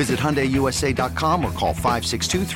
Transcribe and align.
Visit 0.00 0.18
HyundaiUSA.com 0.18 1.44
or 1.44 1.52
call 1.52 1.74
562 1.74 2.46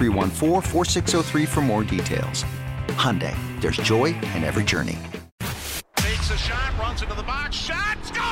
for 1.45 1.61
more 1.61 1.85
details. 1.85 2.47
Hyundai, 2.97 3.37
there's 3.61 3.77
joy 3.77 4.15
in 4.35 4.45
every 4.45 4.65
journey. 4.65 4.99
Takes 5.97 6.31
a 6.31 6.39
shot, 6.39 6.73
runs 6.79 7.03
into 7.03 7.15
the 7.15 7.23
box, 7.23 7.55
shot, 7.55 7.99
score! 8.03 8.25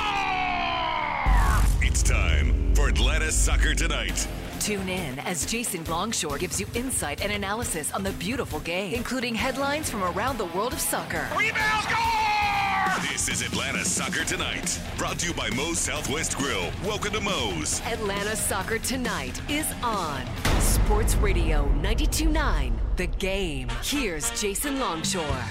It's 1.86 2.02
time 2.02 2.74
for 2.74 2.88
Atlanta 2.88 3.30
Soccer 3.30 3.74
Tonight. 3.74 4.26
Tune 4.62 4.88
in 4.88 5.18
as 5.18 5.44
Jason 5.44 5.82
Longshore 5.86 6.38
gives 6.38 6.60
you 6.60 6.68
insight 6.74 7.20
and 7.20 7.32
analysis 7.32 7.92
on 7.92 8.04
the 8.04 8.12
beautiful 8.12 8.60
game, 8.60 8.94
including 8.94 9.34
headlines 9.34 9.90
from 9.90 10.04
around 10.04 10.38
the 10.38 10.44
world 10.44 10.72
of 10.72 10.78
soccer. 10.78 11.26
Rebound, 11.36 11.82
score! 11.82 13.10
This 13.10 13.28
is 13.28 13.42
Atlanta 13.42 13.84
Soccer 13.84 14.24
Tonight, 14.24 14.80
brought 14.96 15.18
to 15.18 15.26
you 15.26 15.34
by 15.34 15.50
Moe's 15.50 15.80
Southwest 15.80 16.38
Grill. 16.38 16.70
Welcome 16.84 17.10
to 17.14 17.20
Moe's. 17.20 17.80
Atlanta 17.86 18.36
Soccer 18.36 18.78
Tonight 18.78 19.40
is 19.50 19.66
on 19.82 20.24
Sports 20.60 21.16
Radio 21.16 21.66
92.9 21.82 22.72
The 22.98 23.08
Game. 23.08 23.68
Here's 23.82 24.30
Jason 24.40 24.78
Longshore. 24.78 25.42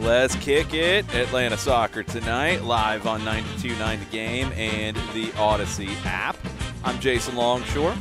Let's 0.00 0.36
kick 0.36 0.74
it. 0.74 1.12
Atlanta 1.14 1.56
Soccer 1.56 2.02
tonight, 2.02 2.62
live 2.62 3.06
on 3.06 3.22
92.9 3.22 3.98
The 3.98 4.04
Game 4.10 4.52
and 4.52 4.94
the 5.14 5.28
Audacy 5.36 5.88
app. 6.04 6.36
I'm 6.84 7.00
Jason 7.00 7.34
Longshore. 7.34 7.96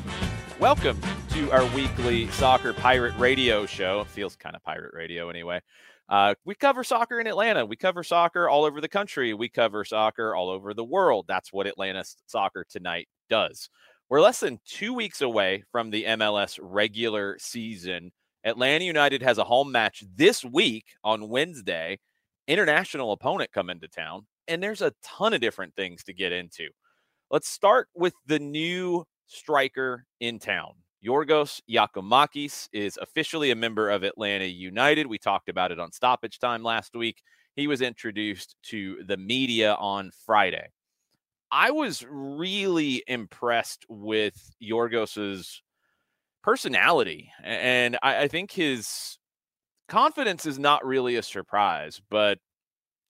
Welcome 0.60 1.00
to 1.30 1.50
our 1.52 1.66
weekly 1.74 2.28
Soccer 2.32 2.74
Pirate 2.74 3.18
Radio 3.18 3.66
show. 3.66 4.02
It 4.02 4.08
feels 4.08 4.36
kind 4.36 4.58
of 4.58 4.64
pirate 4.64 4.94
radio 4.94 5.30
anyway. 5.30 5.62
Uh, 6.10 6.36
we 6.44 6.54
cover 6.54 6.84
soccer 6.84 7.22
in 7.22 7.28
Atlanta. 7.28 7.66
We 7.66 7.78
cover 7.78 8.04
soccer 8.04 8.50
all 8.50 8.66
over 8.66 8.82
the 8.82 8.90
country. 8.90 9.34
We 9.34 9.48
cover 9.48 9.86
soccer 9.86 10.36
all 10.36 10.50
over 10.50 10.74
the 10.74 10.84
world. 10.84 11.26
That's 11.30 11.54
what 11.54 11.66
Atlanta 11.66 12.04
Soccer 12.28 12.66
Tonight 12.70 13.08
does. 13.30 13.70
We're 14.10 14.22
less 14.22 14.42
than 14.42 14.60
two 14.66 14.94
weeks 14.94 15.22
away 15.22 15.64
from 15.72 15.92
the 15.92 16.04
MLS 16.04 16.60
regular 16.62 17.38
season. 17.40 18.12
Atlanta 18.46 18.86
United 18.86 19.24
has 19.24 19.40
a 19.40 19.44
home 19.44 19.72
match 19.72 20.04
this 20.16 20.46
week 20.46 20.86
on 21.04 21.30
Wednesday. 21.30 22.00
International 22.48 23.12
opponent 23.12 23.52
come 23.52 23.72
into 23.72 23.88
town, 23.88 24.28
and 24.48 24.62
there's 24.62 24.84
a 24.84 24.94
ton 25.04 25.34
of 25.34 25.42
different 25.42 25.76
things 25.76 26.04
to 26.04 26.14
get 26.14 26.32
into. 26.32 26.70
Let's 27.32 27.50
start 27.50 27.88
with 27.96 28.14
the 28.28 28.38
new 28.38 29.04
striker 29.26 30.06
in 30.20 30.38
town. 30.38 30.74
Yorgos 31.04 31.60
Giakoumakis 31.68 32.70
is 32.72 32.98
officially 33.02 33.50
a 33.50 33.56
member 33.56 33.90
of 33.90 34.04
Atlanta 34.04 34.46
United. 34.46 35.08
We 35.08 35.18
talked 35.18 35.50
about 35.50 35.72
it 35.72 35.80
on 35.80 35.92
stoppage 35.92 36.38
time 36.38 36.62
last 36.62 36.96
week. 36.96 37.24
He 37.56 37.66
was 37.66 37.82
introduced 37.82 38.56
to 38.66 39.04
the 39.08 39.18
media 39.18 39.74
on 39.74 40.12
Friday. 40.26 40.68
I 41.52 41.72
was 41.72 42.06
really 42.08 43.04
impressed 43.08 43.86
with 43.90 44.36
Yorgos's 44.62 45.64
personality. 46.46 47.32
And 47.44 47.98
I, 48.04 48.22
I, 48.24 48.28
think 48.28 48.52
his 48.52 49.18
confidence 49.90 50.46
is 50.46 50.60
not 50.60 50.86
really 50.86 51.16
a 51.16 51.24
surprise, 51.24 52.00
but 52.12 52.38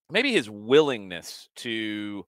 maybe 0.10 0.32
his 0.32 0.50
willingness 0.50 1.50
to 1.58 2.26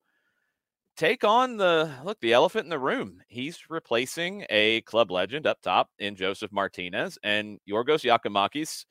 take 0.97 1.23
on 1.23 1.55
the 1.55 1.89
look, 2.03 2.19
the 2.19 2.33
elephant 2.33 2.65
in 2.65 2.69
the 2.69 2.77
room. 2.77 3.21
He's 3.29 3.69
replacing 3.69 4.45
a 4.49 4.81
club 4.81 5.09
legend 5.09 5.47
up 5.47 5.61
top 5.61 5.87
in 5.97 6.17
Josef 6.17 6.51
Martinez, 6.51 7.17
and 7.23 7.59
Yorgos 7.69 8.03
Giakoumakis 8.03 8.83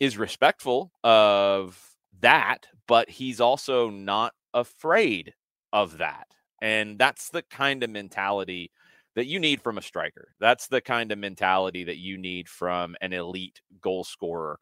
is 0.00 0.18
respectful 0.18 0.90
of 1.04 1.80
that, 2.18 2.66
but 2.88 3.08
he's 3.08 3.40
also 3.40 3.90
not 3.90 4.32
afraid 4.52 5.34
of 5.72 5.98
that. 5.98 6.26
And 6.60 6.98
that's 6.98 7.30
the 7.30 7.42
kind 7.42 7.84
of 7.84 7.90
mentality 7.90 8.72
that 9.20 9.26
you 9.26 9.38
need 9.38 9.60
from 9.60 9.76
a 9.76 9.82
striker. 9.82 10.28
That's 10.40 10.66
the 10.66 10.80
kind 10.80 11.12
of 11.12 11.18
mentality 11.18 11.84
that 11.84 11.98
you 11.98 12.16
need 12.16 12.48
from 12.48 12.96
an 13.02 13.12
elite 13.12 13.60
goal 13.82 14.02
scorer. 14.02 14.58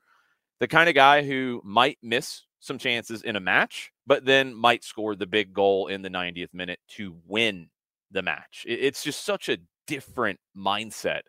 The 0.59 0.67
kind 0.67 0.89
of 0.89 0.97
guy 0.97 1.23
who 1.23 1.63
might 1.65 1.97
miss 2.03 2.43
some 2.59 2.77
chances 2.77 3.23
in 3.23 3.37
a 3.37 3.41
match, 3.41 3.93
but 4.05 4.25
then 4.25 4.53
might 4.53 4.83
score 4.83 5.15
the 5.15 5.29
big 5.29 5.55
goal 5.55 5.87
in 5.87 6.03
the 6.03 6.11
90th 6.11 6.53
minute 6.53 6.81
to 6.97 7.15
win 7.25 7.69
the 8.11 8.21
match. 8.21 8.65
It's 8.67 9.05
just 9.05 9.25
such 9.25 9.49
a 9.49 9.59
different 9.87 10.41
mindset 10.57 11.21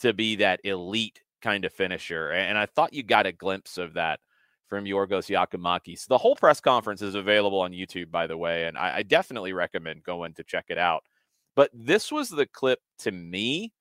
to 0.00 0.12
be 0.12 0.36
that 0.36 0.60
elite 0.62 1.22
kind 1.40 1.64
of 1.64 1.72
finisher. 1.72 2.32
And 2.32 2.58
I 2.58 2.66
thought 2.66 2.92
you 2.92 3.02
got 3.02 3.24
a 3.24 3.32
glimpse 3.32 3.78
of 3.78 3.94
that 3.94 4.20
from 4.68 4.84
Yorgos 4.84 5.30
Giakoumakis. 5.30 6.06
The 6.06 6.18
whole 6.18 6.36
press 6.36 6.60
conference 6.60 7.00
is 7.00 7.14
available 7.14 7.60
on 7.60 7.72
YouTube, 7.72 8.10
by 8.10 8.26
the 8.26 8.36
way, 8.36 8.66
and 8.66 8.76
I, 8.76 9.02
definitely 9.04 9.54
recommend 9.54 10.02
going 10.02 10.34
to 10.34 10.44
check 10.44 10.66
it 10.68 10.76
out. 10.76 11.04
But 11.56 11.70
this 11.72 12.10
was 12.10 12.28
the 12.28 12.46
clip 12.46 12.80
to 13.00 13.12
me 13.12 13.72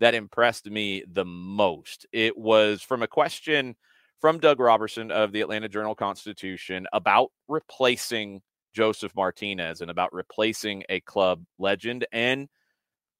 that 0.00 0.14
impressed 0.14 0.66
me 0.66 1.04
the 1.10 1.24
most. 1.24 2.06
It 2.12 2.36
was 2.36 2.82
from 2.82 3.02
a 3.02 3.08
question 3.08 3.76
from 4.20 4.38
Doug 4.38 4.60
Robertson 4.60 5.10
of 5.10 5.32
the 5.32 5.40
Atlanta 5.40 5.68
Journal 5.68 5.94
Constitution 5.94 6.86
about 6.92 7.30
replacing 7.48 8.42
Josef 8.74 9.14
Martinez 9.14 9.80
and 9.80 9.90
about 9.90 10.12
replacing 10.12 10.84
a 10.88 11.00
club 11.00 11.44
legend. 11.58 12.06
And 12.12 12.48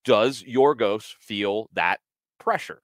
does 0.05 0.43
Yorgos 0.43 1.15
feel 1.21 1.69
that 1.75 2.01
pressure? 2.39 2.83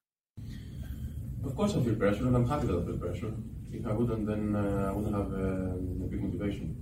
Of 1.45 1.57
course, 1.57 1.75
I 1.75 1.83
feel 1.83 1.95
pressure, 1.95 2.27
and 2.27 2.37
I'm 2.37 2.49
happy 2.49 2.67
that 2.67 2.83
I 2.83 2.85
feel 2.85 2.99
pressure. 2.99 3.33
If 3.73 3.87
I 3.87 3.93
wouldn't, 3.93 4.27
then 4.27 4.55
uh, 4.57 4.89
I 4.89 4.93
wouldn't 4.93 5.15
have 5.15 5.33
uh, 5.33 6.05
a 6.05 6.09
big 6.09 6.23
motivation. 6.23 6.77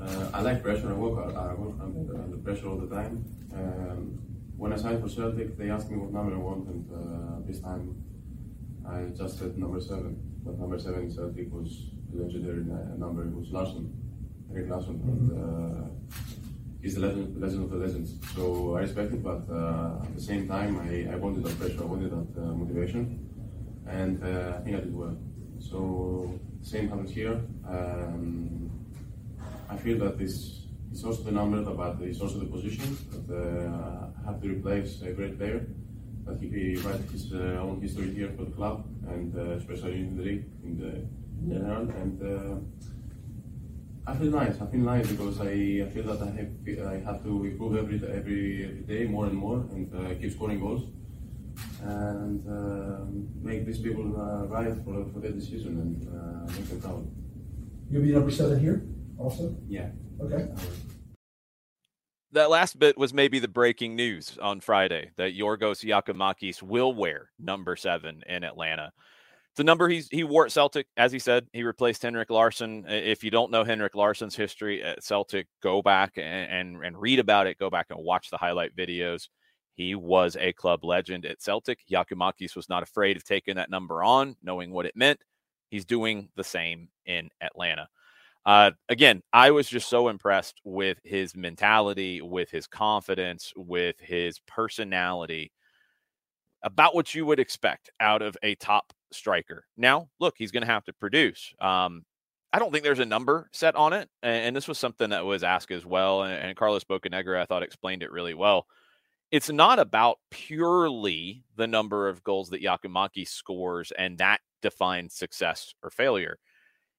Uh, 0.00 0.30
I 0.32 0.40
like 0.42 0.62
pressure. 0.62 0.90
I 0.90 0.92
work, 0.92 1.34
I 1.34 1.54
work 1.54 1.76
under, 1.80 2.22
under 2.22 2.36
pressure 2.38 2.68
all 2.68 2.76
the 2.76 2.94
time. 2.94 3.24
Um, 3.54 4.18
when 4.56 4.72
I 4.72 4.76
signed 4.76 5.02
for 5.02 5.08
Celtic, 5.08 5.56
they 5.56 5.70
asked 5.70 5.90
me 5.90 5.96
what 5.96 6.12
number 6.12 6.34
I 6.34 6.38
want, 6.38 6.68
and 6.68 6.84
uh, 6.92 7.46
this 7.46 7.60
time 7.60 7.96
I 8.86 9.04
just 9.16 9.38
said 9.38 9.58
number 9.58 9.80
seven. 9.80 10.20
But 10.44 10.58
number 10.58 10.78
seven 10.78 11.02
in 11.04 11.10
Celtic 11.10 11.52
was 11.52 11.90
a 12.12 12.22
legendary 12.22 12.64
number. 12.64 13.22
It 13.24 13.34
was 13.34 13.50
Larsson, 13.50 13.92
Erik 14.52 14.70
Larsson, 14.70 15.00
and 15.10 15.22
uh, 15.42 15.88
he's 16.80 16.94
the 16.94 17.00
legend, 17.00 17.40
legend 17.40 17.64
of 17.64 17.70
the 17.70 17.76
legends. 17.76 18.14
So 18.34 18.76
I 18.76 18.80
respect 18.80 19.12
it, 19.12 19.22
but 19.22 19.42
uh, 19.50 20.02
at 20.02 20.14
the 20.14 20.22
same 20.22 20.46
time, 20.46 20.78
I, 20.78 21.12
I 21.12 21.16
wanted 21.16 21.44
that 21.44 21.58
pressure, 21.58 21.82
I 21.82 21.86
wanted 21.86 22.10
that 22.10 22.42
uh, 22.42 22.52
motivation, 22.52 23.28
and 23.88 24.22
uh, 24.22 24.56
I 24.56 24.60
think 24.62 24.76
I 24.76 24.80
did 24.80 24.94
well. 24.94 25.16
So 25.58 26.38
same 26.62 26.88
happens 26.88 27.10
here. 27.10 27.40
Um, 27.68 28.65
I 29.68 29.76
feel 29.76 29.98
that 29.98 30.18
this 30.18 30.66
it's 30.96 31.04
also 31.04 31.24
the 31.24 31.32
number, 31.32 31.62
but 31.62 31.96
it's 32.00 32.20
also 32.22 32.38
the 32.38 32.46
position 32.46 32.96
that 33.10 33.36
uh, 33.36 34.24
have 34.24 34.40
to 34.40 34.48
replace 34.48 35.02
a 35.02 35.12
great 35.12 35.36
player. 35.38 35.66
That 36.24 36.40
he, 36.40 36.76
write 36.76 37.02
his 37.12 37.32
uh, 37.32 37.60
own 37.62 37.80
history 37.80 38.12
here 38.12 38.32
for 38.36 38.44
the 38.46 38.50
club 38.50 38.84
and 39.06 39.36
uh, 39.36 39.52
especially 39.60 40.00
in 40.00 40.16
the 40.16 40.22
league 40.22 40.44
in 40.64 40.72
the 40.80 41.54
general. 41.54 41.88
And 42.02 42.16
uh, 42.22 44.10
I 44.10 44.14
feel 44.16 44.30
nice. 44.30 44.60
I 44.60 44.66
feel 44.66 44.80
nice 44.80 45.06
because 45.06 45.40
I, 45.40 45.52
I 45.84 45.88
feel 45.94 46.04
that 46.04 46.22
I 46.22 46.30
have 46.38 46.50
I 46.94 46.96
have 47.08 47.22
to 47.24 47.44
improve 47.44 47.76
every 47.76 47.96
every, 47.96 48.64
every 48.64 48.84
day 48.88 49.04
more 49.04 49.26
and 49.26 49.36
more 49.36 49.58
and 49.70 49.86
uh, 49.94 50.14
keep 50.18 50.32
scoring 50.32 50.60
goals 50.60 50.84
and 51.82 52.40
um, 52.48 53.28
make 53.42 53.66
these 53.66 53.78
people 53.78 54.06
uh, 54.20 54.46
right 54.46 54.74
for 54.84 55.04
for 55.12 55.20
their 55.20 55.32
decision 55.32 55.72
and 55.82 56.56
make 56.56 56.68
them 56.70 56.80
proud. 56.80 57.06
You'll 57.90 58.02
be 58.02 58.12
number 58.12 58.30
seven 58.30 58.58
here 58.58 58.82
also. 59.18 59.56
Yeah. 59.68 59.90
Okay. 60.20 60.48
that 62.32 62.50
last 62.50 62.78
bit 62.78 62.98
was 62.98 63.14
maybe 63.14 63.38
the 63.38 63.48
breaking 63.48 63.96
news 63.96 64.36
on 64.40 64.60
Friday 64.60 65.10
that 65.16 65.36
Yorgos 65.36 65.84
Giakoumakis 65.84 66.62
will 66.62 66.94
wear 66.94 67.30
number 67.38 67.76
seven 67.76 68.22
in 68.28 68.44
Atlanta. 68.44 68.92
It's 69.52 69.60
a 69.60 69.64
number 69.64 69.88
he's 69.88 70.06
he 70.10 70.22
wore 70.22 70.44
at 70.44 70.52
Celtic, 70.52 70.86
as 70.98 71.12
he 71.12 71.18
said. 71.18 71.46
He 71.54 71.62
replaced 71.62 72.02
Henrik 72.02 72.28
Larsson. 72.28 72.84
If 72.88 73.24
you 73.24 73.30
don't 73.30 73.50
know 73.50 73.64
Henrik 73.64 73.94
Larsson's 73.94 74.36
history 74.36 74.82
at 74.82 75.02
Celtic, 75.02 75.46
go 75.62 75.80
back 75.80 76.18
and, 76.18 76.50
and, 76.76 76.84
and 76.84 77.00
read 77.00 77.18
about 77.18 77.46
it. 77.46 77.56
Go 77.58 77.70
back 77.70 77.86
and 77.88 77.98
watch 77.98 78.28
the 78.28 78.36
highlight 78.36 78.76
videos. 78.76 79.28
He 79.74 79.94
was 79.94 80.36
a 80.38 80.52
club 80.52 80.84
legend 80.84 81.24
at 81.24 81.40
Celtic. 81.40 81.80
Giakoumakis 81.90 82.54
was 82.54 82.68
not 82.68 82.82
afraid 82.82 83.16
of 83.16 83.24
taking 83.24 83.56
that 83.56 83.70
number 83.70 84.02
on, 84.02 84.36
knowing 84.42 84.72
what 84.72 84.84
it 84.84 84.94
meant. 84.94 85.20
He's 85.70 85.86
doing 85.86 86.28
the 86.36 86.44
same 86.44 86.88
in 87.06 87.30
Atlanta. 87.40 87.88
Uh, 88.46 88.70
again, 88.88 89.22
I 89.32 89.50
was 89.50 89.68
just 89.68 89.88
so 89.88 90.06
impressed 90.06 90.60
with 90.62 90.98
his 91.02 91.34
mentality, 91.34 92.22
with 92.22 92.48
his 92.48 92.68
confidence, 92.68 93.52
with 93.56 93.98
his 93.98 94.38
personality, 94.46 95.50
about 96.62 96.94
what 96.94 97.12
you 97.12 97.26
would 97.26 97.40
expect 97.40 97.90
out 97.98 98.22
of 98.22 98.36
a 98.44 98.54
top 98.54 98.92
striker. 99.10 99.66
Now, 99.76 100.08
look, 100.20 100.34
he's 100.38 100.52
going 100.52 100.64
to 100.64 100.72
have 100.72 100.84
to 100.84 100.92
produce. 100.92 101.52
Um, 101.60 102.04
I 102.52 102.60
don't 102.60 102.70
think 102.70 102.84
there's 102.84 103.00
a 103.00 103.04
number 103.04 103.50
set 103.52 103.74
on 103.74 103.92
it, 103.92 104.08
and, 104.22 104.46
and 104.46 104.56
this 104.56 104.68
was 104.68 104.78
something 104.78 105.10
that 105.10 105.24
was 105.24 105.42
asked 105.42 105.72
as 105.72 105.84
well. 105.84 106.22
And, 106.22 106.34
and 106.34 106.56
Carlos 106.56 106.84
Bocanegra, 106.84 107.40
I 107.40 107.46
thought, 107.46 107.64
explained 107.64 108.04
it 108.04 108.12
really 108.12 108.34
well. 108.34 108.66
It's 109.32 109.50
not 109.50 109.80
about 109.80 110.18
purely 110.30 111.42
the 111.56 111.66
number 111.66 112.08
of 112.08 112.22
goals 112.22 112.50
that 112.50 112.62
Giakoumakis 112.62 113.26
scores, 113.28 113.90
and 113.98 114.18
that 114.18 114.40
defines 114.62 115.14
success 115.14 115.74
or 115.82 115.90
failure 115.90 116.38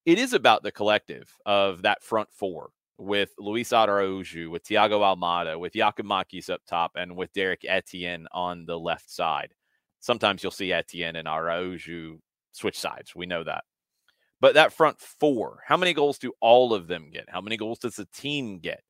it 0.08 0.18
is 0.18 0.32
about 0.32 0.64
the 0.64 0.72
collective 0.72 1.36
of 1.46 1.82
that 1.82 2.02
front 2.02 2.30
four 2.32 2.70
with 2.98 3.32
Luis 3.38 3.74
Araujo, 3.74 4.50
with 4.50 4.64
Thiago 4.64 5.02
Almada, 5.02 5.60
with 5.60 5.74
Giakoumakis 5.74 6.50
up 6.50 6.62
top, 6.66 6.94
and 6.96 7.18
with 7.18 7.34
Derek 7.34 7.66
Etienne 7.68 8.26
on 8.32 8.66
the 8.66 8.80
left 8.80 9.12
side. 9.12 9.54
Sometimes 10.00 10.42
you'll 10.42 10.52
see 10.54 10.72
Etienne 10.72 11.18
and 11.18 11.28
Araujo 11.28 12.20
switch 12.54 12.80
sides. 12.80 13.18
We 13.18 13.26
know 13.26 13.44
that. 13.44 13.66
But 14.40 14.54
that 14.54 14.72
front 14.72 14.98
four, 14.98 15.60
how 15.68 15.76
many 15.76 15.94
goals 15.94 16.18
do 16.18 16.32
all 16.40 16.74
of 16.74 16.88
them 16.88 17.10
get? 17.12 17.26
How 17.28 17.42
many 17.42 17.58
goals 17.58 17.80
does 17.80 17.98
the 17.98 18.08
team 18.16 18.60
get? 18.60 18.84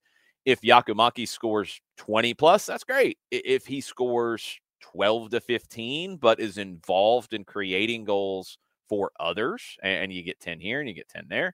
If 0.45 0.61
Giakoumakis 0.61 1.29
scores 1.29 1.81
20 1.97 2.35
plus, 2.35 2.67
that's 2.67 2.83
great. 2.83 3.17
If 3.31 3.65
he 3.65 3.81
scores 3.81 4.59
12 4.81 5.31
to 5.31 5.39
15, 5.39 6.17
but 6.17 6.39
is 6.39 6.59
involved 6.59 7.33
in 7.33 7.43
creating 7.43 8.05
goals 8.05 8.59
for 8.89 9.11
others 9.19 9.77
and 9.83 10.11
you 10.13 10.23
get 10.23 10.39
10 10.39 10.59
here 10.59 10.79
and 10.79 10.87
you 10.87 10.95
get 10.95 11.09
10 11.09 11.25
there, 11.29 11.53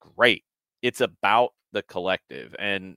great. 0.00 0.44
It's 0.82 1.00
about 1.00 1.50
the 1.72 1.82
collective. 1.82 2.54
And 2.58 2.96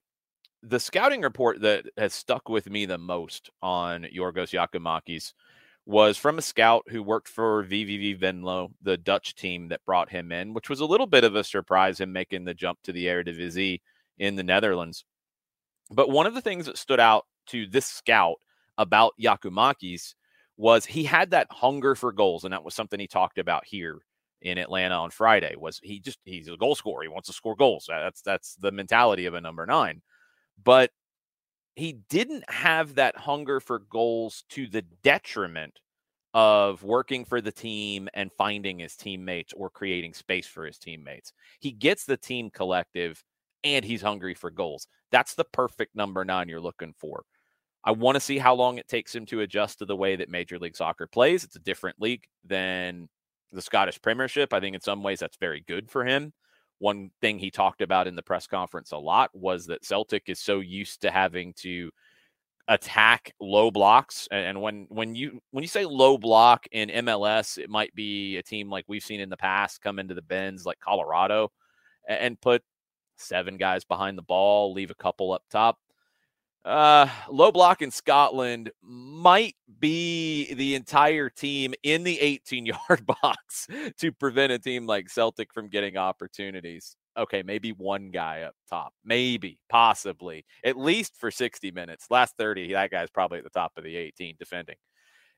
the 0.64 0.80
scouting 0.80 1.22
report 1.22 1.62
that 1.62 1.86
has 1.98 2.14
stuck 2.14 2.50
with 2.50 2.70
me 2.70 2.86
the 2.86 2.98
most 2.98 3.50
on 3.62 4.04
Yorgos 4.04 4.52
Giakoumakis 4.52 5.34
was 5.86 6.18
from 6.18 6.38
a 6.38 6.42
scout 6.42 6.84
who 6.90 7.02
worked 7.02 7.28
for 7.28 7.64
VVV 7.64 8.20
Venlo, 8.20 8.72
the 8.82 8.98
Dutch 8.98 9.36
team 9.36 9.70
that 9.70 9.84
brought 9.86 10.10
him 10.10 10.32
in, 10.32 10.54
which 10.54 10.70
was 10.70 10.82
a 10.82 10.86
little 10.86 11.08
bit 11.08 11.24
of 11.24 11.36
a 11.36 11.44
surprise 11.44 12.00
him 12.00 12.12
making 12.12 12.46
the 12.46 12.54
jump 12.54 12.80
to 12.84 12.92
the 12.92 13.08
Eredivisie 13.08 13.82
in 14.18 14.36
the 14.36 14.44
Netherlands. 14.44 15.06
But 15.90 16.12
one 16.12 16.28
of 16.28 16.36
the 16.36 16.42
things 16.42 16.68
that 16.68 16.78
stood 16.78 17.00
out 17.00 17.26
to 17.48 17.66
this 17.66 17.88
scout 17.88 18.36
about 18.78 19.14
Giakoumakis 19.20 20.14
was 20.60 20.86
he 20.86 21.06
had 21.06 21.32
that 21.32 21.48
hunger 21.50 21.96
for 21.96 22.12
goals, 22.12 22.44
and 22.44 22.52
that 22.54 22.66
was 22.66 22.76
something 22.76 23.00
he 23.00 23.08
talked 23.08 23.40
about 23.40 23.66
here 23.66 24.00
in 24.42 24.58
Atlanta 24.58 24.96
on 24.96 25.10
Friday. 25.10 25.56
Was 25.58 25.80
he 25.82 26.02
just 26.02 26.20
he's 26.26 26.50
a 26.50 26.58
goal 26.58 26.76
scorer? 26.76 27.02
He 27.02 27.08
wants 27.08 27.28
to 27.30 27.34
score 27.34 27.56
goals. 27.56 27.86
That's 27.88 28.22
that's 28.22 28.56
the 28.56 28.72
mentality 28.72 29.26
of 29.26 29.34
a 29.36 29.42
number 29.42 29.66
nine. 29.66 30.02
But 30.62 30.92
he 31.76 31.94
didn't 32.10 32.44
have 32.52 32.96
that 32.96 33.16
hunger 33.16 33.62
for 33.62 33.80
goals 33.80 34.44
to 34.50 34.68
the 34.68 34.82
detriment 35.02 35.80
of 36.34 36.84
working 36.84 37.24
for 37.24 37.40
the 37.40 37.54
team 37.54 38.10
and 38.14 38.30
finding 38.38 38.80
his 38.80 38.98
teammates 38.98 39.54
or 39.54 39.70
creating 39.70 40.14
space 40.14 40.46
for 40.46 40.66
his 40.66 40.78
teammates. 40.78 41.32
He 41.62 41.72
gets 41.72 42.04
the 42.04 42.18
team 42.18 42.50
collective 42.50 43.24
and 43.64 43.86
he's 43.86 44.02
hungry 44.02 44.34
for 44.34 44.52
goals. 44.52 44.88
That's 45.10 45.36
the 45.36 45.46
perfect 45.46 45.96
number 45.96 46.26
nine 46.26 46.50
you're 46.50 46.60
looking 46.60 46.94
for. 47.00 47.24
I 47.84 47.92
want 47.92 48.16
to 48.16 48.20
see 48.20 48.38
how 48.38 48.56
long 48.56 48.78
it 48.78 48.88
takes 48.88 49.16
him 49.16 49.26
to 49.28 49.42
adjust 49.42 49.80
to 49.80 49.86
the 49.86 49.96
way 49.96 50.16
that 50.16 50.30
Major 50.30 50.60
League 50.60 50.76
Soccer 50.76 51.08
plays. 51.08 51.44
It's 51.44 51.56
a 51.56 51.60
different 51.60 52.02
league 52.02 52.26
than 52.44 53.08
the 53.52 53.62
Scottish 53.62 54.02
Premiership. 54.02 54.54
I 54.54 54.60
think 54.60 54.76
in 54.76 54.82
some 54.82 55.02
ways 55.02 55.20
that's 55.20 55.38
very 55.38 55.64
good 55.68 55.90
for 55.90 56.06
him. 56.06 56.34
One 56.80 57.12
thing 57.22 57.40
he 57.40 57.52
talked 57.52 57.82
about 57.82 58.08
in 58.08 58.16
the 58.16 58.22
press 58.22 58.48
conference 58.48 58.92
a 58.92 58.98
lot 58.98 59.32
was 59.34 59.66
that 59.68 59.86
Celtic 59.86 60.24
is 60.28 60.40
so 60.40 60.60
used 60.60 61.02
to 61.02 61.12
having 61.12 61.54
to 61.60 61.90
attack 62.70 63.34
low 63.42 63.72
blocks 63.72 64.28
and 64.32 64.62
when 64.62 64.86
when 64.90 65.16
you 65.16 65.42
when 65.50 65.64
you 65.64 65.68
say 65.68 65.86
low 65.86 66.20
block 66.20 66.68
in 66.72 66.90
MLS 66.90 67.58
it 67.58 67.68
might 67.68 67.94
be 67.96 68.38
a 68.38 68.44
team 68.44 68.70
like 68.70 68.86
we've 68.88 69.04
seen 69.04 69.20
in 69.20 69.28
the 69.28 69.36
past 69.36 69.82
come 69.82 69.98
into 69.98 70.14
the 70.14 70.22
Benz 70.22 70.68
like 70.68 70.80
Colorado 70.80 71.52
and 72.08 72.40
put 72.40 72.62
seven 73.18 73.58
guys 73.58 73.84
behind 73.86 74.20
the 74.20 74.22
ball 74.22 74.72
leave 74.72 74.92
a 74.92 74.96
couple 74.96 75.32
up 75.32 75.42
top 75.50 75.80
uh, 76.66 77.08
low 77.30 77.52
block 77.52 77.82
in 77.82 77.92
Scotland 77.92 78.72
might 78.82 79.56
be 79.80 80.54
the 80.54 80.76
entire 80.76 81.30
team 81.30 81.74
in 81.84 82.04
the 82.04 82.20
18 82.20 82.66
yard 82.66 83.06
box 83.22 83.68
to 83.98 84.12
prevent 84.12 84.52
a 84.52 84.60
team 84.60 84.86
like 84.86 85.10
Celtic 85.10 85.54
from 85.54 85.70
getting 85.70 85.98
opportunities. 85.98 86.96
Okay, 87.18 87.44
maybe 87.44 87.72
one 87.72 88.12
guy 88.12 88.44
up 88.44 88.56
top, 88.70 88.94
maybe, 89.04 89.60
possibly, 89.70 90.46
at 90.64 90.78
least 90.78 91.16
for 91.18 91.32
60 91.32 91.72
minutes. 91.72 92.06
Last 92.10 92.36
30, 92.38 92.74
that 92.74 92.92
guy's 92.92 93.10
probably 93.10 93.40
at 93.40 93.44
the 93.44 93.50
top 93.50 93.74
of 93.78 93.84
the 93.84 93.96
18 93.96 94.36
defending. 94.38 94.76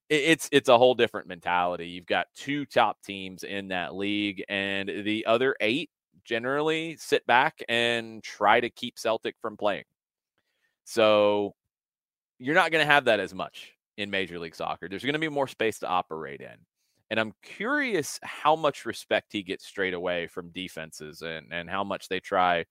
It's 0.09 0.49
it's 0.51 0.67
a 0.67 0.77
whole 0.77 0.93
different 0.93 1.27
mentality. 1.27 1.87
You've 1.87 2.05
got 2.05 2.27
two 2.35 2.65
top 2.65 2.97
teams 3.01 3.43
in 3.43 3.69
that 3.69 3.95
league, 3.95 4.43
and 4.49 4.89
the 4.89 5.25
other 5.25 5.55
eight 5.61 5.89
generally 6.25 6.97
sit 6.99 7.25
back 7.25 7.63
and 7.69 8.21
try 8.21 8.59
to 8.59 8.69
keep 8.69 8.99
Celtic 8.99 9.35
from 9.41 9.55
playing. 9.55 9.85
So 10.85 11.53
you're 12.39 12.55
not 12.55 12.71
going 12.71 12.85
to 12.85 12.91
have 12.91 13.05
that 13.05 13.19
as 13.19 13.33
much 13.33 13.73
in 13.97 14.09
Major 14.09 14.39
League 14.39 14.55
Soccer. 14.55 14.89
There's 14.89 15.03
going 15.03 15.13
to 15.13 15.19
be 15.19 15.29
more 15.29 15.47
space 15.47 15.79
to 15.79 15.87
operate 15.87 16.41
in. 16.41 16.55
And 17.09 17.19
I'm 17.19 17.33
curious 17.43 18.19
how 18.23 18.55
much 18.55 18.85
respect 18.85 19.33
he 19.33 19.43
gets 19.43 19.65
straight 19.65 19.93
away 19.93 20.27
from 20.27 20.49
defenses 20.49 21.21
and, 21.21 21.51
and 21.51 21.69
how 21.69 21.83
much 21.83 22.07
they 22.07 22.19
try 22.19 22.65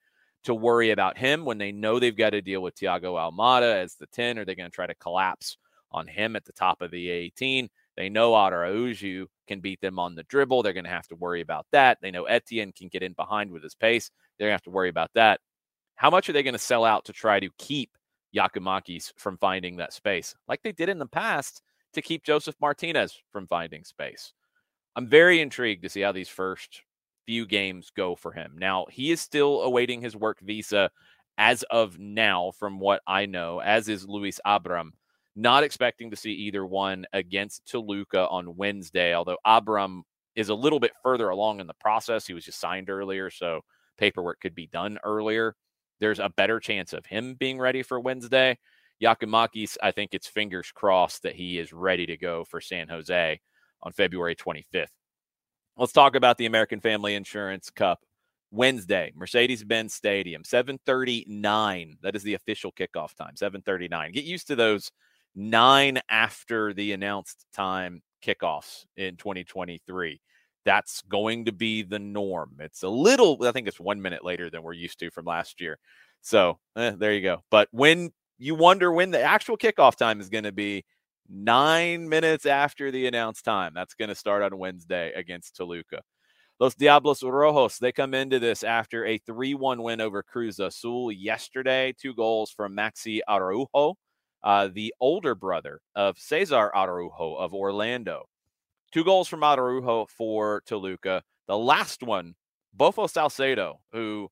to 0.45 0.55
worry 0.55 0.91
about 0.91 1.19
him 1.19 1.45
when 1.45 1.59
they 1.59 1.73
know 1.73 1.99
they've 1.99 2.17
got 2.17 2.31
to 2.31 2.41
deal 2.41 2.62
with 2.62 2.75
Thiago 2.75 3.15
Almada 3.15 3.83
as 3.83 3.95
the 3.97 4.07
10. 4.07 4.39
Are 4.39 4.45
they 4.45 4.55
going 4.55 4.71
to 4.71 4.75
try 4.75 4.87
to 4.87 4.95
collapse 4.95 5.59
on 5.93 6.06
him 6.06 6.37
at 6.37 6.44
the 6.46 6.53
top 6.53 6.81
of 6.81 6.91
the 6.91 7.11
18? 7.11 7.69
They 7.96 8.08
know 8.08 8.34
Araujo 8.34 9.27
can 9.46 9.61
beat 9.61 9.81
them 9.82 9.99
on 9.99 10.15
the 10.15 10.23
dribble. 10.23 10.63
They're 10.63 10.73
going 10.73 10.84
to 10.84 10.91
have 10.91 11.08
to 11.08 11.17
worry 11.17 11.43
about 11.43 11.67
that. 11.73 11.99
They 12.01 12.11
know 12.11 12.25
Etienne 12.25 12.73
can 12.73 12.89
get 12.89 13.03
in 13.03 13.13
behind 13.13 13.51
with 13.53 13.63
his 13.63 13.75
pace. 13.75 14.11
They're 14.39 14.46
going 14.46 14.53
to 14.53 14.55
have 14.55 14.63
to 14.63 14.70
worry 14.70 14.89
about 14.89 15.11
that. 15.15 15.41
How 15.96 16.08
much 16.08 16.31
are 16.31 16.32
they 16.32 16.43
going 16.43 16.55
to 16.55 16.58
sell 16.58 16.87
out 16.87 17.05
to 17.05 17.13
try 17.13 17.41
to 17.41 17.51
keep 17.58 17.91
Giakoumakis 18.34 19.13
from 19.17 19.39
finding 19.39 19.77
that 19.77 19.93
space, 19.93 20.34
like 20.49 20.63
they 20.63 20.72
did 20.72 20.89
in 20.89 20.99
the 20.99 21.06
past 21.06 21.63
to 21.93 22.03
keep 22.03 22.25
Josef 22.25 22.55
Martinez 22.60 23.20
from 23.32 23.46
finding 23.46 23.84
space. 23.84 24.32
I'm 24.96 25.08
very 25.08 25.41
intrigued 25.41 25.82
to 25.82 25.89
see 25.89 26.01
how 26.01 26.13
these 26.13 26.29
first 26.29 26.82
few 27.27 27.46
games 27.46 27.91
go 27.96 28.15
for 28.15 28.32
him. 28.32 28.56
Now, 28.58 28.87
he 28.91 29.10
is 29.10 29.20
still 29.20 29.63
awaiting 29.63 30.01
his 30.01 30.17
work 30.17 30.41
visa 30.41 30.91
as 31.39 31.63
of 31.70 31.99
now, 31.99 32.53
from 32.58 32.79
what 32.79 33.01
I 33.06 33.27
know, 33.27 33.60
as 33.60 33.89
is 33.89 34.06
Luis 34.06 34.41
Abram. 34.44 34.93
Not 35.37 35.63
expecting 35.63 36.10
to 36.10 36.17
see 36.17 36.32
either 36.32 36.67
one 36.67 37.06
against 37.13 37.67
Toluca 37.67 38.29
on 38.29 38.56
Wednesday, 38.56 39.15
although 39.15 39.39
Abram 39.44 40.03
is 40.34 40.49
a 40.49 40.55
little 40.55 40.81
bit 40.81 40.93
further 41.03 41.31
along 41.31 41.60
in 41.60 41.67
the 41.67 41.75
process. 41.81 42.27
He 42.27 42.34
was 42.34 42.44
just 42.44 42.60
signed 42.60 42.91
earlier, 42.91 43.31
so 43.31 43.60
paperwork 43.96 44.41
could 44.41 44.55
be 44.55 44.67
done 44.67 44.99
earlier 45.05 45.55
there's 46.01 46.19
a 46.19 46.31
better 46.31 46.59
chance 46.59 46.93
of 46.93 47.07
him 47.07 47.35
being 47.35 47.59
ready 47.59 47.83
for 47.83 48.01
Wednesday. 48.01 48.59
Giakoumakis, 49.03 49.77
I 49.83 49.93
think 49.93 50.13
it's 50.13 50.27
fingers 50.27 50.73
crossed 50.75 51.23
that 51.23 51.35
he 51.35 51.59
is 51.59 51.73
ready 51.73 52.07
to 52.07 52.17
go 52.17 52.45
for 52.45 52.61
San 52.61 52.89
Jose 52.89 53.41
on 53.83 53.93
February 53.93 54.37
25th. 54.37 54.89
Let's 55.77 55.93
talk 55.93 56.15
about 56.15 56.37
the 56.37 56.47
American 56.47 56.81
Family 56.81 57.15
Insurance 57.15 57.71
Cup. 57.71 58.01
Wednesday, 58.51 59.13
Mercedes-Benz 59.15 59.95
Stadium, 59.95 60.43
7:39. 60.43 61.99
That 62.03 62.17
is 62.17 62.25
the 62.25 62.35
official 62.35 62.73
kickoff 62.73 63.15
time, 63.15 63.37
7:39. 63.37 64.11
Get 64.11 64.25
used 64.25 64.49
to 64.49 64.57
those 64.57 64.91
9 65.37 66.01
after 66.11 66.75
the 66.75 66.93
announced 66.93 67.47
time 67.53 68.03
kickoffs 68.25 68.87
in 68.97 69.17
2023 69.17 70.21
that's 70.64 71.02
going 71.02 71.46
to 71.46 71.52
be 71.52 71.82
the 71.82 71.98
norm. 71.98 72.56
It's 72.60 72.82
a 72.82 72.88
little, 72.88 73.38
I 73.46 73.52
think 73.52 73.69
it's 73.69 73.81
one 73.81 74.02
minute 74.02 74.24
later 74.24 74.50
than 74.50 74.62
we're 74.62 74.72
used 74.72 74.98
to 75.00 75.10
from 75.10 75.24
last 75.24 75.60
year. 75.60 75.79
So 76.20 76.58
eh, 76.76 76.93
there 76.98 77.12
you 77.12 77.22
go. 77.22 77.44
But 77.50 77.69
when 77.70 78.10
you 78.38 78.55
wonder 78.55 78.93
when 78.93 79.10
the 79.10 79.22
actual 79.22 79.56
kickoff 79.56 79.96
time 79.96 80.20
is 80.20 80.29
going 80.29 80.44
to 80.44 80.52
be, 80.52 80.84
nine 81.31 82.08
minutes 82.08 82.44
after 82.44 82.90
the 82.90 83.06
announced 83.06 83.44
time, 83.44 83.72
that's 83.74 83.94
going 83.94 84.08
to 84.08 84.14
start 84.14 84.43
on 84.43 84.58
Wednesday 84.58 85.12
against 85.14 85.56
Toluca. 85.56 86.02
Los 86.58 86.74
Diablos 86.74 87.22
Rojos, 87.22 87.79
they 87.79 87.93
come 87.93 88.12
into 88.12 88.38
this 88.38 88.62
after 88.62 89.06
a 89.06 89.17
3 89.19 89.55
1 89.55 89.82
win 89.82 90.00
over 90.00 90.22
Cruz 90.22 90.58
Azul 90.58 91.10
yesterday. 91.10 91.94
Two 91.98 92.14
goals 92.14 92.50
from 92.50 92.76
Maxi 92.76 93.20
Araujo, 93.26 93.94
uh, 94.43 94.69
the 94.70 94.93
older 95.00 95.34
brother 95.34 95.81
of 95.94 96.19
Cesar 96.19 96.70
Araujo 96.74 97.34
of 97.36 97.55
Orlando. 97.55 98.26
Two 98.93 99.05
goals 99.05 99.29
from 99.29 99.44
Araujo 99.44 100.06
for 100.06 100.63
Toluca. 100.67 101.23
The 101.47 101.56
last 101.56 102.03
one, 102.03 102.35
Bofo 102.77 103.09
Salcedo, 103.09 103.81
who 103.93 104.29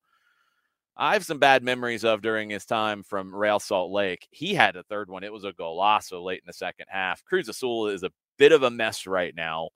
I 0.97 1.12
have 1.12 1.25
some 1.25 1.38
bad 1.38 1.62
memories 1.62 2.05
of 2.05 2.23
during 2.23 2.50
his 2.50 2.65
time 2.65 3.05
from 3.05 3.33
Real 3.33 3.61
Salt 3.61 3.93
Lake. 3.93 4.27
He 4.31 4.55
had 4.55 4.75
a 4.75 4.83
third 4.83 5.09
one. 5.09 5.23
It 5.23 5.33
was 5.33 5.45
a 5.45 5.53
golazo 5.53 6.25
late 6.25 6.41
in 6.41 6.47
the 6.47 6.53
second 6.53 6.87
half. 6.88 7.25
Cruz 7.25 7.49
Azul 7.49 7.87
is 7.87 8.03
a 8.03 8.11
bit 8.37 8.50
of 8.50 8.65
a 8.65 8.71
mess 8.71 9.07
right 9.07 9.35
now. 9.35 9.69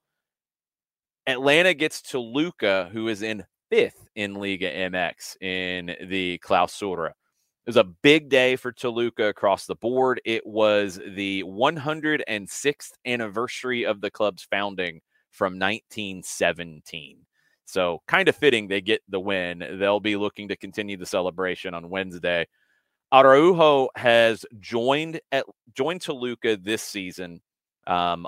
Atlanta 1.25 1.73
gets 1.73 2.01
Toluca, 2.01 2.89
who 2.91 3.07
is 3.07 3.21
in 3.21 3.45
fifth 3.69 4.05
in 4.15 4.35
Liga 4.35 4.69
MX 4.69 5.41
in 5.41 5.95
the 6.09 6.39
Clausura. 6.39 7.11
It 7.65 7.69
was 7.69 7.77
a 7.77 7.85
big 7.85 8.27
day 8.27 8.57
for 8.57 8.73
Toluca 8.73 9.29
across 9.29 9.65
the 9.65 9.75
board. 9.75 10.19
It 10.25 10.45
was 10.45 10.99
the 11.15 11.43
106th 11.43 12.91
anniversary 13.05 13.85
of 13.85 14.01
the 14.01 14.11
club's 14.11 14.43
founding 14.43 14.99
from 15.31 15.53
1917. 15.53 17.19
So, 17.65 18.01
kind 18.05 18.27
of 18.27 18.35
fitting 18.35 18.67
they 18.67 18.81
get 18.81 19.01
the 19.07 19.19
win. 19.19 19.63
They'll 19.79 20.01
be 20.01 20.17
looking 20.17 20.49
to 20.49 20.57
continue 20.57 20.97
the 20.97 21.05
celebration 21.05 21.73
on 21.73 21.89
Wednesday. 21.89 22.47
Araujo 23.13 23.87
has 23.95 24.45
joined 24.59 25.21
at 25.31 25.45
joined 25.73 26.01
Toluca 26.01 26.57
this 26.57 26.83
season. 26.83 27.41
Um, 27.87 28.27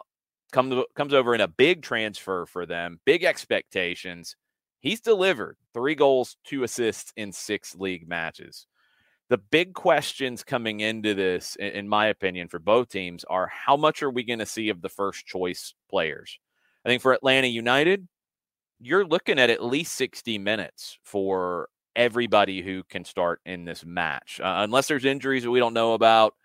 comes 0.53 0.81
comes 0.95 1.13
over 1.13 1.35
in 1.35 1.41
a 1.41 1.47
big 1.49 1.81
transfer 1.81 2.45
for 2.45 2.65
them, 2.65 3.01
big 3.05 3.25
expectations. 3.25 4.37
He's 4.79 5.01
delivered 5.01 5.57
three 5.73 5.95
goals, 5.95 6.37
two 6.45 6.63
assists 6.63 7.11
in 7.17 7.33
six 7.33 7.75
league 7.75 8.07
matches. 8.07 8.67
The 9.29 9.37
big 9.37 9.73
questions 9.73 10.43
coming 10.43 10.81
into 10.81 11.15
this, 11.15 11.55
in 11.55 11.87
my 11.87 12.07
opinion, 12.07 12.47
for 12.47 12.59
both 12.59 12.89
teams 12.89 13.23
are 13.23 13.47
how 13.47 13.75
much 13.75 14.03
are 14.03 14.11
we 14.11 14.23
going 14.23 14.39
to 14.39 14.45
see 14.45 14.69
of 14.69 14.81
the 14.81 14.89
first 14.89 15.25
choice 15.25 15.73
players? 15.89 16.39
I 16.85 16.89
think 16.89 17.01
for 17.01 17.13
Atlanta 17.13 17.47
United, 17.47 18.07
you're 18.79 19.05
looking 19.05 19.39
at 19.39 19.49
at 19.49 19.63
least 19.63 19.93
60 19.93 20.37
minutes 20.37 20.99
for 21.03 21.69
everybody 21.95 22.61
who 22.61 22.83
can 22.83 23.03
start 23.03 23.41
in 23.45 23.65
this 23.65 23.83
match, 23.83 24.39
uh, 24.43 24.57
unless 24.59 24.87
there's 24.87 25.05
injuries 25.05 25.43
that 25.43 25.51
we 25.51 25.59
don't 25.59 25.73
know 25.73 25.93
about 25.93 26.35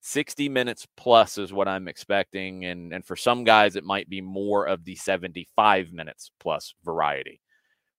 60 0.00 0.48
minutes 0.48 0.86
plus 0.96 1.38
is 1.38 1.52
what 1.52 1.68
I'm 1.68 1.88
expecting. 1.88 2.64
And, 2.64 2.92
and 2.92 3.04
for 3.04 3.16
some 3.16 3.44
guys, 3.44 3.76
it 3.76 3.84
might 3.84 4.08
be 4.08 4.20
more 4.20 4.66
of 4.66 4.84
the 4.84 4.96
75 4.96 5.92
minutes 5.92 6.30
plus 6.40 6.74
variety. 6.84 7.40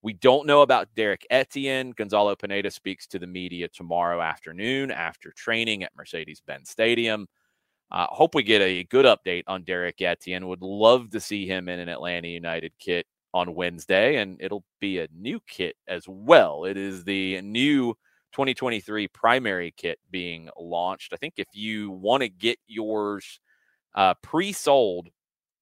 We 0.06 0.14
don't 0.14 0.46
know 0.46 0.62
about 0.62 0.94
Derek 0.96 1.26
Etienne. 1.32 1.90
Gonzalo 1.90 2.36
Pineda 2.36 2.70
speaks 2.70 3.08
to 3.08 3.18
the 3.18 3.26
media 3.26 3.68
tomorrow 3.68 4.22
afternoon 4.22 4.92
after 4.92 5.32
training 5.32 5.82
at 5.82 5.96
Mercedes 5.98 6.44
Benz 6.46 6.70
Stadium. 6.70 7.28
Uh, 7.90 8.06
hope 8.12 8.36
we 8.36 8.44
get 8.44 8.62
a 8.62 8.84
good 8.84 9.08
update 9.08 9.42
on 9.48 9.64
Derek 9.64 10.00
Etienne. 10.04 10.48
Would 10.48 10.62
love 10.62 11.10
to 11.10 11.20
see 11.20 11.48
him 11.48 11.68
in 11.68 11.80
an 11.80 11.90
Atlanta 11.90 12.28
United 12.28 12.74
kit 12.78 13.08
on 13.34 13.56
Wednesday, 13.56 14.18
and 14.18 14.38
it'll 14.40 14.64
be 14.80 15.00
a 15.00 15.08
new 15.12 15.40
kit 15.48 15.76
as 15.88 16.06
well. 16.08 16.66
It 16.66 16.78
is 16.78 17.04
the 17.04 17.42
new 17.42 17.96
2023 18.34 19.08
primary 19.08 19.74
kit 19.76 19.98
being 20.12 20.50
launched. 20.56 21.14
I 21.14 21.18
think 21.18 21.34
if 21.38 21.48
you 21.54 21.90
want 21.90 22.22
to 22.22 22.30
get 22.30 22.60
yours 22.68 23.40
uh, 23.96 24.14
pre 24.22 24.52
sold 24.52 25.10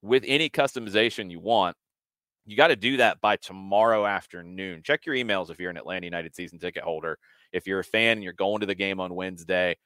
with 0.01 0.25
any 0.27 0.49
customization 0.49 1.31
you 1.31 1.39
want, 1.39 1.77
you 2.45 2.57
got 2.57 2.67
to 2.67 2.75
do 2.75 2.97
that 2.97 3.21
by 3.21 3.37
tomorrow 3.37 4.05
afternoon. 4.05 4.81
Check 4.83 5.05
your 5.05 5.15
emails 5.15 5.49
if 5.49 5.59
you're 5.59 5.69
an 5.69 5.77
Atlanta 5.77 6.05
United 6.05 6.35
season 6.35 6.59
ticket 6.59 6.83
holder. 6.83 7.17
If 7.51 7.67
you're 7.67 7.79
a 7.79 7.83
fan 7.83 8.17
and 8.17 8.23
you're 8.23 8.33
going 8.33 8.59
to 8.61 8.65
the 8.65 8.75
game 8.75 8.99
on 8.99 9.15
Wednesday, 9.15 9.77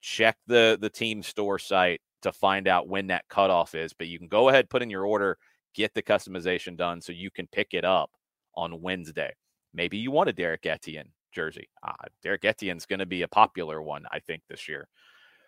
check 0.00 0.36
the 0.46 0.78
the 0.80 0.90
team 0.90 1.22
store 1.22 1.58
site 1.58 2.00
to 2.22 2.32
find 2.32 2.68
out 2.68 2.88
when 2.88 3.08
that 3.08 3.28
cutoff 3.28 3.74
is. 3.74 3.92
But 3.92 4.08
you 4.08 4.18
can 4.18 4.28
go 4.28 4.48
ahead, 4.48 4.70
put 4.70 4.82
in 4.82 4.90
your 4.90 5.06
order, 5.06 5.38
get 5.74 5.94
the 5.94 6.02
customization 6.02 6.76
done 6.76 7.00
so 7.00 7.12
you 7.12 7.30
can 7.30 7.46
pick 7.48 7.68
it 7.72 7.84
up 7.84 8.10
on 8.54 8.80
Wednesday. 8.80 9.32
Maybe 9.74 9.98
you 9.98 10.10
want 10.10 10.28
a 10.28 10.32
Derek 10.32 10.66
Etienne 10.66 11.12
jersey. 11.32 11.68
Uh, 11.82 11.92
Derek 12.22 12.44
Etienne's 12.44 12.86
going 12.86 12.98
to 12.98 13.06
be 13.06 13.22
a 13.22 13.28
popular 13.28 13.80
one, 13.82 14.04
I 14.12 14.18
think, 14.20 14.42
this 14.48 14.68
year. 14.68 14.88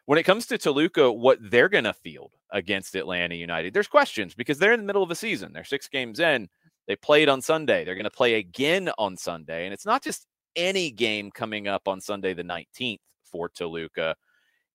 When 0.07 0.19
it 0.19 0.25
comes 0.25 0.47
to 0.47 0.59
Toluca, 0.59 1.11
what 1.11 1.39
they're 1.41 1.71
going 1.71 1.85
to 1.85 1.95
field 1.95 2.33
against 2.51 2.95
Atlanta 2.95 3.35
United, 3.35 3.73
there's 3.73 3.89
questions 3.89 4.35
because 4.35 4.59
they're 4.59 4.75
in 4.75 4.81
the 4.81 4.87
middle 4.87 5.03
of 5.03 5.11
a 5.11 5.15
season. 5.15 5.53
They're 5.53 5.65
six 5.65 5.89
games 5.89 6.21
in. 6.21 6.49
They 6.87 6.97
played 6.97 7.31
on 7.31 7.41
Sunday. 7.41 7.85
They're 7.85 7.95
going 7.95 8.05
to 8.05 8.11
play 8.11 8.35
again 8.35 8.91
on 8.99 9.17
Sunday. 9.17 9.65
And 9.65 9.73
it's 9.73 9.87
not 9.87 10.03
just 10.03 10.27
any 10.57 10.91
game 10.91 11.31
coming 11.31 11.69
up 11.69 11.89
on 11.89 12.01
Sunday, 12.01 12.35
the 12.35 12.45
19th 12.45 12.99
for 13.25 13.49
Toluca. 13.49 14.15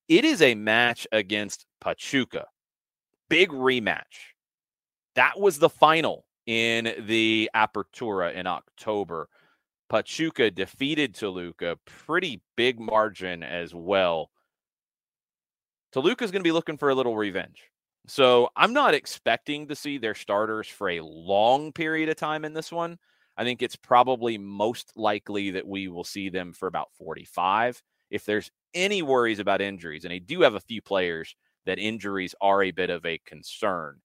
It 0.07 0.25
is 0.25 0.41
a 0.41 0.55
match 0.55 1.07
against 1.12 1.67
Pachuca. 1.79 2.48
Big 3.29 3.50
rematch. 3.51 4.33
That 5.13 5.39
was 5.39 5.59
the 5.59 5.69
final 5.69 6.25
in 6.48 7.05
the 7.05 7.51
Apertura 7.55 8.33
in 8.33 8.48
October. 8.48 9.29
Pachuca 9.89 10.50
defeated 10.50 11.13
Toluca, 11.13 11.77
pretty 11.86 12.41
big 12.55 12.79
margin 12.79 13.43
as 13.43 13.75
well. 13.75 14.31
Toluca's 15.93 16.31
going 16.31 16.41
to 16.41 16.48
be 16.48 16.51
looking 16.51 16.77
for 16.77 16.89
a 16.89 16.96
little 16.96 17.17
revenge. 17.17 17.63
So 18.08 18.50
I'm 18.55 18.74
not 18.74 18.93
expecting 18.93 19.67
to 19.67 19.75
see 19.75 19.98
their 19.98 20.15
starters 20.15 20.67
for 20.67 20.89
a 20.89 21.01
long 21.01 21.72
period 21.72 22.10
of 22.10 22.15
time 22.15 22.46
in 22.46 22.53
this 22.53 22.72
one. 22.72 22.98
I 23.38 23.43
think 23.43 23.62
it's 23.62 23.75
probably 23.75 24.38
most 24.38 24.91
likely 24.96 25.51
that 25.51 25.67
we 25.67 25.88
will 25.88 26.03
see 26.03 26.29
them 26.29 26.53
for 26.53 26.67
about 26.67 26.89
45. 26.98 27.81
If 28.10 28.25
there's 28.25 28.51
any 28.74 29.01
worries 29.01 29.39
about 29.39 29.62
injuries, 29.62 30.03
and 30.05 30.12
they 30.12 30.19
do 30.19 30.41
have 30.41 30.55
a 30.55 30.60
few 30.60 30.81
players 30.81 31.36
that 31.65 31.79
injuries 31.79 32.36
are 32.41 32.63
a 32.63 32.72
bit 32.72 32.89
of 32.89 33.05
a 33.05 33.19
concern, 33.25 34.01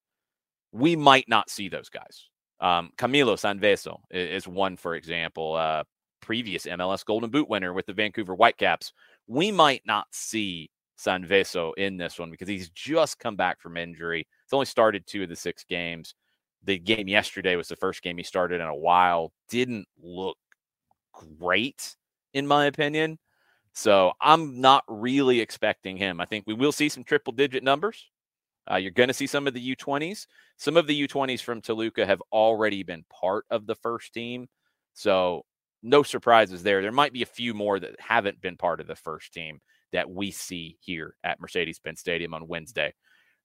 we 0.72 0.96
might 0.96 1.28
not 1.28 1.50
see 1.50 1.68
those 1.68 1.88
guys. 1.88 2.28
Um, 2.60 2.90
Camilo 2.96 3.36
Sanvezzo 3.36 3.98
is 4.10 4.46
one, 4.46 4.76
for 4.76 4.94
example, 4.94 5.54
uh, 5.54 5.84
previous 6.20 6.66
MLS 6.66 7.04
Golden 7.04 7.30
Boot 7.30 7.48
winner 7.48 7.72
with 7.72 7.86
the 7.86 7.92
Vancouver 7.92 8.34
Whitecaps. 8.34 8.92
We 9.26 9.50
might 9.50 9.82
not 9.84 10.06
see 10.12 10.70
Sanvezzo 10.98 11.72
in 11.76 11.96
this 11.96 12.18
one 12.18 12.30
because 12.30 12.48
he's 12.48 12.70
just 12.70 13.18
come 13.18 13.36
back 13.36 13.60
from 13.60 13.76
injury. 13.76 14.26
He's 14.44 14.52
only 14.52 14.66
started 14.66 15.06
two 15.06 15.22
of 15.22 15.28
the 15.28 15.36
six 15.36 15.64
games. 15.64 16.14
The 16.62 16.78
game 16.78 17.08
yesterday 17.08 17.56
was 17.56 17.68
the 17.68 17.76
first 17.76 18.02
game 18.02 18.16
he 18.16 18.22
started 18.22 18.60
in 18.60 18.66
a 18.66 18.74
while. 18.74 19.32
Didn't 19.48 19.86
look 20.02 20.38
great, 21.12 21.96
in 22.32 22.46
my 22.46 22.66
opinion. 22.66 23.18
So 23.74 24.12
I'm 24.20 24.60
not 24.60 24.84
really 24.88 25.40
expecting 25.40 25.96
him. 25.96 26.20
I 26.20 26.26
think 26.26 26.44
we 26.46 26.54
will 26.54 26.72
see 26.72 26.88
some 26.88 27.04
triple 27.04 27.32
digit 27.32 27.64
numbers. 27.64 28.08
Uh, 28.70 28.76
you're 28.76 28.92
going 28.92 29.08
to 29.08 29.14
see 29.14 29.26
some 29.26 29.46
of 29.46 29.52
the 29.52 29.76
U20s. 29.76 30.26
Some 30.56 30.76
of 30.76 30.86
the 30.86 31.06
U20s 31.06 31.42
from 31.42 31.60
Toluca 31.60 32.06
have 32.06 32.22
already 32.32 32.82
been 32.82 33.04
part 33.10 33.44
of 33.50 33.66
the 33.66 33.74
first 33.74 34.14
team. 34.14 34.48
So, 34.94 35.44
no 35.82 36.02
surprises 36.02 36.62
there. 36.62 36.80
There 36.80 36.92
might 36.92 37.12
be 37.12 37.20
a 37.20 37.26
few 37.26 37.52
more 37.52 37.78
that 37.78 38.00
haven't 38.00 38.40
been 38.40 38.56
part 38.56 38.80
of 38.80 38.86
the 38.86 38.96
first 38.96 39.34
team 39.34 39.60
that 39.92 40.10
we 40.10 40.30
see 40.30 40.76
here 40.80 41.16
at 41.24 41.40
Mercedes 41.40 41.78
Benz 41.78 42.00
Stadium 42.00 42.34
on 42.34 42.48
Wednesday. 42.48 42.92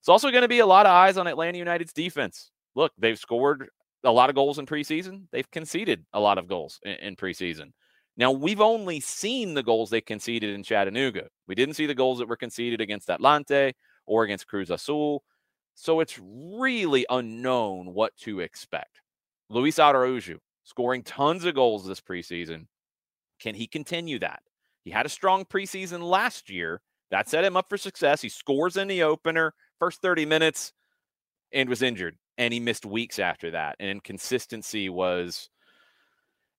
It's 0.00 0.08
also 0.08 0.30
going 0.30 0.42
to 0.42 0.48
be 0.48 0.60
a 0.60 0.66
lot 0.66 0.86
of 0.86 0.92
eyes 0.92 1.16
on 1.16 1.26
Atlanta 1.26 1.58
United's 1.58 1.92
defense. 1.92 2.50
Look, 2.74 2.92
they've 2.98 3.18
scored 3.18 3.68
a 4.04 4.10
lot 4.10 4.30
of 4.30 4.36
goals 4.36 4.58
in 4.58 4.66
preseason, 4.66 5.24
they've 5.30 5.50
conceded 5.50 6.04
a 6.12 6.20
lot 6.20 6.38
of 6.38 6.48
goals 6.48 6.80
in, 6.82 6.92
in 6.92 7.16
preseason. 7.16 7.72
Now, 8.16 8.32
we've 8.32 8.60
only 8.60 9.00
seen 9.00 9.54
the 9.54 9.62
goals 9.62 9.90
they 9.90 10.00
conceded 10.00 10.54
in 10.54 10.62
Chattanooga. 10.62 11.28
We 11.46 11.54
didn't 11.54 11.74
see 11.74 11.86
the 11.86 11.94
goals 11.94 12.18
that 12.18 12.28
were 12.28 12.36
conceded 12.36 12.80
against 12.80 13.08
Atlante 13.08 13.72
or 14.06 14.24
against 14.24 14.46
Cruz 14.46 14.70
Azul. 14.70 15.22
So 15.74 16.00
it's 16.00 16.20
really 16.22 17.06
unknown 17.08 17.94
what 17.94 18.14
to 18.18 18.40
expect. 18.40 19.00
Luis 19.48 19.78
Araujo 19.78 20.38
scoring 20.64 21.02
tons 21.02 21.44
of 21.44 21.54
goals 21.54 21.86
this 21.86 22.00
preseason. 22.00 22.66
Can 23.40 23.54
he 23.54 23.66
continue 23.66 24.18
that? 24.18 24.42
He 24.84 24.90
had 24.90 25.06
a 25.06 25.10
strong 25.10 25.44
preseason 25.44 26.02
last 26.02 26.50
year. 26.50 26.80
That 27.10 27.28
set 27.28 27.44
him 27.44 27.56
up 27.56 27.68
for 27.68 27.76
success. 27.76 28.22
He 28.22 28.28
scores 28.28 28.76
in 28.76 28.88
the 28.88 29.02
opener, 29.02 29.52
first 29.78 30.00
30 30.00 30.26
minutes, 30.26 30.72
and 31.52 31.68
was 31.68 31.82
injured. 31.82 32.16
And 32.38 32.54
he 32.54 32.60
missed 32.60 32.86
weeks 32.86 33.18
after 33.18 33.50
that. 33.50 33.76
And 33.80 34.02
consistency 34.02 34.88
was 34.88 35.50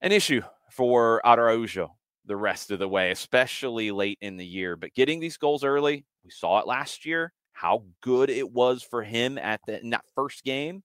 an 0.01 0.11
issue 0.11 0.41
for 0.69 1.25
Araujo 1.25 1.95
the 2.25 2.35
rest 2.35 2.71
of 2.71 2.79
the 2.79 2.87
way, 2.87 3.11
especially 3.11 3.91
late 3.91 4.17
in 4.21 4.37
the 4.37 4.45
year. 4.45 4.75
But 4.75 4.93
getting 4.93 5.19
these 5.19 5.37
goals 5.37 5.63
early, 5.63 6.05
we 6.23 6.29
saw 6.29 6.59
it 6.59 6.67
last 6.67 7.05
year 7.05 7.33
how 7.53 7.83
good 8.01 8.29
it 8.29 8.51
was 8.51 8.83
for 8.83 9.03
him 9.03 9.37
at 9.37 9.61
the, 9.67 9.79
in 9.81 9.91
that 9.91 10.05
first 10.15 10.43
game. 10.43 10.83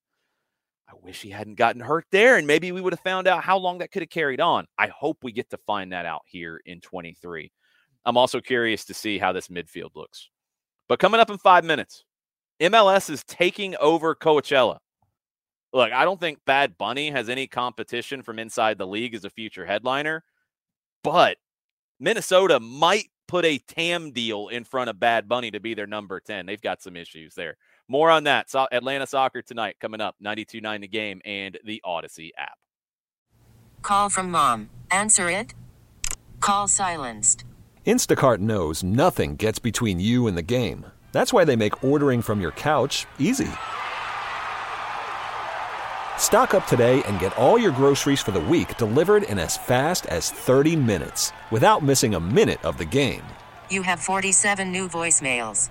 I 0.88 0.92
wish 1.02 1.22
he 1.22 1.30
hadn't 1.30 1.56
gotten 1.56 1.80
hurt 1.80 2.06
there, 2.12 2.36
and 2.36 2.46
maybe 2.46 2.70
we 2.70 2.80
would 2.80 2.92
have 2.92 3.00
found 3.00 3.26
out 3.26 3.42
how 3.42 3.58
long 3.58 3.78
that 3.78 3.90
could 3.90 4.02
have 4.02 4.10
carried 4.10 4.40
on. 4.40 4.66
I 4.78 4.86
hope 4.88 5.18
we 5.22 5.32
get 5.32 5.50
to 5.50 5.58
find 5.66 5.92
that 5.92 6.06
out 6.06 6.22
here 6.26 6.60
in 6.64 6.80
23. 6.80 7.50
I'm 8.04 8.16
also 8.16 8.40
curious 8.40 8.84
to 8.84 8.94
see 8.94 9.18
how 9.18 9.32
this 9.32 9.48
midfield 9.48 9.96
looks. 9.96 10.30
But 10.88 11.00
coming 11.00 11.20
up 11.20 11.30
in 11.30 11.38
five 11.38 11.64
minutes, 11.64 12.04
MLS 12.60 13.10
is 13.10 13.24
taking 13.24 13.74
over 13.80 14.14
Coachella. 14.14 14.78
Look, 15.72 15.92
I 15.92 16.04
don't 16.04 16.20
think 16.20 16.38
Bad 16.46 16.78
Bunny 16.78 17.10
has 17.10 17.28
any 17.28 17.48
competition 17.48 18.22
from 18.22 18.38
inside 18.38 18.78
the 18.78 18.86
league 18.86 19.14
as 19.14 19.24
a 19.24 19.30
future 19.30 19.66
headliner, 19.66 20.22
but 21.02 21.38
Minnesota 21.98 22.60
might 22.60 23.08
put 23.26 23.44
a 23.44 23.58
TAM 23.58 24.12
deal 24.12 24.48
in 24.48 24.62
front 24.62 24.88
of 24.88 25.00
Bad 25.00 25.28
Bunny 25.28 25.50
to 25.50 25.60
be 25.60 25.74
their 25.74 25.86
number 25.86 26.20
10. 26.20 26.46
They've 26.46 26.60
got 26.60 26.80
some 26.80 26.96
issues 26.96 27.34
there. 27.34 27.56
More 27.88 28.10
on 28.10 28.24
that. 28.24 28.50
So 28.50 28.66
Atlanta 28.72 29.06
Soccer 29.06 29.42
tonight 29.42 29.76
coming 29.80 30.00
up, 30.00 30.16
92.9 30.24 30.80
the 30.80 30.88
game 30.88 31.20
and 31.24 31.58
the 31.64 31.80
Audacy 31.86 32.30
app. 32.36 32.58
Call 33.82 34.08
from 34.08 34.30
mom. 34.30 34.70
Answer 34.90 35.30
it. 35.30 35.54
Call 36.40 36.68
silenced. 36.68 37.44
Instacart 37.86 38.38
knows 38.38 38.82
nothing 38.82 39.36
gets 39.36 39.60
between 39.60 40.00
you 40.00 40.26
and 40.26 40.36
the 40.36 40.42
game. 40.42 40.86
That's 41.12 41.32
why 41.32 41.44
they 41.44 41.56
make 41.56 41.84
ordering 41.84 42.20
from 42.20 42.40
your 42.40 42.50
couch 42.50 43.06
easy. 43.18 43.48
Stock 46.18 46.52
up 46.54 46.66
today 46.66 47.02
and 47.04 47.20
get 47.20 47.36
all 47.38 47.58
your 47.58 47.70
groceries 47.70 48.20
for 48.20 48.32
the 48.32 48.40
week 48.40 48.76
delivered 48.76 49.22
in 49.22 49.38
as 49.38 49.56
fast 49.56 50.06
as 50.06 50.32
30 50.32 50.74
minutes 50.74 51.32
without 51.52 51.84
missing 51.84 52.14
a 52.14 52.20
minute 52.20 52.62
of 52.64 52.76
the 52.76 52.84
game. 52.84 53.22
You 53.70 53.82
have 53.82 54.00
47 54.00 54.72
new 54.72 54.88
voicemails. 54.88 55.70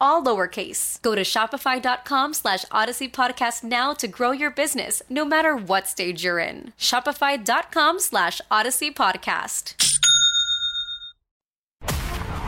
all 0.00 0.22
lowercase. 0.22 1.00
Go 1.02 1.14
to 1.14 1.22
shopify.com 1.22 2.34
slash 2.34 2.64
audacy 2.66 3.10
podcast 3.10 3.64
now 3.64 3.92
to 3.94 4.08
grow 4.08 4.30
your 4.32 4.50
business, 4.50 5.02
no 5.08 5.24
matter 5.24 5.56
what 5.56 5.86
stage 5.88 6.24
you're 6.24 6.38
in. 6.38 6.72
Shopify.com 6.78 8.00
slash 8.00 8.40
audacy 8.50 8.92
podcast. 8.92 9.74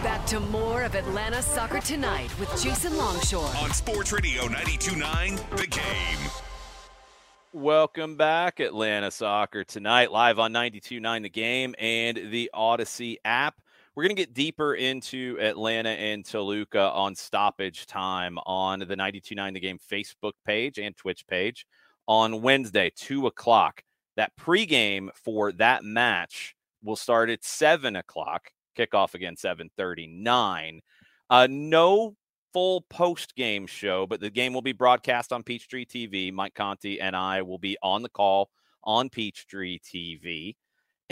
Back 0.03 0.27
to 0.27 0.40
more 0.40 0.83
of 0.83 0.96
Atlanta 0.96 1.40
Soccer 1.40 1.81
Tonight 1.81 2.37
with 2.40 2.50
Jason 2.61 2.96
Longshore. 2.96 3.50
On 3.62 3.70
Sports 3.70 4.12
Radio 4.12 4.42
92.9 4.44 5.57
The 5.57 5.66
Game. 5.68 6.18
Welcome 7.53 8.16
back, 8.16 8.61
Atlanta 8.61 9.11
Soccer 9.11 9.62
tonight, 9.62 10.11
live 10.11 10.38
on 10.38 10.53
92.9 10.53 11.22
The 11.22 11.29
Game 11.29 11.74
and 11.79 12.16
the 12.31 12.50
Audacy 12.55 13.18
app. 13.24 13.62
We're 13.94 14.05
going 14.05 14.16
to 14.16 14.22
get 14.22 14.33
deeper 14.33 14.74
into 14.74 15.37
Atlanta 15.38 15.90
and 15.90 16.24
Toluca 16.24 16.92
on 16.92 17.14
stoppage 17.14 17.85
time 17.87 18.38
on 18.46 18.78
the 18.78 18.96
92.9 18.96 19.52
The 19.52 19.61
Game 19.61 19.78
Facebook 19.78 20.33
page 20.46 20.78
and 20.78 20.96
Twitch 20.96 21.26
page 21.26 21.66
on 22.09 22.40
Wednesday, 22.40 22.90
2 22.96 23.26
o'clock. 23.26 23.83
That 24.16 24.33
pregame 24.40 25.11
for 25.14 25.52
that 25.52 25.85
match 25.85 26.57
will 26.83 26.96
start 26.96 27.28
at 27.28 27.44
7 27.44 27.96
o'clock, 27.96 28.50
kickoff 28.78 29.12
again 29.12 29.37
7.39. 29.37 30.78
Uh, 31.28 31.46
no 31.50 32.16
full 32.55 32.87
post 32.88 33.35
game 33.37 33.66
show, 33.66 34.07
but 34.07 34.20
the 34.20 34.31
game 34.31 34.55
will 34.55 34.62
be 34.62 34.72
broadcast 34.72 35.35
on 35.35 35.42
Peachtree 35.42 35.85
TV. 35.85 36.33
Mike 36.33 36.55
Conti 36.55 36.98
and 36.98 37.14
I 37.14 37.42
will 37.42 37.59
be 37.59 37.76
on 37.83 38.00
the 38.00 38.09
call 38.09 38.48
on 38.85 39.11
Peachtree 39.11 39.81
TV. 39.81 40.55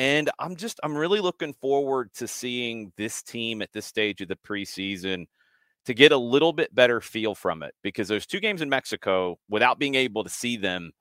And 0.00 0.30
I'm 0.38 0.56
just, 0.56 0.80
I'm 0.82 0.96
really 0.96 1.20
looking 1.20 1.52
forward 1.52 2.14
to 2.14 2.26
seeing 2.26 2.90
this 2.96 3.22
team 3.22 3.60
at 3.60 3.70
this 3.74 3.84
stage 3.84 4.22
of 4.22 4.28
the 4.28 4.36
preseason 4.36 5.26
to 5.84 5.92
get 5.92 6.10
a 6.10 6.16
little 6.16 6.54
bit 6.54 6.74
better 6.74 7.02
feel 7.02 7.34
from 7.34 7.62
it 7.62 7.74
because 7.82 8.08
those 8.08 8.24
two 8.24 8.40
games 8.40 8.62
in 8.62 8.70
Mexico, 8.70 9.38
without 9.50 9.78
being 9.78 9.96
able 9.96 10.24
to 10.24 10.30
see 10.30 10.56
them, 10.56 10.92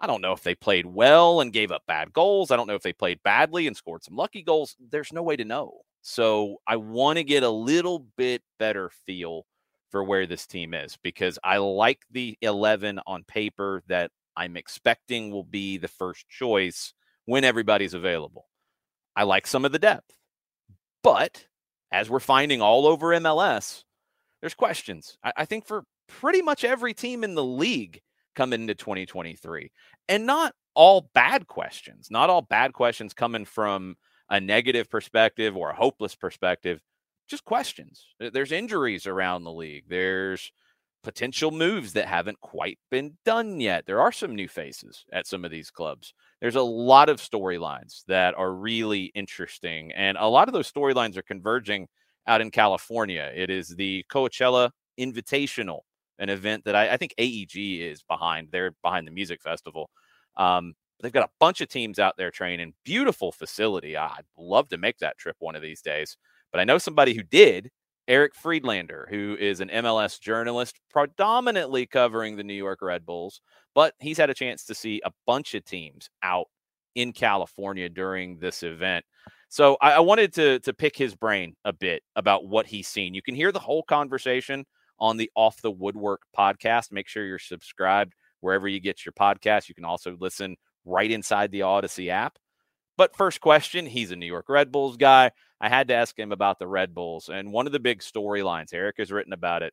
I 0.00 0.06
don't 0.06 0.22
know 0.22 0.32
if 0.32 0.42
they 0.42 0.54
played 0.54 0.86
well 0.86 1.42
and 1.42 1.52
gave 1.52 1.70
up 1.70 1.82
bad 1.86 2.14
goals. 2.14 2.50
I 2.50 2.56
don't 2.56 2.66
know 2.66 2.76
if 2.76 2.82
they 2.82 2.94
played 2.94 3.22
badly 3.22 3.66
and 3.66 3.76
scored 3.76 4.04
some 4.04 4.16
lucky 4.16 4.42
goals. 4.42 4.74
There's 4.90 5.12
no 5.12 5.22
way 5.22 5.36
to 5.36 5.44
know. 5.44 5.82
So 6.00 6.56
I 6.66 6.76
want 6.76 7.18
to 7.18 7.24
get 7.24 7.42
a 7.42 7.50
little 7.50 8.06
bit 8.16 8.40
better 8.58 8.90
feel 9.04 9.44
for 9.90 10.02
where 10.02 10.26
this 10.26 10.46
team 10.46 10.72
is 10.72 10.96
because 11.02 11.38
I 11.44 11.58
like 11.58 12.06
the 12.10 12.38
11 12.40 13.00
on 13.06 13.22
paper 13.24 13.82
that 13.88 14.10
I'm 14.34 14.56
expecting 14.56 15.30
will 15.30 15.44
be 15.44 15.76
the 15.76 15.88
first 15.88 16.26
choice 16.30 16.94
when 17.30 17.44
everybody's 17.44 17.94
available. 17.94 18.48
I 19.14 19.22
like 19.22 19.46
some 19.46 19.64
of 19.64 19.70
the 19.70 19.78
depth, 19.78 20.16
but 21.04 21.46
as 21.92 22.10
we're 22.10 22.18
finding 22.18 22.60
all 22.60 22.88
over 22.88 23.08
MLS, 23.08 23.84
there's 24.40 24.54
questions. 24.54 25.16
I, 25.22 25.32
I 25.36 25.44
think 25.44 25.64
for 25.64 25.84
pretty 26.08 26.42
much 26.42 26.64
every 26.64 26.92
team 26.92 27.22
in 27.22 27.36
the 27.36 27.44
league 27.44 28.00
coming 28.34 28.62
into 28.62 28.74
2023, 28.74 29.70
and 30.08 30.26
not 30.26 30.54
all 30.74 31.08
bad 31.14 31.46
questions, 31.46 32.08
not 32.10 32.30
all 32.30 32.42
bad 32.42 32.72
questions 32.72 33.14
coming 33.14 33.44
from 33.44 33.94
a 34.28 34.40
negative 34.40 34.90
perspective 34.90 35.56
or 35.56 35.70
a 35.70 35.76
hopeless 35.76 36.16
perspective 36.16 36.80
just 37.28 37.44
questions. 37.44 38.06
There's 38.18 38.50
injuries 38.50 39.06
around 39.06 39.44
the 39.44 39.52
league. 39.52 39.84
There's 39.88 40.50
potential 41.02 41.50
moves 41.50 41.92
that 41.94 42.06
haven't 42.06 42.40
quite 42.40 42.78
been 42.90 43.16
done 43.24 43.60
yet. 43.60 43.86
There 43.86 44.00
are 44.00 44.12
some 44.12 44.34
new 44.34 44.48
faces 44.48 45.04
at 45.12 45.26
some 45.26 45.44
of 45.44 45.50
these 45.50 45.70
clubs. 45.70 46.12
There's 46.40 46.56
a 46.56 46.62
lot 46.62 47.08
of 47.08 47.18
storylines 47.18 48.04
that 48.06 48.34
are 48.34 48.52
really 48.52 49.12
interesting, 49.14 49.92
and 49.92 50.16
a 50.18 50.26
lot 50.26 50.48
of 50.48 50.54
those 50.54 50.70
storylines 50.70 51.16
are 51.16 51.22
converging 51.22 51.88
out 52.26 52.40
in 52.40 52.50
California. 52.50 53.30
It 53.34 53.50
is 53.50 53.68
the 53.68 54.04
Coachella 54.10 54.70
Invitational, 54.98 55.80
an 56.18 56.28
event 56.28 56.64
that 56.64 56.76
I, 56.76 56.90
I 56.90 56.96
think 56.96 57.14
AEG 57.18 57.80
is 57.80 58.02
behind. 58.02 58.48
They're 58.50 58.72
behind 58.82 59.06
the 59.06 59.12
music 59.12 59.40
festival. 59.42 59.90
Um, 60.36 60.74
they've 61.02 61.12
got 61.12 61.24
a 61.24 61.32
bunch 61.40 61.60
of 61.60 61.68
teams 61.68 61.98
out 61.98 62.16
there 62.16 62.30
training. 62.30 62.74
Beautiful 62.84 63.32
facility. 63.32 63.96
I'd 63.96 64.24
love 64.36 64.68
to 64.68 64.78
make 64.78 64.98
that 64.98 65.18
trip 65.18 65.36
one 65.38 65.56
of 65.56 65.62
these 65.62 65.80
days. 65.82 66.16
But 66.52 66.60
I 66.60 66.64
know 66.64 66.78
somebody 66.78 67.14
who 67.14 67.22
did, 67.22 67.70
Eric 68.10 68.34
Friedlander, 68.34 69.06
who 69.08 69.36
is 69.38 69.60
an 69.60 69.68
MLS 69.68 70.20
journalist 70.20 70.80
predominantly 70.90 71.86
covering 71.86 72.34
the 72.34 72.42
New 72.42 72.54
York 72.54 72.82
Red 72.82 73.06
Bulls, 73.06 73.40
but 73.72 73.94
he's 74.00 74.18
had 74.18 74.30
a 74.30 74.34
chance 74.34 74.64
to 74.64 74.74
see 74.74 75.00
a 75.04 75.12
bunch 75.28 75.54
of 75.54 75.64
teams 75.64 76.10
out 76.24 76.46
in 76.96 77.12
California 77.12 77.88
during 77.88 78.36
this 78.40 78.64
event. 78.64 79.04
So 79.48 79.76
I, 79.80 79.92
I 79.92 80.00
wanted 80.00 80.34
to 80.34 80.58
to 80.58 80.74
pick 80.74 80.96
his 80.96 81.14
brain 81.14 81.54
a 81.64 81.72
bit 81.72 82.02
about 82.16 82.46
what 82.46 82.66
he's 82.66 82.88
seen. 82.88 83.14
You 83.14 83.22
can 83.22 83.36
hear 83.36 83.52
the 83.52 83.60
whole 83.60 83.84
conversation 83.84 84.66
on 84.98 85.16
the 85.16 85.30
Off 85.36 85.62
the 85.62 85.70
Woodwork 85.70 86.22
podcast. 86.36 86.90
Make 86.90 87.06
sure 87.06 87.24
you're 87.24 87.38
subscribed 87.38 88.14
wherever 88.40 88.66
you 88.66 88.80
get 88.80 89.06
your 89.06 89.12
podcast. 89.12 89.68
You 89.68 89.76
can 89.76 89.84
also 89.84 90.16
listen 90.18 90.56
right 90.84 91.12
inside 91.12 91.52
the 91.52 91.60
Audacy 91.60 92.08
app. 92.08 92.38
But 92.96 93.16
first 93.16 93.40
question, 93.40 93.86
he's 93.86 94.10
a 94.10 94.16
New 94.16 94.26
York 94.26 94.48
Red 94.48 94.70
Bulls 94.70 94.96
guy. 94.96 95.30
I 95.60 95.68
had 95.68 95.88
to 95.88 95.94
ask 95.94 96.18
him 96.18 96.32
about 96.32 96.58
the 96.58 96.66
Red 96.66 96.94
Bulls. 96.94 97.28
And 97.28 97.52
one 97.52 97.66
of 97.66 97.72
the 97.72 97.80
big 97.80 98.00
storylines, 98.00 98.74
Eric 98.74 98.96
has 98.98 99.10
written 99.10 99.32
about 99.32 99.62
it, 99.62 99.72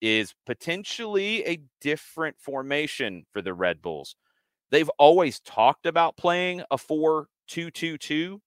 is 0.00 0.34
potentially 0.46 1.44
a 1.44 1.60
different 1.80 2.36
formation 2.38 3.24
for 3.32 3.42
the 3.42 3.54
Red 3.54 3.82
Bulls. 3.82 4.16
They've 4.70 4.90
always 4.98 5.40
talked 5.40 5.86
about 5.86 6.16
playing 6.16 6.62
a 6.70 6.78
4 6.78 7.28
2 7.48 7.70
2 7.70 7.98
2. 7.98 8.40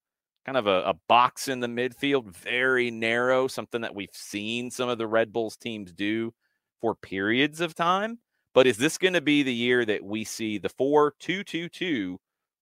kind 0.45 0.57
of 0.57 0.67
a, 0.67 0.83
a, 0.83 0.93
box 1.07 1.47
in 1.47 1.59
the 1.59 1.67
midfield, 1.67 2.35
very 2.35 2.91
narrow, 2.91 3.47
something 3.47 3.81
that 3.81 3.95
we've 3.95 4.09
seen 4.13 4.71
some 4.71 4.89
of 4.89 4.97
the 4.97 5.07
Red 5.07 5.33
Bulls 5.33 5.57
teams 5.57 5.91
do 5.91 6.33
for 6.79 6.95
periods 6.95 7.61
of 7.61 7.75
time. 7.75 8.19
But 8.53 8.67
is 8.67 8.77
this 8.77 8.97
going 8.97 9.13
to 9.13 9.21
be 9.21 9.43
the 9.43 9.53
year 9.53 9.85
that 9.85 10.03
we 10.03 10.23
see 10.23 10.57
the 10.57 10.69
4 10.69 11.13
2 11.19 11.43
2 11.43 11.69
2 11.69 12.19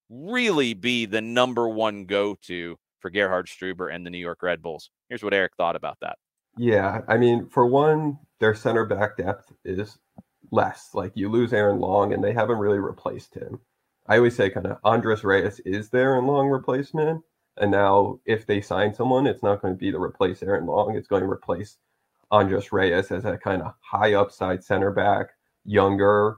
really 0.09 0.73
be 0.73 1.05
the 1.05 1.21
number 1.21 1.69
one 1.69 2.05
go 2.05 2.35
to 2.43 2.77
for 2.99 3.09
Gerhard 3.09 3.47
Struber 3.47 3.93
and 3.93 4.05
the 4.05 4.09
New 4.09 4.17
York 4.17 4.41
Red 4.41 4.61
Bulls? 4.61 4.89
Here's 5.07 5.23
what 5.23 5.33
Eric 5.33 5.53
thought 5.57 5.75
about 5.75 5.97
that. 6.01 6.17
Yeah. 6.57 7.01
I 7.07 7.17
mean, 7.17 7.47
for 7.47 7.65
one, 7.65 8.19
their 8.39 8.55
center 8.55 8.85
back 8.85 9.17
depth 9.17 9.51
is 9.63 9.97
less. 10.51 10.89
Like 10.93 11.11
you 11.15 11.29
lose 11.29 11.53
Aaron 11.53 11.79
Long, 11.79 12.13
and 12.13 12.23
they 12.23 12.33
haven't 12.33 12.57
really 12.57 12.79
replaced 12.79 13.35
him. 13.35 13.59
I 14.07 14.17
always 14.17 14.35
say 14.35 14.49
kind 14.49 14.65
of 14.65 14.77
Andres 14.83 15.23
Reyes 15.23 15.59
is 15.61 15.89
there 15.89 16.17
in 16.17 16.25
long 16.25 16.47
replacement. 16.47 17.23
And 17.57 17.71
now 17.71 18.19
if 18.25 18.45
they 18.47 18.61
sign 18.61 18.93
someone, 18.93 19.27
it's 19.27 19.43
not 19.43 19.61
going 19.61 19.75
to 19.75 19.77
be 19.77 19.91
to 19.91 20.01
replace 20.01 20.41
Aaron 20.41 20.65
Long. 20.65 20.95
It's 20.95 21.07
going 21.07 21.21
to 21.21 21.29
replace 21.29 21.77
Andres 22.31 22.71
Reyes 22.71 23.11
as 23.11 23.25
a 23.25 23.37
kind 23.37 23.61
of 23.61 23.73
high 23.81 24.13
upside 24.13 24.63
center 24.63 24.91
back, 24.91 25.27
younger, 25.65 26.37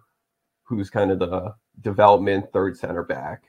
who's 0.64 0.90
kind 0.90 1.12
of 1.12 1.20
the 1.20 1.54
development 1.80 2.52
third 2.52 2.78
center 2.78 3.04
back, 3.04 3.44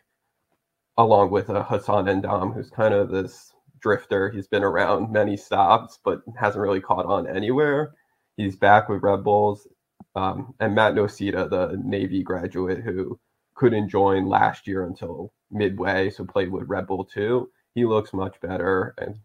along 0.96 1.31
with 1.31 1.50
uh, 1.50 1.62
Hassan 1.64 2.07
Ndam, 2.07 2.55
who's 2.55 2.70
kind 2.70 2.94
of 2.94 3.11
this 3.11 3.52
drifter. 3.81 4.31
He's 4.31 4.46
been 4.48 4.64
around 4.64 5.12
many 5.12 5.37
stops, 5.37 5.98
but 6.05 6.22
hasn't 6.38 6.62
really 6.62 6.81
caught 6.81 7.07
on 7.07 7.26
anywhere. 7.26 7.94
He's 8.37 8.57
back 8.57 8.88
with 8.88 9.02
Red 9.02 9.24
Bulls. 9.24 9.66
Um, 10.14 10.55
and 10.61 10.74
Matt 10.74 10.94
Nocita, 10.94 11.48
the 11.48 11.81
Navy 11.83 12.22
graduate 12.22 12.83
who 12.83 13.18
couldn't 13.55 13.88
join 13.88 14.26
last 14.26 14.66
year 14.66 14.85
until 14.85 15.33
midway, 15.50 16.11
so 16.11 16.24
played 16.24 16.50
with 16.50 16.68
Red 16.68 16.87
Bull 16.87 17.05
too. 17.05 17.50
He 17.74 17.85
looks 17.85 18.12
much 18.12 18.40
better, 18.40 18.94
and 18.98 19.16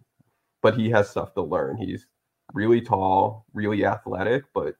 but 0.61 0.75
he 0.77 0.89
has 0.91 1.09
stuff 1.09 1.33
to 1.33 1.41
learn. 1.41 1.77
He's 1.77 2.07
really 2.53 2.81
tall, 2.81 3.45
really 3.53 3.85
athletic, 3.85 4.45
but 4.53 4.75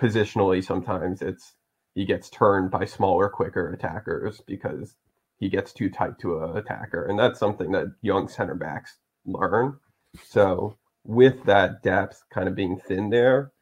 positionally 0.00 0.64
sometimes 0.64 1.22
it's 1.22 1.54
he 1.94 2.04
gets 2.04 2.30
turned 2.30 2.70
by 2.70 2.84
smaller, 2.84 3.28
quicker 3.28 3.72
attackers 3.72 4.40
because 4.46 4.94
he 5.38 5.48
gets 5.48 5.72
too 5.72 5.90
tight 5.90 6.18
to 6.20 6.42
an 6.42 6.56
attacker, 6.56 7.04
and 7.06 7.18
that's 7.18 7.38
something 7.38 7.72
that 7.72 7.94
young 8.02 8.28
center 8.28 8.54
backs 8.54 8.98
learn. 9.24 9.78
So 10.24 10.76
with 11.04 11.44
that 11.44 11.82
depth 11.82 12.22
kind 12.32 12.48
of 12.48 12.54
being 12.54 12.78
thin 12.78 13.10
there, 13.10 13.52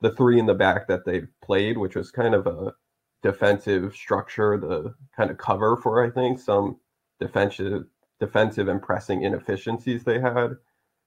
the 0.00 0.12
three 0.12 0.38
in 0.38 0.46
the 0.46 0.54
back 0.54 0.88
that 0.88 1.04
they 1.04 1.22
played, 1.42 1.76
which 1.78 1.96
was 1.96 2.10
kind 2.10 2.34
of 2.34 2.46
a 2.46 2.72
defensive 3.22 3.94
structure, 3.94 4.58
the 4.58 4.94
kind 5.16 5.30
of 5.30 5.38
cover 5.38 5.76
for 5.76 6.04
I 6.04 6.10
think 6.10 6.38
some 6.40 6.78
defensive 7.20 7.84
defensive 8.20 8.68
and 8.68 8.82
pressing 8.82 9.22
inefficiencies 9.22 10.04
they 10.04 10.20
had 10.20 10.56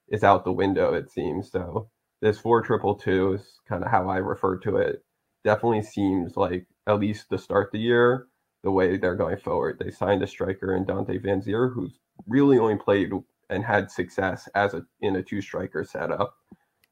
is 0.10 0.24
out 0.24 0.46
the 0.46 0.52
window 0.52 0.94
it 0.94 1.12
seems. 1.12 1.52
So 1.52 1.90
this 2.22 2.40
four 2.40 2.62
triple 2.62 2.96
two 2.96 3.34
is 3.34 3.60
kind 3.68 3.84
of 3.84 3.92
how 3.92 4.10
I 4.10 4.18
refer 4.18 4.58
to 4.60 4.78
it. 4.78 5.04
Definitely 5.44 5.84
seems 5.84 6.38
like 6.38 6.68
at 6.88 7.00
least 7.00 7.30
to 7.30 7.38
start 7.38 7.72
the 7.72 7.80
year, 7.80 8.28
the 8.64 8.72
way 8.72 8.98
they're 8.98 9.16
going 9.16 9.38
forward. 9.38 9.78
They 9.80 9.92
signed 9.92 10.24
a 10.24 10.28
striker 10.28 10.76
in 10.76 10.86
Dante 10.86 11.18
Vanzeir, 11.18 11.74
who's 11.74 12.00
really 12.28 12.60
only 12.60 12.78
played 12.78 13.12
and 13.50 13.64
had 13.64 13.92
success 13.92 14.48
as 14.56 14.74
a 14.74 14.84
in 15.02 15.16
a 15.16 15.24
two 15.24 15.42
striker 15.42 15.84
setup. 15.84 16.36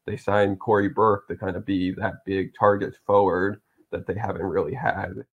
They 0.06 0.16
signed 0.16 0.60
Cory 0.60 0.88
Burke 0.88 1.28
to 1.28 1.36
kind 1.36 1.56
of 1.56 1.64
be 1.64 1.92
that 1.92 2.24
big 2.26 2.52
target 2.58 2.94
forward 3.06 3.60
that 3.92 4.06
they 4.06 4.14
haven't 4.14 4.42
really 4.42 4.74
had. 4.74 5.24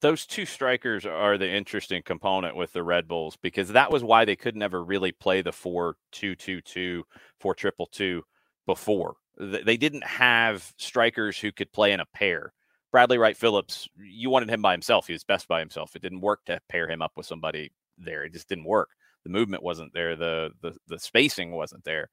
Those 0.00 0.26
two 0.26 0.44
strikers 0.44 1.06
are 1.06 1.38
the 1.38 1.50
interesting 1.50 2.02
component 2.02 2.54
with 2.54 2.72
the 2.72 2.82
Red 2.82 3.08
Bulls 3.08 3.36
because 3.36 3.70
that 3.70 3.90
was 3.90 4.04
why 4.04 4.24
they 4.24 4.36
could 4.36 4.54
never 4.54 4.84
really 4.84 5.12
play 5.12 5.42
the 5.42 5.52
4 5.52 5.96
2 6.12 6.34
2 6.34 6.60
2, 6.60 7.04
4 7.40 7.54
triple 7.54 7.86
2 7.86 8.22
before. 8.66 9.16
They 9.38 9.76
didn't 9.76 10.04
have 10.04 10.72
strikers 10.78 11.38
who 11.38 11.52
could 11.52 11.72
play 11.72 11.92
in 11.92 12.00
a 12.00 12.06
pair. 12.06 12.52
Bradley 12.96 13.18
Wright 13.18 13.36
Phillips, 13.36 13.90
you 13.98 14.30
wanted 14.30 14.48
him 14.48 14.62
by 14.62 14.72
himself. 14.72 15.06
He 15.06 15.12
was 15.12 15.22
best 15.22 15.48
by 15.48 15.60
himself. 15.60 15.94
It 15.94 16.00
didn't 16.00 16.22
work 16.22 16.42
to 16.46 16.58
pair 16.70 16.88
him 16.88 17.02
up 17.02 17.12
with 17.14 17.26
somebody 17.26 17.70
there. 17.98 18.24
It 18.24 18.32
just 18.32 18.48
didn't 18.48 18.64
work. 18.64 18.88
The 19.22 19.28
movement 19.28 19.62
wasn't 19.62 19.92
there. 19.92 20.16
The 20.16 20.52
the 20.62 20.74
the 20.86 20.98
spacing 20.98 21.50
wasn't 21.50 21.84
there. 21.84 22.08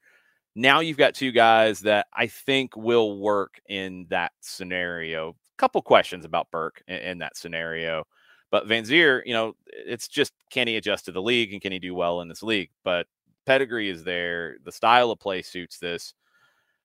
Now 0.55 0.81
you've 0.81 0.97
got 0.97 1.15
two 1.15 1.31
guys 1.31 1.79
that 1.83 2.07
I 2.11 2.27
think 2.27 2.75
will 2.75 3.17
work 3.21 3.61
in 3.65 4.07
that 4.09 4.33
scenario. 4.41 5.29
A 5.29 5.33
couple 5.57 5.81
questions 5.81 6.25
about 6.25 6.51
Burke 6.51 6.83
in, 6.85 6.97
in 6.97 7.17
that 7.19 7.37
scenario. 7.37 8.03
But 8.51 8.67
Vanzeir, 8.67 9.21
you 9.25 9.31
know, 9.31 9.55
it's 9.67 10.09
just 10.09 10.33
can 10.49 10.67
he 10.67 10.75
adjust 10.75 11.05
to 11.05 11.13
the 11.13 11.21
league 11.21 11.53
and 11.53 11.61
can 11.61 11.71
he 11.71 11.79
do 11.79 11.95
well 11.95 12.19
in 12.19 12.27
this 12.27 12.43
league? 12.43 12.71
But 12.83 13.07
pedigree 13.45 13.89
is 13.89 14.03
there. 14.03 14.57
The 14.65 14.73
style 14.73 15.11
of 15.11 15.19
play 15.21 15.43
suits 15.43 15.77
this. 15.79 16.13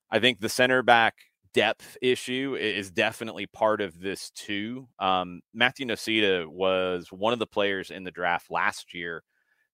I 0.09 0.21
think 0.21 0.39
the 0.39 0.49
center 0.49 0.85
back 0.85 1.17
depth 1.55 1.97
issue 2.03 2.57
is 2.59 2.91
definitely 2.91 3.47
part 3.47 3.81
of 3.81 4.01
this 4.01 4.31
too. 4.31 4.89
Um, 4.99 5.41
Matthew 5.55 5.87
Nocita 5.87 6.47
was 6.47 7.09
one 7.11 7.33
of 7.33 7.39
the 7.39 7.47
players 7.47 7.91
in 7.91 8.05
the 8.05 8.11
draft 8.11 8.51
last 8.51 8.95
year 8.95 9.23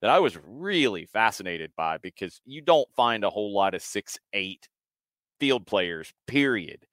that 0.01 0.11
I 0.11 0.19
was 0.19 0.39
really 0.47 1.07
fascinated 1.07 1.73
by 1.77 1.99
because 1.99 2.41
you 2.45 2.61
don't 2.61 2.89
find 2.95 3.25
a 3.25 3.31
whole 3.31 3.55
lot 3.55 3.75
of 3.75 3.83
six 3.83 4.19
eight 4.33 4.69
field 5.41 5.67
players, 5.67 6.13
period, 6.27 6.87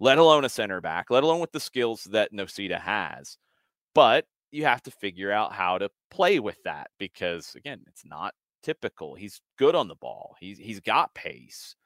let 0.00 0.18
alone 0.18 0.44
a 0.44 0.48
center 0.48 0.80
back, 0.80 1.10
let 1.10 1.24
alone 1.24 1.40
with 1.40 1.52
the 1.52 1.60
skills 1.60 2.04
that 2.10 2.32
Nocita 2.32 2.80
has. 2.80 3.38
But 3.94 4.26
you 4.50 4.64
have 4.64 4.82
to 4.82 4.90
figure 4.90 5.32
out 5.32 5.52
how 5.52 5.78
to 5.78 5.90
play 6.10 6.38
with 6.38 6.58
that 6.64 6.88
because 6.98 7.54
again, 7.56 7.82
it's 7.86 8.04
not 8.04 8.34
typical. 8.62 9.14
He's 9.14 9.40
good 9.58 9.74
on 9.74 9.88
the 9.88 9.96
ball. 9.96 10.36
He's 10.40 10.58
he's 10.58 10.80
got 10.80 11.14
pace, 11.14 11.76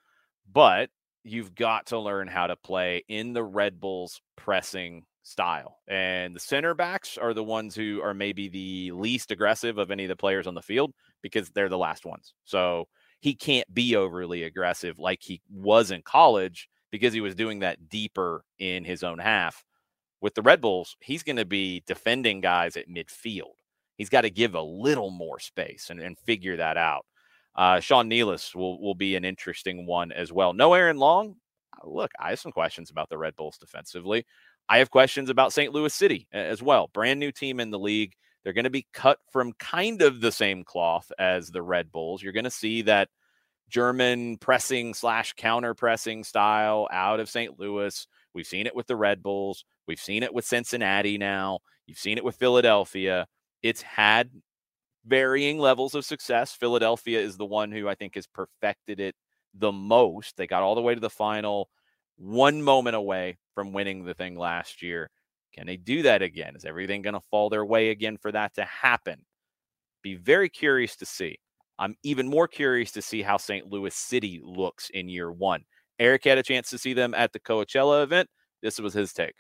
but 0.51 0.91
you've 1.25 1.55
got 1.55 1.87
to 1.87 1.99
learn 1.99 2.29
how 2.29 2.47
to 2.47 2.57
play 2.57 3.05
in 3.09 3.33
the 3.33 3.45
Red 3.45 3.81
Bulls 3.81 4.21
pressing 4.37 5.05
style. 5.23 5.79
And 5.87 6.35
the 6.35 6.41
center 6.41 6.75
backs 6.75 7.19
are 7.19 7.35
the 7.35 7.45
ones 7.45 7.75
who 7.75 8.01
are 8.03 8.15
maybe 8.15 8.49
the 8.49 8.93
least 8.93 9.31
aggressive 9.31 9.79
of 9.79 9.91
any 9.91 10.05
of 10.05 10.09
the 10.09 10.17
players 10.17 10.47
on 10.47 10.55
the 10.55 10.63
field 10.63 10.93
because 11.23 11.51
they're 11.51 11.69
the 11.69 11.79
last 11.79 12.07
ones. 12.07 12.35
So 12.45 12.89
he 13.21 13.35
can't 13.35 13.73
be 13.73 13.97
overly 13.97 14.45
aggressive 14.45 14.99
like 14.99 15.21
he 15.23 15.43
was 15.51 15.91
in 15.91 16.03
college 16.03 16.69
because 16.91 17.13
he 17.13 17.21
was 17.21 17.35
doing 17.35 17.61
that 17.61 17.89
deeper 17.89 18.45
in 18.59 18.85
his 18.85 19.03
own 19.03 19.19
half. 19.19 19.65
With 20.21 20.35
the 20.35 20.43
Red 20.43 20.61
Bulls, 20.61 20.97
he's 21.01 21.23
going 21.23 21.37
to 21.37 21.45
be 21.45 21.83
defending 21.87 22.41
guys 22.41 22.77
at 22.77 22.89
midfield. 22.89 23.55
He's 23.97 24.09
got 24.09 24.23
to 24.23 24.31
give 24.31 24.55
a 24.55 24.63
little 24.63 25.11
more 25.11 25.39
space 25.39 25.91
and, 25.91 26.01
and 26.01 26.19
figure 26.19 26.57
that 26.57 26.77
out. 26.77 27.05
Uh, 27.59 27.81
Sean 27.81 28.09
Nealis 28.09 28.55
will, 28.55 28.81
will 28.81 28.95
be 28.95 29.17
an 29.17 29.25
interesting 29.25 29.85
one 29.85 30.13
as 30.13 30.33
well. 30.33 30.53
No 30.53 30.75
Aaron 30.75 30.97
Long. 30.97 31.35
Look, 31.85 32.13
I 32.19 32.31
have 32.31 32.39
some 32.39 32.53
questions 32.53 32.91
about 32.91 33.09
the 33.09 33.19
Red 33.19 33.35
Bulls 33.35 33.59
defensively. 33.59 34.25
I 34.69 34.79
have 34.79 34.91
questions 34.91 35.29
about 35.29 35.53
St. 35.53 35.73
Louis 35.73 35.93
City 35.93 36.29
as 36.33 36.63
well. 36.63 36.89
Brand 36.95 37.19
new 37.19 37.33
team 37.33 37.59
in 37.59 37.71
the 37.71 37.79
league. 37.79 38.15
They're 38.45 38.53
going 38.53 38.65
to 38.65 38.71
be 38.71 38.87
cut 38.93 39.19
from 39.33 39.55
kind 39.55 40.03
of 40.03 40.21
the 40.21 40.31
same 40.31 40.63
cloth 40.63 41.11
as 41.19 41.51
the 41.51 41.63
Red 41.63 41.91
Bulls. 41.91 42.23
You're 42.23 42.33
going 42.33 42.45
to 42.45 42.51
see 42.51 42.83
that 42.83 43.09
German 43.69 44.39
pressing 44.39 44.95
slash 44.95 45.33
counter 45.33 45.75
pressing 45.75 46.23
style 46.23 46.89
out 46.93 47.19
of 47.19 47.29
St. 47.29 47.59
Louis. 47.59 48.07
We've 48.35 48.47
seen 48.47 48.69
it 48.69 48.77
with 48.77 48.87
the 48.87 48.97
Red 48.97 49.21
Bulls. 49.21 49.65
We've 49.89 50.01
seen 50.01 50.23
it 50.23 50.33
with 50.33 50.45
Cincinnati 50.45 51.19
now. 51.19 51.59
You've 51.87 51.99
seen 51.99 52.19
it 52.19 52.25
with 52.25 52.37
Philadelphia. 52.37 53.27
It's 53.63 53.83
had 53.83 54.31
varying 55.09 55.59
levels 55.59 55.95
of 55.95 56.05
success. 56.05 56.53
Philadelphia 56.53 57.21
is 57.21 57.37
the 57.37 57.47
one 57.47 57.73
who 57.73 57.89
I 57.89 57.95
think 57.95 58.15
has 58.15 58.27
perfected 58.27 59.01
it 59.01 59.15
the 59.55 59.73
most. 59.73 60.37
They 60.37 60.47
got 60.47 60.63
all 60.63 60.75
the 60.75 60.83
way 60.83 60.95
to 60.95 61.01
the 61.01 61.11
final 61.11 61.71
one 62.17 62.63
moment 62.63 62.97
away 62.97 63.39
from 63.55 63.73
winning 63.73 64.05
the 64.05 64.15
thing 64.15 64.37
last 64.37 64.83
year. 64.83 65.11
Can 65.55 65.67
they 65.67 65.77
do 65.77 66.03
that 66.03 66.23
again? 66.23 66.55
Is 66.55 66.65
everything 66.65 67.03
going 67.03 67.15
to 67.15 67.21
fall 67.31 67.49
their 67.49 67.65
way 67.65 67.91
again 67.91 68.17
for 68.17 68.31
that 68.33 68.55
to 68.55 68.65
happen? 68.65 69.25
Be 70.03 70.15
very 70.15 70.49
curious 70.49 70.97
to 70.97 71.07
see. 71.07 71.39
I'm 71.79 71.97
even 72.03 72.29
more 72.29 72.49
curious 72.49 72.93
to 72.93 73.03
see 73.03 73.23
how 73.23 73.37
St. 73.37 73.67
Louis 73.67 73.95
City 73.95 74.41
looks 74.43 74.91
in 74.91 75.09
year 75.09 75.33
one. 75.33 75.65
Eric 75.99 76.25
had 76.25 76.39
a 76.39 76.43
chance 76.43 76.71
to 76.71 76.79
see 76.79 76.93
them 76.93 77.15
at 77.15 77.33
the 77.33 77.41
Coachella 77.41 78.03
event. 78.03 78.29
This 78.63 78.79
was 78.79 78.95
his 78.95 79.13
take. 79.13 79.35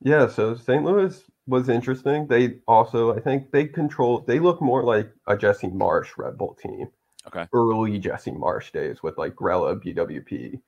Yeah, 0.00 0.28
so 0.28 0.54
St. 0.54 0.84
Louis 0.84 1.22
was 1.50 1.68
interesting. 1.68 2.26
They 2.26 2.58
also, 2.66 3.14
I 3.14 3.20
think, 3.20 3.50
they 3.50 3.66
control. 3.66 4.20
They 4.20 4.38
look 4.38 4.62
more 4.62 4.82
like 4.82 5.12
a 5.26 5.36
Jesse 5.36 5.68
Marsch 5.68 6.16
Red 6.16 6.38
Bull 6.38 6.54
team. 6.54 6.88
Okay. 7.26 7.46
Early 7.52 7.98
Jesse 7.98 8.30
Marsch 8.30 8.72
days 8.72 9.02
with 9.02 9.18
like 9.18 9.34
Grella, 9.34 9.78
BWP 9.78 10.60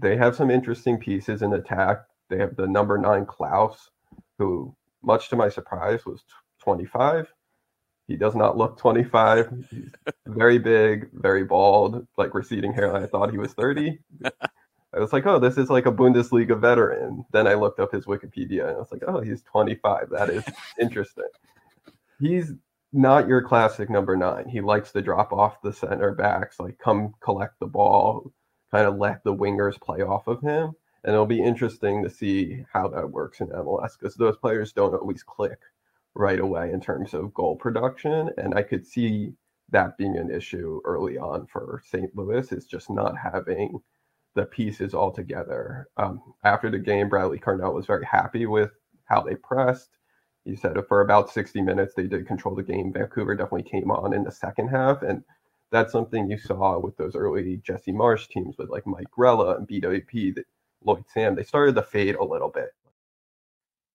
they 0.00 0.16
have 0.16 0.34
some 0.34 0.50
interesting 0.50 0.98
pieces 0.98 1.42
in 1.42 1.52
attack. 1.52 2.04
They 2.28 2.38
have 2.38 2.56
the 2.56 2.66
number 2.66 2.96
nine 2.96 3.26
Klauss, 3.26 3.88
who, 4.38 4.74
much 5.02 5.28
to 5.28 5.36
my 5.36 5.48
surprise, 5.48 6.06
was 6.06 6.24
25. 6.62 7.32
He 8.08 8.16
does 8.16 8.34
not 8.34 8.56
look 8.56 8.78
25. 8.78 9.66
He's 9.70 9.90
very 10.26 10.58
big, 10.58 11.10
very 11.12 11.44
bald, 11.44 12.06
like 12.16 12.34
receding 12.34 12.72
hairline. 12.72 13.02
I 13.04 13.06
thought 13.06 13.30
he 13.30 13.38
was 13.38 13.52
30. 13.52 13.98
I 14.94 14.98
was 14.98 15.12
like, 15.12 15.26
oh, 15.26 15.38
this 15.38 15.56
is 15.56 15.70
like 15.70 15.86
a 15.86 15.92
Bundesliga 15.92 16.58
veteran. 16.58 17.24
Then 17.32 17.46
I 17.46 17.54
looked 17.54 17.78
up 17.78 17.92
his 17.92 18.06
Wikipedia 18.06 18.66
and 18.68 18.76
I 18.76 18.78
was 18.78 18.90
like, 18.90 19.04
oh, 19.06 19.20
he's 19.20 19.42
25. 19.42 20.10
That 20.10 20.30
is 20.30 20.44
interesting. 20.80 21.28
He's 22.18 22.52
not 22.92 23.28
your 23.28 23.42
classic 23.42 23.88
number 23.88 24.16
nine. 24.16 24.48
He 24.48 24.60
likes 24.60 24.90
to 24.92 25.02
drop 25.02 25.32
off 25.32 25.62
the 25.62 25.72
center 25.72 26.12
backs, 26.12 26.58
like 26.58 26.78
come 26.78 27.14
collect 27.20 27.60
the 27.60 27.66
ball, 27.66 28.32
kind 28.72 28.86
of 28.86 28.96
let 28.96 29.22
the 29.22 29.34
wingers 29.34 29.80
play 29.80 30.02
off 30.02 30.26
of 30.26 30.40
him. 30.40 30.72
And 31.04 31.14
it'll 31.14 31.24
be 31.26 31.42
interesting 31.42 32.02
to 32.02 32.10
see 32.10 32.64
how 32.72 32.88
that 32.88 33.10
works 33.10 33.40
in 33.40 33.46
MLS 33.48 33.92
because 33.98 34.16
those 34.16 34.36
players 34.36 34.72
don't 34.72 34.94
always 34.94 35.22
click 35.22 35.58
right 36.14 36.40
away 36.40 36.72
in 36.72 36.80
terms 36.80 37.14
of 37.14 37.32
goal 37.32 37.56
production. 37.56 38.30
And 38.36 38.54
I 38.54 38.62
could 38.62 38.86
see 38.86 39.34
that 39.70 39.96
being 39.96 40.16
an 40.16 40.30
issue 40.30 40.80
early 40.84 41.16
on 41.16 41.46
for 41.46 41.80
St. 41.86 42.14
Louis 42.16 42.50
is 42.52 42.66
just 42.66 42.90
not 42.90 43.16
having 43.16 43.80
the 44.34 44.46
pieces 44.46 44.94
all 44.94 45.10
together. 45.10 45.88
Um, 45.96 46.22
after 46.44 46.70
the 46.70 46.78
game, 46.78 47.08
Bradley 47.08 47.38
Carnell 47.38 47.74
was 47.74 47.86
very 47.86 48.04
happy 48.04 48.46
with 48.46 48.70
how 49.04 49.20
they 49.22 49.34
pressed. 49.34 49.90
He 50.44 50.56
said 50.56 50.76
for 50.88 51.02
about 51.02 51.30
60 51.30 51.60
minutes 51.60 51.94
they 51.94 52.06
did 52.06 52.26
control 52.26 52.54
the 52.54 52.62
game. 52.62 52.92
Vancouver 52.92 53.34
definitely 53.34 53.70
came 53.70 53.90
on 53.90 54.14
in 54.14 54.24
the 54.24 54.32
second 54.32 54.68
half, 54.68 55.02
and 55.02 55.22
that's 55.70 55.92
something 55.92 56.30
you 56.30 56.38
saw 56.38 56.78
with 56.78 56.96
those 56.96 57.14
early 57.14 57.58
Jesse 57.58 57.92
Marsch 57.92 58.28
teams 58.28 58.56
with 58.58 58.70
like 58.70 58.86
Mike 58.86 59.08
Grella 59.16 59.56
and 59.56 59.68
BWP, 59.68 60.36
Lloyd 60.84 61.04
Sam. 61.12 61.34
They 61.34 61.44
started 61.44 61.74
to 61.74 61.82
fade 61.82 62.16
a 62.16 62.24
little 62.24 62.48
bit. 62.48 62.70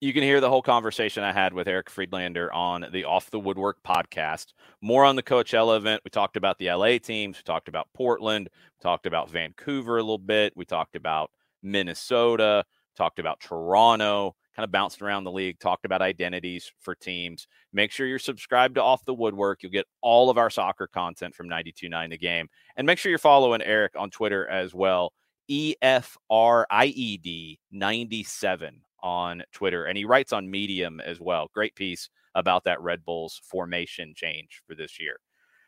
You 0.05 0.13
can 0.13 0.21
hear 0.21 0.39
the 0.39 0.51
whole 0.51 0.61
conversation 0.61 1.23
I 1.23 1.33
had 1.33 1.51
with 1.51 1.67
Eric 1.67 1.89
Friedlander 1.89 2.53
on 2.53 2.85
the 2.91 3.05
Off 3.05 3.31
the 3.31 3.39
Woodwork 3.39 3.81
podcast. 3.81 4.53
More 4.79 5.03
on 5.03 5.15
the 5.15 5.23
Coachella 5.23 5.77
event. 5.77 6.03
We 6.05 6.11
talked 6.11 6.37
about 6.37 6.59
the 6.59 6.71
LA 6.71 6.99
teams. 6.99 7.37
We 7.37 7.43
talked 7.43 7.69
about 7.69 7.87
Portland. 7.91 8.47
We 8.53 8.83
talked 8.83 9.07
about 9.07 9.31
Vancouver 9.31 9.97
a 9.97 10.03
little 10.03 10.19
bit. 10.19 10.53
We 10.55 10.63
talked 10.63 10.95
about 10.95 11.31
Minnesota. 11.63 12.65
Talked 12.95 13.17
about 13.17 13.39
Toronto. 13.39 14.35
Kind 14.55 14.63
of 14.63 14.71
bounced 14.71 15.01
around 15.01 15.23
the 15.23 15.31
league. 15.31 15.57
Talked 15.57 15.85
about 15.85 16.03
identities 16.03 16.71
for 16.81 16.93
teams. 16.93 17.47
Make 17.73 17.91
sure 17.91 18.05
you're 18.05 18.19
subscribed 18.19 18.75
to 18.75 18.83
Off 18.83 19.05
the 19.05 19.13
Woodwork. 19.15 19.63
You'll 19.63 19.71
get 19.71 19.87
all 20.01 20.29
of 20.29 20.37
our 20.37 20.51
soccer 20.51 20.85
content 20.85 21.33
from 21.33 21.49
92.9 21.49 22.11
The 22.11 22.17
Game. 22.19 22.47
And 22.77 22.85
make 22.85 22.99
sure 22.99 23.09
you're 23.09 23.17
following 23.17 23.63
Eric 23.63 23.93
on 23.97 24.11
Twitter 24.11 24.47
as 24.47 24.71
well. 24.71 25.13
E 25.47 25.73
F 25.81 26.15
R 26.29 26.67
I 26.69 26.85
E 26.85 27.17
D 27.17 27.59
97 27.71 28.81
on 29.01 29.43
Twitter, 29.51 29.85
and 29.85 29.97
he 29.97 30.05
writes 30.05 30.33
on 30.33 30.49
Medium 30.49 30.99
as 30.99 31.19
well. 31.19 31.49
Great 31.53 31.75
piece 31.75 32.09
about 32.35 32.63
that 32.65 32.81
Red 32.81 33.05
Bulls 33.05 33.41
formation 33.43 34.13
change 34.15 34.61
for 34.67 34.75
this 34.75 34.99
year. 34.99 35.19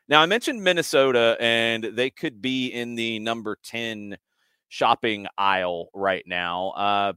Now, 0.10 0.22
I 0.22 0.26
mentioned 0.26 0.64
Minnesota, 0.64 1.36
and 1.40 1.84
they 1.84 2.10
could 2.10 2.42
be 2.42 2.68
in 2.68 2.96
the 2.96 3.20
number 3.20 3.58
10 3.64 4.18
shopping 4.70 5.28
aisle 5.38 5.90
right 5.94 6.24
now. 6.26 6.70
Uh, 6.70 7.14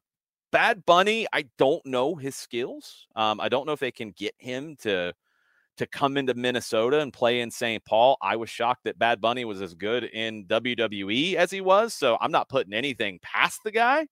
Bad 0.52 0.84
Bunny, 0.84 1.26
I 1.32 1.44
don't 1.58 1.84
know 1.86 2.16
his 2.16 2.34
skills. 2.34 3.06
Um, 3.14 3.40
I 3.40 3.48
don't 3.48 3.66
know 3.66 3.72
if 3.72 3.80
they 3.80 3.92
can 3.92 4.10
get 4.10 4.34
him 4.38 4.76
to 4.80 5.12
to 5.76 5.86
come 5.86 6.18
into 6.18 6.34
Minnesota 6.34 7.00
and 7.00 7.10
play 7.10 7.40
in 7.40 7.50
St. 7.50 7.82
Paul. 7.86 8.18
I 8.20 8.36
was 8.36 8.50
shocked 8.50 8.84
that 8.84 8.98
Bad 8.98 9.18
Bunny 9.18 9.46
was 9.46 9.62
as 9.62 9.72
good 9.72 10.04
in 10.04 10.44
WWE 10.44 11.36
as 11.36 11.50
he 11.50 11.62
was. 11.62 11.94
So 11.94 12.18
I'm 12.20 12.32
not 12.32 12.50
putting 12.50 12.74
anything 12.74 13.18
past 13.22 13.60
the 13.64 13.70
guy. 13.70 14.06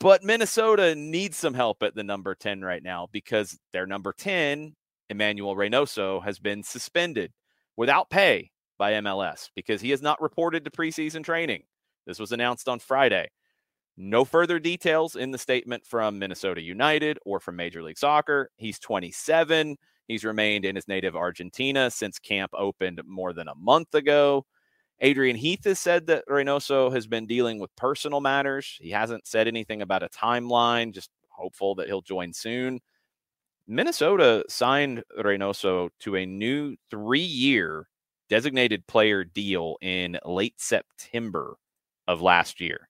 But 0.00 0.22
Minnesota 0.22 0.94
needs 0.94 1.36
some 1.36 1.54
help 1.54 1.82
at 1.82 1.94
the 1.94 2.04
number 2.04 2.34
10 2.34 2.62
right 2.62 2.82
now 2.82 3.08
because 3.12 3.58
their 3.72 3.86
number 3.86 4.12
10, 4.12 4.74
Emmanuel 5.08 5.56
Reynoso, 5.56 6.22
has 6.24 6.38
been 6.38 6.62
suspended 6.62 7.32
without 7.76 8.10
pay 8.10 8.50
by 8.78 8.92
MLS 8.94 9.50
because 9.54 9.80
he 9.80 9.90
has 9.90 10.02
not 10.02 10.20
reported 10.20 10.64
to 10.64 10.70
preseason 10.70 11.24
training. 11.24 11.62
This 12.06 12.18
was 12.18 12.32
announced 12.32 12.68
on 12.68 12.80
Friday. 12.80 13.30
No 13.96 14.24
further 14.24 14.58
details 14.58 15.14
in 15.14 15.30
the 15.30 15.38
statement 15.38 15.86
from 15.86 16.18
Minnesota 16.18 16.60
United 16.60 17.18
or 17.24 17.38
from 17.38 17.56
Major 17.56 17.82
League 17.82 17.98
Soccer. 17.98 18.50
He's 18.56 18.78
27. 18.80 19.76
He's 20.08 20.24
remained 20.24 20.64
in 20.64 20.74
his 20.74 20.88
native 20.88 21.14
Argentina 21.14 21.90
since 21.90 22.18
camp 22.18 22.50
opened 22.54 23.00
more 23.06 23.32
than 23.32 23.48
a 23.48 23.54
month 23.54 23.94
ago. 23.94 24.44
Adrian 25.00 25.36
Heath 25.36 25.64
has 25.64 25.78
said 25.78 26.06
that 26.06 26.24
Reynoso 26.28 26.92
has 26.92 27.06
been 27.06 27.26
dealing 27.26 27.58
with 27.58 27.74
personal 27.76 28.20
matters. 28.20 28.78
He 28.80 28.90
hasn't 28.90 29.26
said 29.26 29.48
anything 29.48 29.82
about 29.82 30.02
a 30.02 30.08
timeline, 30.08 30.92
just 30.92 31.10
hopeful 31.28 31.74
that 31.76 31.88
he'll 31.88 32.00
join 32.00 32.32
soon. 32.32 32.80
Minnesota 33.66 34.44
signed 34.48 35.02
Reynoso 35.18 35.88
to 36.00 36.16
a 36.16 36.26
new 36.26 36.76
three 36.90 37.20
year 37.20 37.88
designated 38.28 38.86
player 38.86 39.24
deal 39.24 39.76
in 39.80 40.18
late 40.24 40.54
September 40.58 41.56
of 42.06 42.22
last 42.22 42.60
year. 42.60 42.88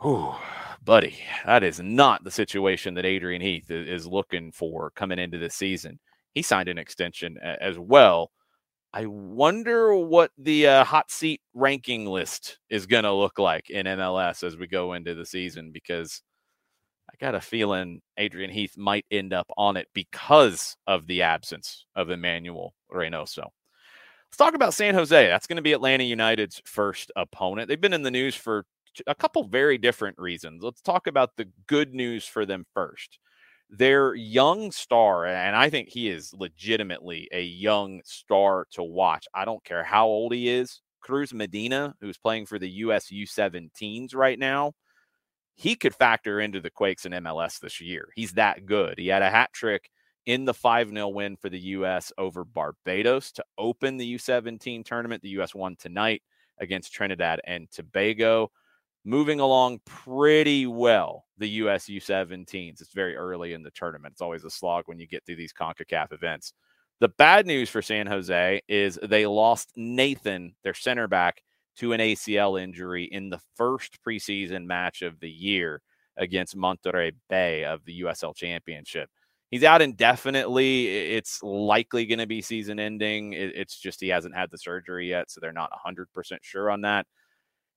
Whew, 0.00 0.34
buddy, 0.84 1.18
that 1.46 1.62
is 1.62 1.80
not 1.80 2.24
the 2.24 2.30
situation 2.30 2.94
that 2.94 3.04
Adrian 3.04 3.42
Heath 3.42 3.70
is 3.70 4.06
looking 4.06 4.52
for 4.52 4.90
coming 4.90 5.18
into 5.18 5.38
this 5.38 5.54
season. 5.54 5.98
He 6.32 6.42
signed 6.42 6.68
an 6.68 6.78
extension 6.78 7.38
as 7.38 7.78
well 7.78 8.30
I 8.92 9.06
wonder 9.06 9.94
what 9.94 10.32
the 10.36 10.66
uh, 10.66 10.84
hot 10.84 11.10
seat 11.10 11.40
ranking 11.54 12.06
list 12.06 12.58
is 12.70 12.86
going 12.86 13.04
to 13.04 13.12
look 13.12 13.38
like 13.38 13.70
in 13.70 13.86
MLS 13.86 14.42
as 14.42 14.56
we 14.56 14.66
go 14.66 14.94
into 14.94 15.14
the 15.14 15.24
season 15.24 15.70
because 15.70 16.22
I 17.08 17.14
got 17.20 17.36
a 17.36 17.40
feeling 17.40 18.00
Adrian 18.16 18.50
Heath 18.50 18.76
might 18.76 19.04
end 19.10 19.32
up 19.32 19.46
on 19.56 19.76
it 19.76 19.86
because 19.94 20.76
of 20.88 21.06
the 21.06 21.22
absence 21.22 21.86
of 21.94 22.10
Emmanuel 22.10 22.74
Reynoso. 22.92 23.44
Let's 23.44 24.36
talk 24.36 24.54
about 24.54 24.74
San 24.74 24.94
Jose. 24.94 25.26
That's 25.26 25.46
going 25.46 25.56
to 25.56 25.62
be 25.62 25.72
Atlanta 25.72 26.04
United's 26.04 26.60
first 26.64 27.12
opponent. 27.14 27.68
They've 27.68 27.80
been 27.80 27.92
in 27.92 28.02
the 28.02 28.10
news 28.10 28.34
for 28.34 28.64
a 29.06 29.14
couple 29.14 29.44
very 29.44 29.78
different 29.78 30.18
reasons. 30.18 30.64
Let's 30.64 30.82
talk 30.82 31.06
about 31.06 31.36
the 31.36 31.48
good 31.68 31.94
news 31.94 32.24
for 32.24 32.44
them 32.44 32.64
first 32.74 33.18
their 33.70 34.14
young 34.14 34.72
star, 34.72 35.26
and 35.26 35.54
I 35.54 35.70
think 35.70 35.88
he 35.88 36.08
is 36.08 36.34
legitimately 36.34 37.28
a 37.32 37.42
young 37.42 38.00
star 38.04 38.66
to 38.72 38.82
watch. 38.82 39.26
I 39.34 39.44
don't 39.44 39.64
care 39.64 39.84
how 39.84 40.06
old 40.06 40.34
he 40.34 40.48
is. 40.48 40.80
Cruz 41.00 41.32
Medina, 41.32 41.94
who's 42.00 42.18
playing 42.18 42.46
for 42.46 42.58
the 42.58 42.68
US 42.68 43.06
U17s 43.10 44.14
right 44.14 44.38
now, 44.38 44.72
he 45.54 45.76
could 45.76 45.94
factor 45.94 46.40
into 46.40 46.60
the 46.60 46.70
Quakes 46.70 47.06
in 47.06 47.12
MLS 47.12 47.60
this 47.60 47.80
year. 47.80 48.08
He's 48.14 48.32
that 48.32 48.66
good. 48.66 48.98
He 48.98 49.08
had 49.08 49.22
a 49.22 49.30
hat 49.30 49.52
trick 49.52 49.90
in 50.26 50.44
the 50.44 50.54
5 50.54 50.90
0 50.90 51.08
win 51.08 51.36
for 51.36 51.48
the 51.48 51.58
U.S. 51.58 52.12
over 52.18 52.44
Barbados 52.44 53.32
to 53.32 53.44
open 53.58 53.96
the 53.96 54.14
U17 54.16 54.84
tournament. 54.84 55.22
The 55.22 55.30
U.S. 55.30 55.54
won 55.54 55.76
tonight 55.76 56.22
against 56.58 56.92
Trinidad 56.92 57.40
and 57.46 57.70
Tobago 57.70 58.50
moving 59.04 59.40
along 59.40 59.80
pretty 59.84 60.66
well, 60.66 61.24
the 61.38 61.48
US 61.48 61.86
U17s. 61.86 62.80
It's 62.80 62.92
very 62.92 63.16
early 63.16 63.52
in 63.52 63.62
the 63.62 63.70
tournament. 63.70 64.12
It's 64.12 64.20
always 64.20 64.44
a 64.44 64.50
slog 64.50 64.84
when 64.86 64.98
you 64.98 65.06
get 65.06 65.24
through 65.24 65.36
these 65.36 65.52
CONCACAF 65.52 66.12
events. 66.12 66.52
The 67.00 67.08
bad 67.08 67.46
news 67.46 67.70
for 67.70 67.80
San 67.80 68.06
Jose 68.06 68.60
is 68.68 68.98
they 69.02 69.26
lost 69.26 69.72
Nathan, 69.74 70.54
their 70.62 70.74
center 70.74 71.08
back, 71.08 71.42
to 71.76 71.92
an 71.92 72.00
ACL 72.00 72.60
injury 72.60 73.04
in 73.04 73.30
the 73.30 73.40
first 73.56 73.98
preseason 74.06 74.66
match 74.66 75.00
of 75.00 75.18
the 75.20 75.30
year 75.30 75.80
against 76.18 76.56
Monterey 76.56 77.12
Bay 77.30 77.64
of 77.64 77.82
the 77.86 78.02
USL 78.02 78.36
Championship. 78.36 79.08
He's 79.50 79.64
out 79.64 79.80
indefinitely. 79.80 81.14
It's 81.14 81.42
likely 81.42 82.04
going 82.04 82.18
to 82.18 82.26
be 82.26 82.42
season 82.42 82.78
ending. 82.78 83.32
It's 83.32 83.78
just 83.78 84.00
he 84.00 84.08
hasn't 84.08 84.36
had 84.36 84.50
the 84.50 84.58
surgery 84.58 85.08
yet, 85.08 85.30
so 85.30 85.40
they're 85.40 85.52
not 85.52 85.72
100% 85.86 86.04
sure 86.42 86.70
on 86.70 86.82
that 86.82 87.06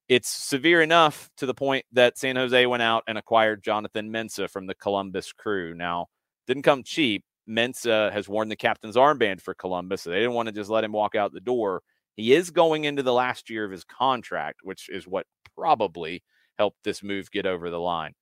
it's 0.09 0.29
severe 0.29 0.81
enough 0.81 1.29
to 1.37 1.45
the 1.45 1.53
point 1.53 1.85
that 1.93 2.17
San 2.17 2.35
Jose 2.35 2.65
went 2.65 2.83
out 2.83 3.03
and 3.07 3.17
acquired 3.17 3.63
Jonathan 3.63 4.11
Mensah 4.11 4.49
from 4.49 4.67
the 4.67 4.75
Columbus 4.75 5.31
crew. 5.31 5.73
Now, 5.73 6.07
didn't 6.47 6.63
come 6.63 6.83
cheap. 6.83 7.23
Mensah 7.49 8.11
has 8.11 8.29
worn 8.29 8.49
the 8.49 8.55
captain's 8.55 8.95
armband 8.95 9.41
for 9.41 9.53
Columbus, 9.53 10.01
so 10.01 10.09
they 10.09 10.19
didn't 10.19 10.33
want 10.33 10.47
to 10.47 10.53
just 10.53 10.69
let 10.69 10.83
him 10.83 10.91
walk 10.91 11.15
out 11.15 11.33
the 11.33 11.39
door. 11.39 11.81
He 12.15 12.33
is 12.33 12.51
going 12.51 12.83
into 12.85 13.03
the 13.03 13.13
last 13.13 13.49
year 13.49 13.65
of 13.65 13.71
his 13.71 13.83
contract, 13.83 14.59
which 14.63 14.89
is 14.89 15.07
what 15.07 15.25
probably 15.55 16.23
helped 16.57 16.83
this 16.83 17.03
move 17.03 17.31
get 17.31 17.45
over 17.45 17.69
the 17.69 17.79
line. 17.79 18.13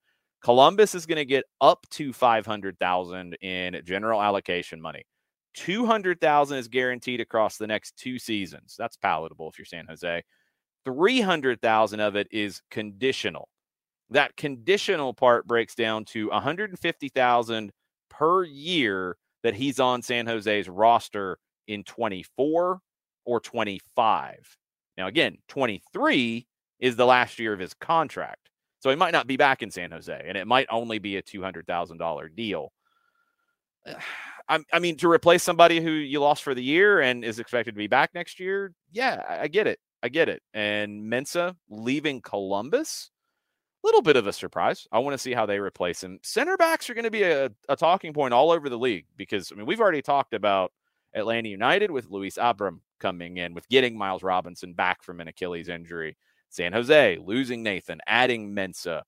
Columbus 0.42 0.94
is 0.94 1.06
going 1.06 1.16
to 1.16 1.24
get 1.24 1.44
up 1.60 1.86
to 1.90 2.12
500,000 2.12 3.34
in 3.34 3.80
general 3.84 4.20
allocation 4.20 4.80
money. 4.80 5.04
200,000 5.54 6.58
is 6.58 6.68
guaranteed 6.68 7.20
across 7.20 7.58
the 7.58 7.66
next 7.66 7.96
two 7.96 8.18
seasons. 8.18 8.74
That's 8.78 8.96
palatable 8.96 9.50
if 9.50 9.58
you're 9.58 9.66
San 9.66 9.86
Jose. 9.86 10.22
300,000 10.84 12.00
of 12.00 12.16
it 12.16 12.28
is 12.30 12.62
conditional. 12.70 13.48
That 14.10 14.36
conditional 14.36 15.14
part 15.14 15.46
breaks 15.46 15.74
down 15.74 16.04
to 16.06 16.28
150,000 16.28 17.72
per 18.10 18.44
year 18.44 19.16
that 19.42 19.54
he's 19.54 19.80
on 19.80 20.02
San 20.02 20.26
Jose's 20.26 20.68
roster 20.68 21.38
in 21.66 21.84
24 21.84 22.80
or 23.24 23.40
25. 23.40 24.56
Now 24.96 25.06
again, 25.06 25.38
23 25.48 26.46
is 26.78 26.96
the 26.96 27.06
last 27.06 27.38
year 27.38 27.52
of 27.52 27.60
his 27.60 27.74
contract. 27.74 28.50
So 28.80 28.90
he 28.90 28.96
might 28.96 29.12
not 29.12 29.26
be 29.26 29.36
back 29.36 29.62
in 29.62 29.70
San 29.70 29.92
Jose 29.92 30.24
and 30.26 30.36
it 30.36 30.46
might 30.46 30.66
only 30.70 30.98
be 30.98 31.16
a 31.16 31.22
$200,000 31.22 32.36
deal. 32.36 32.72
I, 34.48 34.78
mean, 34.80 34.96
to 34.98 35.08
replace 35.08 35.42
somebody 35.42 35.80
who 35.80 35.90
you 35.90 36.20
lost 36.20 36.42
for 36.42 36.54
the 36.54 36.62
year 36.62 37.00
and 37.00 37.24
is 37.24 37.38
expected 37.38 37.72
to 37.72 37.78
be 37.78 37.86
back 37.86 38.10
next 38.14 38.38
year, 38.38 38.74
yeah, 38.90 39.22
I 39.40 39.48
get 39.48 39.66
it. 39.66 39.78
I 40.02 40.08
get 40.08 40.28
it. 40.28 40.42
And 40.54 41.04
Mensah 41.04 41.56
leaving 41.70 42.20
Columbus 42.20 43.10
A 43.84 43.86
little 43.86 44.02
bit 44.02 44.16
of 44.16 44.26
a 44.26 44.32
surprise. 44.32 44.86
I 44.92 44.98
want 45.00 45.14
to 45.14 45.18
see 45.18 45.32
how 45.32 45.46
they 45.46 45.58
replace 45.58 46.02
him. 46.02 46.18
Center 46.22 46.56
backs 46.56 46.88
are 46.90 46.94
going 46.94 47.04
to 47.04 47.10
be 47.10 47.22
a, 47.24 47.50
a 47.68 47.76
talking 47.76 48.12
point 48.12 48.34
all 48.34 48.50
over 48.50 48.68
the 48.68 48.78
league 48.78 49.06
because 49.16 49.50
I 49.52 49.56
mean 49.56 49.66
we've 49.66 49.80
already 49.80 50.02
talked 50.02 50.34
about 50.34 50.72
Atlanta 51.14 51.48
United 51.48 51.90
with 51.90 52.10
Luis 52.10 52.38
Abram 52.40 52.82
coming 53.00 53.36
in, 53.38 53.54
with 53.54 53.68
getting 53.68 53.96
Miles 53.98 54.22
Robinson 54.22 54.72
back 54.74 55.02
from 55.02 55.20
an 55.20 55.28
Achilles 55.28 55.68
injury. 55.68 56.16
San 56.48 56.72
Jose 56.72 57.18
losing 57.24 57.62
Nathan, 57.62 58.00
adding 58.06 58.54
Mensah. 58.54 59.02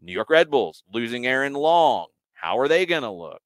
New 0.00 0.12
York 0.12 0.30
Red 0.30 0.50
Bulls 0.50 0.82
losing 0.92 1.26
Aaron 1.26 1.54
Long. 1.54 2.06
How 2.32 2.58
are 2.58 2.68
they 2.68 2.86
going 2.86 3.02
to 3.02 3.10
look? 3.10 3.42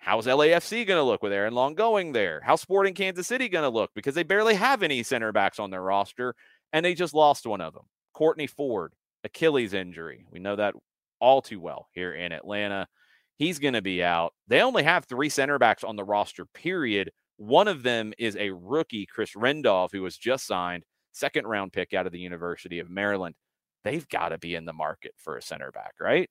How's 0.00 0.26
LAFC 0.26 0.86
going 0.86 0.98
to 0.98 1.04
look 1.04 1.22
with 1.22 1.32
Aaron 1.32 1.54
Long 1.54 1.74
going 1.74 2.12
there? 2.12 2.40
How's 2.42 2.62
Sporting 2.62 2.94
Kansas 2.94 3.26
City 3.26 3.50
going 3.50 3.64
to 3.64 3.68
look? 3.68 3.90
Because 3.94 4.14
they 4.14 4.22
barely 4.22 4.54
have 4.54 4.82
any 4.82 5.02
center 5.02 5.30
backs 5.30 5.58
on 5.58 5.70
their 5.70 5.82
roster, 5.82 6.34
and 6.72 6.82
they 6.82 6.94
just 6.94 7.12
lost 7.12 7.46
one 7.46 7.60
of 7.60 7.74
them. 7.74 7.84
Kortne 8.16 8.48
Ford, 8.48 8.94
Achilles 9.24 9.74
injury. 9.74 10.24
We 10.30 10.38
know 10.40 10.56
that 10.56 10.74
all 11.20 11.42
too 11.42 11.60
well 11.60 11.88
here 11.92 12.14
in 12.14 12.32
Atlanta. 12.32 12.88
He's 13.36 13.58
going 13.58 13.74
to 13.74 13.82
be 13.82 14.02
out. 14.02 14.32
They 14.48 14.62
only 14.62 14.82
have 14.84 15.04
three 15.04 15.28
center 15.28 15.58
backs 15.58 15.84
on 15.84 15.96
the 15.96 16.04
roster, 16.04 16.46
period. 16.46 17.10
One 17.36 17.68
of 17.68 17.82
them 17.82 18.14
is 18.18 18.36
a 18.36 18.50
rookie, 18.50 19.04
Chris 19.04 19.34
Rindov, 19.34 19.90
who 19.92 20.00
was 20.00 20.16
just 20.16 20.46
signed, 20.46 20.84
second 21.12 21.46
round 21.46 21.74
pick 21.74 21.92
out 21.92 22.06
of 22.06 22.12
the 22.12 22.18
University 22.18 22.78
of 22.78 22.88
Maryland. 22.88 23.34
They've 23.84 24.08
got 24.08 24.30
to 24.30 24.38
be 24.38 24.54
in 24.54 24.64
the 24.64 24.72
market 24.72 25.12
for 25.18 25.36
a 25.36 25.42
center 25.42 25.70
back, 25.70 25.92
right? 26.00 26.30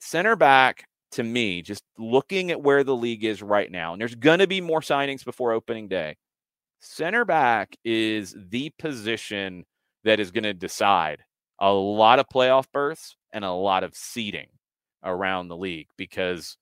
Center 0.00 0.36
back, 0.36 0.84
to 1.12 1.22
me, 1.22 1.62
just 1.62 1.82
looking 1.98 2.50
at 2.50 2.62
where 2.62 2.84
the 2.84 2.96
league 2.96 3.24
is 3.24 3.42
right 3.42 3.70
now, 3.70 3.92
and 3.92 4.00
there's 4.00 4.14
going 4.14 4.40
to 4.40 4.46
be 4.46 4.60
more 4.60 4.80
signings 4.80 5.24
before 5.24 5.52
opening 5.52 5.88
day. 5.88 6.16
Center 6.80 7.24
back 7.24 7.76
is 7.84 8.36
the 8.50 8.70
position 8.78 9.64
that 10.04 10.20
is 10.20 10.30
going 10.30 10.44
to 10.44 10.54
decide 10.54 11.24
a 11.58 11.72
lot 11.72 12.18
of 12.18 12.26
playoff 12.32 12.66
berths 12.72 13.16
and 13.32 13.44
a 13.44 13.50
lot 13.50 13.82
of 13.82 13.94
seeding 13.94 14.46
around 15.02 15.48
the 15.48 15.56
league 15.56 15.88
because 15.96 16.56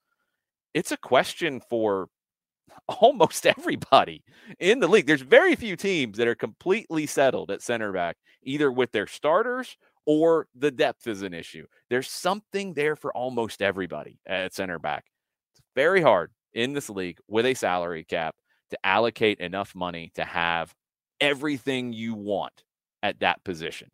it's 0.74 0.92
a 0.92 0.96
question 0.96 1.60
for 1.68 2.08
almost 2.88 3.46
everybody 3.46 4.22
in 4.58 4.80
the 4.80 4.88
league. 4.88 5.06
There's 5.06 5.22
very 5.22 5.56
few 5.56 5.76
teams 5.76 6.18
that 6.18 6.28
are 6.28 6.34
completely 6.34 7.06
settled 7.06 7.50
at 7.50 7.62
center 7.62 7.92
back, 7.92 8.16
either 8.42 8.70
with 8.70 8.92
their 8.92 9.06
starters 9.06 9.76
or 10.06 10.46
the 10.54 10.70
depth 10.70 11.06
is 11.06 11.22
an 11.22 11.34
issue. 11.34 11.66
There's 11.90 12.08
something 12.08 12.72
there 12.74 12.96
for 12.96 13.12
almost 13.12 13.60
everybody 13.60 14.20
at 14.26 14.54
center 14.54 14.78
back. 14.78 15.04
It's 15.52 15.62
very 15.74 16.00
hard 16.00 16.30
in 16.54 16.72
this 16.72 16.88
league 16.88 17.18
with 17.28 17.44
a 17.44 17.54
salary 17.54 18.04
cap 18.04 18.34
to 18.70 18.78
allocate 18.84 19.40
enough 19.40 19.74
money 19.74 20.12
to 20.14 20.24
have 20.24 20.74
everything 21.20 21.92
you 21.92 22.14
want 22.14 22.64
at 23.02 23.20
that 23.20 23.42
position. 23.44 23.90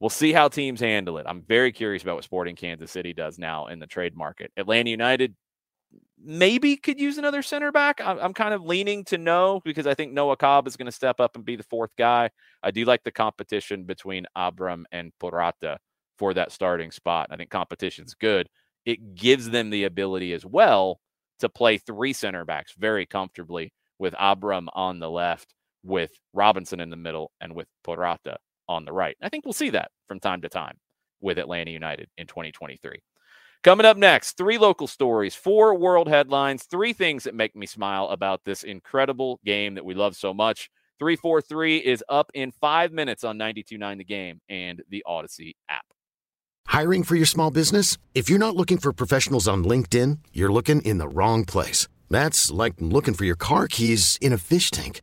We'll 0.00 0.10
see 0.10 0.32
how 0.32 0.48
teams 0.48 0.80
handle 0.80 1.18
it. 1.18 1.26
I'm 1.28 1.42
very 1.42 1.70
curious 1.70 2.02
about 2.02 2.16
what 2.16 2.24
Sporting 2.24 2.56
Kansas 2.56 2.90
City 2.90 3.12
does 3.12 3.38
now 3.38 3.68
in 3.68 3.78
the 3.78 3.86
trade 3.86 4.16
market. 4.16 4.50
Atlanta 4.56 4.90
United 4.90 5.36
maybe 6.24 6.76
could 6.76 7.00
use 7.00 7.18
another 7.18 7.42
center 7.42 7.72
back. 7.72 8.00
I'm, 8.00 8.18
I'm, 8.18 8.34
kind 8.34 8.54
of 8.54 8.64
leaning 8.64 9.04
to 9.06 9.18
no 9.18 9.60
because 9.64 9.86
I 9.86 9.94
think 9.94 10.12
Noah 10.12 10.36
Cobb 10.36 10.66
is 10.66 10.76
going 10.76 10.86
to 10.86 10.92
step 10.92 11.20
up 11.20 11.36
and 11.36 11.44
be 11.44 11.56
the 11.56 11.62
fourth 11.64 11.90
guy. 11.98 12.30
I 12.62 12.70
do 12.70 12.84
like 12.84 13.02
the 13.02 13.10
competition 13.10 13.84
between 13.84 14.26
Abram 14.36 14.86
and 14.92 15.12
Purata 15.20 15.78
for 16.18 16.34
that 16.34 16.52
starting 16.52 16.90
spot. 16.90 17.28
I 17.30 17.36
think 17.36 17.50
competition's 17.50 18.14
good. 18.14 18.48
It 18.84 19.14
gives 19.14 19.50
them 19.50 19.70
the 19.70 19.84
ability 19.84 20.32
as 20.32 20.44
well 20.44 21.00
to 21.40 21.48
play 21.48 21.78
three 21.78 22.12
center 22.12 22.44
backs 22.44 22.74
very 22.78 23.06
comfortably 23.06 23.72
with 23.98 24.14
Abram 24.18 24.68
on 24.74 24.98
the 24.98 25.10
left, 25.10 25.54
with 25.82 26.12
Robinson 26.32 26.80
in 26.80 26.90
the 26.90 26.96
middle, 26.96 27.32
and 27.40 27.54
with 27.54 27.66
Purata 27.84 28.36
on 28.68 28.84
the 28.84 28.92
right. 28.92 29.16
I 29.22 29.28
think 29.28 29.44
we'll 29.44 29.52
see 29.52 29.70
that 29.70 29.90
from 30.08 30.20
time 30.20 30.42
to 30.42 30.48
time 30.48 30.76
with 31.20 31.38
Atlanta 31.38 31.70
United 31.70 32.08
in 32.16 32.26
2023. 32.26 33.00
Coming 33.62 33.86
up 33.86 33.96
next, 33.96 34.36
three 34.36 34.58
local 34.58 34.88
stories, 34.88 35.36
four 35.36 35.76
world 35.76 36.08
headlines, 36.08 36.64
three 36.64 36.92
things 36.92 37.22
that 37.22 37.34
make 37.36 37.54
me 37.54 37.64
smile 37.64 38.08
about 38.08 38.44
this 38.44 38.64
incredible 38.64 39.38
game 39.44 39.76
that 39.76 39.84
we 39.84 39.94
love 39.94 40.16
so 40.16 40.34
much. 40.34 40.68
343 40.98 41.76
is 41.76 42.02
up 42.08 42.32
in 42.34 42.50
five 42.50 42.90
minutes 42.90 43.22
on 43.22 43.38
92.9 43.38 43.98
The 43.98 44.04
Game 44.04 44.40
and 44.48 44.82
the 44.88 45.04
Audacy 45.06 45.52
app. 45.68 45.84
Hiring 46.66 47.04
for 47.04 47.14
your 47.14 47.26
small 47.26 47.52
business? 47.52 47.98
If 48.16 48.28
you're 48.28 48.40
not 48.40 48.56
looking 48.56 48.78
for 48.78 48.92
professionals 48.92 49.46
on 49.46 49.62
LinkedIn, 49.62 50.18
you're 50.32 50.52
looking 50.52 50.82
in 50.82 50.98
the 50.98 51.06
wrong 51.06 51.44
place. 51.44 51.86
That's 52.10 52.50
like 52.50 52.74
looking 52.80 53.14
for 53.14 53.24
your 53.24 53.36
car 53.36 53.68
keys 53.68 54.18
in 54.20 54.32
a 54.32 54.38
fish 54.38 54.72
tank. 54.72 55.02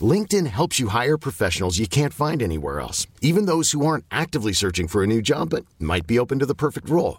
LinkedIn 0.00 0.46
helps 0.46 0.80
you 0.80 0.88
hire 0.88 1.18
professionals 1.18 1.78
you 1.78 1.86
can't 1.86 2.14
find 2.14 2.42
anywhere 2.42 2.80
else, 2.80 3.06
even 3.20 3.44
those 3.44 3.72
who 3.72 3.84
aren't 3.84 4.06
actively 4.10 4.54
searching 4.54 4.88
for 4.88 5.02
a 5.02 5.06
new 5.06 5.20
job 5.20 5.50
but 5.50 5.66
might 5.78 6.06
be 6.06 6.18
open 6.18 6.38
to 6.38 6.46
the 6.46 6.54
perfect 6.54 6.88
role. 6.88 7.18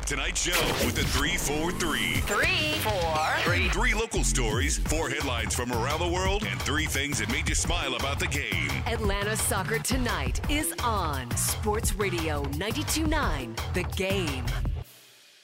Up 0.00 0.06
tonight's 0.06 0.42
show 0.42 0.66
with 0.84 0.94
the 0.94 1.04
343. 1.04 2.20
Three, 2.22 2.78
four, 2.80 3.16
Three. 3.40 3.68
Three 3.68 3.94
local 3.94 4.24
stories, 4.24 4.78
four 4.78 5.08
headlines 5.08 5.54
from 5.54 5.72
around 5.72 6.00
the 6.00 6.08
world, 6.08 6.44
and 6.44 6.60
three 6.62 6.86
things 6.86 7.18
that 7.18 7.30
made 7.30 7.48
you 7.48 7.54
smile 7.54 7.94
about 7.94 8.18
the 8.18 8.26
game. 8.26 8.70
Atlanta 8.86 9.36
Soccer 9.36 9.78
Tonight 9.78 10.40
is 10.50 10.74
on 10.82 11.30
Sports 11.36 11.94
Radio 11.94 12.44
92.9 12.44 13.74
The 13.74 13.82
Game. 13.96 14.44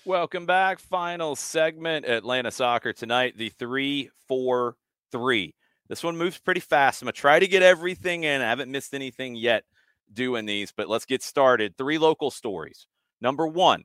Welcome 0.04 0.46
back. 0.46 0.78
Final 0.78 1.36
segment, 1.36 2.06
Atlanta 2.06 2.50
Soccer 2.50 2.92
tonight, 2.92 3.36
the 3.36 3.48
3 3.50 4.10
4 4.28 4.76
3. 5.12 5.54
This 5.88 6.04
one 6.04 6.16
moves 6.16 6.38
pretty 6.38 6.60
fast. 6.60 7.02
I'm 7.02 7.06
going 7.06 7.14
to 7.14 7.20
try 7.20 7.38
to 7.38 7.46
get 7.46 7.62
everything 7.62 8.24
in. 8.24 8.40
I 8.40 8.48
haven't 8.48 8.70
missed 8.70 8.94
anything 8.94 9.36
yet 9.36 9.64
doing 10.12 10.46
these, 10.46 10.72
but 10.72 10.88
let's 10.88 11.04
get 11.04 11.22
started. 11.22 11.76
Three 11.76 11.98
local 11.98 12.30
stories. 12.30 12.86
Number 13.20 13.46
one, 13.46 13.84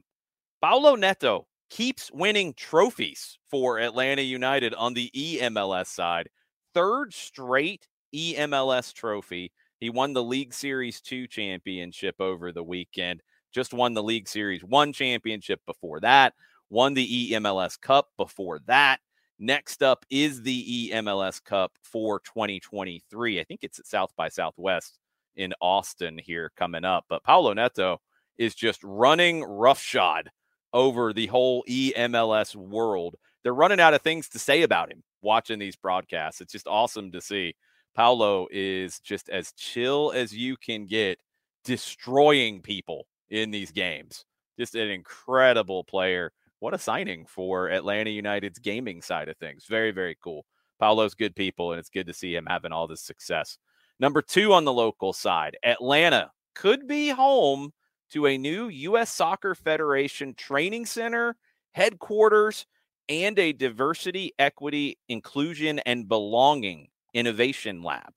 Paulo 0.62 0.93
Neto 0.93 1.47
keeps 1.71 2.12
winning 2.12 2.54
trophies 2.54 3.39
for 3.50 3.80
Atlanta 3.80 4.21
United 4.21 4.76
on 4.76 4.93
the 4.93 5.10
EMLS 5.15 5.88
side. 5.88 6.30
Third 6.76 7.15
straight 7.15 7.88
EMLS 8.13 8.93
trophy. 8.93 9.52
He 9.80 9.89
won 9.89 10.13
the 10.13 10.21
League 10.21 10.54
Series 10.54 11.02
2 11.02 11.26
championship 11.26 12.13
over 12.19 12.52
the 12.52 12.63
weekend. 12.63 13.24
Just 13.52 13.74
won 13.74 13.95
the 13.95 14.04
League 14.04 14.28
Series 14.28 14.63
1 14.63 14.93
championship 14.93 15.62
before 15.65 16.00
that. 16.02 16.36
Won 16.69 16.93
the 16.93 17.32
EMLS 17.32 17.82
Cup 17.82 18.10
before 18.15 18.60
that. 18.67 19.00
Next 19.39 19.82
up 19.82 20.06
is 20.12 20.43
the 20.43 20.91
EMLS 20.91 21.43
Cup 21.43 21.71
for 21.82 22.19
2023. 22.19 23.39
I 23.39 23.43
think 23.45 23.63
it's 23.63 23.80
at 23.80 23.88
South 23.88 24.13
by 24.15 24.30
Southwest 24.30 25.00
in 25.36 25.56
Austin 25.60 26.19
here 26.19 26.52
coming 26.56 26.86
up. 26.86 27.06
But 27.10 27.24
Paulo 27.24 27.52
Neto 27.54 28.00
is 28.38 28.54
just 28.54 28.84
running 28.84 29.43
roughshod 29.43 30.30
over 30.74 31.14
the 31.14 31.28
whole 31.28 31.64
EMLS 31.68 32.56
world. 32.56 33.16
They're 33.44 33.54
running 33.54 33.80
out 33.80 33.94
of 33.94 34.02
things 34.02 34.30
to 34.30 34.40
say 34.40 34.62
about 34.62 34.92
him 34.92 35.04
watching 35.22 35.60
these 35.60 35.76
broadcasts. 35.76 36.42
It's 36.42 36.54
just 36.54 36.68
awesome 36.68 37.12
to 37.12 37.22
see. 37.22 37.56
Paulo 37.96 38.48
is 38.52 39.00
just 39.00 39.30
as 39.30 39.52
chill 39.54 40.12
as 40.16 40.34
you 40.34 40.56
can 40.58 40.86
get, 40.86 41.20
destroying 41.64 42.62
people 42.62 43.06
in 43.30 43.52
these 43.52 43.72
games. 43.72 44.26
Just 44.58 44.76
an 44.76 44.90
incredible 44.90 45.84
player. 45.84 46.32
What 46.60 46.74
a 46.74 46.80
signing 46.80 47.26
for 47.26 47.70
Atlanta 47.70 48.12
United's 48.12 48.60
gaming 48.60 49.02
side 49.02 49.28
of 49.28 49.38
things. 49.38 49.66
Very, 49.68 49.92
very 49.92 50.16
cool. 50.24 50.46
Paulo's 50.80 51.16
good 51.16 51.36
people, 51.36 51.72
and 51.72 51.80
it's 51.80 51.90
good 51.90 52.08
to 52.08 52.14
see 52.14 52.36
him 52.36 52.46
having 52.48 52.72
all 52.72 52.88
this 52.88 53.02
success. 53.02 53.58
Number 54.00 54.22
two 54.22 54.54
on 54.54 54.66
the 54.66 54.74
local 54.74 55.14
side, 55.14 55.58
Atlanta 55.64 56.32
could 56.56 56.88
be 56.88 57.10
home 57.10 57.72
to 58.12 58.28
a 58.28 58.38
new 58.38 58.67
U.S. 58.67 59.12
Soccer 59.12 59.56
Federation 59.56 60.33
training 60.33 60.86
center, 60.86 61.36
headquarters, 61.71 62.65
and 63.10 63.38
a 63.40 63.54
diversity, 63.54 64.33
equity, 64.40 64.98
inclusion, 65.10 65.79
and 65.79 66.08
belonging 66.08 66.88
innovation 67.13 67.83
lab. 67.83 68.13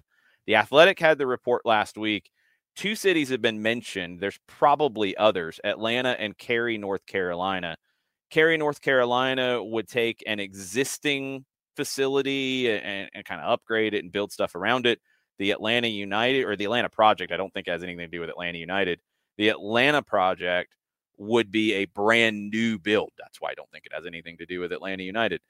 The 0.47 0.57
Athletic 0.57 1.01
had 1.01 1.19
the 1.19 1.27
report 1.27 1.65
last 1.65 1.97
week. 1.97 2.31
Two 2.77 2.95
cities 2.95 3.29
have 3.31 3.41
been 3.41 3.63
mentioned. 3.63 4.21
There's 4.21 4.39
probably 4.47 5.17
others 5.17 5.61
Atlanta 5.65 6.17
and 6.19 6.37
Cary, 6.37 6.77
North 6.77 7.07
Carolina. 7.07 7.77
Cary, 8.31 8.57
North 8.57 8.81
Carolina 8.81 9.63
would 9.63 9.89
take 9.89 10.23
an 10.27 10.41
existing 10.41 11.45
facility 11.77 12.71
and, 12.71 13.09
and 13.15 13.25
kind 13.25 13.41
of 13.41 13.51
upgrade 13.51 13.95
it 13.95 14.03
and 14.03 14.13
build 14.13 14.33
stuff 14.33 14.55
around 14.55 14.87
it. 14.87 15.01
The 15.39 15.53
Atlanta 15.53 15.89
United 15.89 16.45
or 16.45 16.57
the 16.57 16.65
Atlanta 16.65 16.89
Project, 16.89 17.33
I 17.33 17.37
don't 17.37 17.53
think 17.53 17.69
has 17.69 17.83
anything 17.83 17.99
to 17.99 18.09
do 18.09 18.21
with 18.21 18.31
Atlanta 18.31 18.59
United 18.59 19.01
The 19.37 19.49
Atlanta 19.49 20.03
project 20.03 20.75
would 21.17 21.51
be 21.51 21.75
a 21.75 21.85
brand 21.87 22.51
new 22.51 22.79
build. 22.79 23.13
That's 23.19 23.41
why 23.41 23.51
I 23.51 23.55
don't 23.55 23.71
think 23.71 23.87
it 23.87 23.95
has 23.95 24.07
anything 24.07 24.37
to 24.39 24.47
do 24.47 24.61
with 24.61 24.73
Atlanta 24.73 25.03
United. 25.03 25.41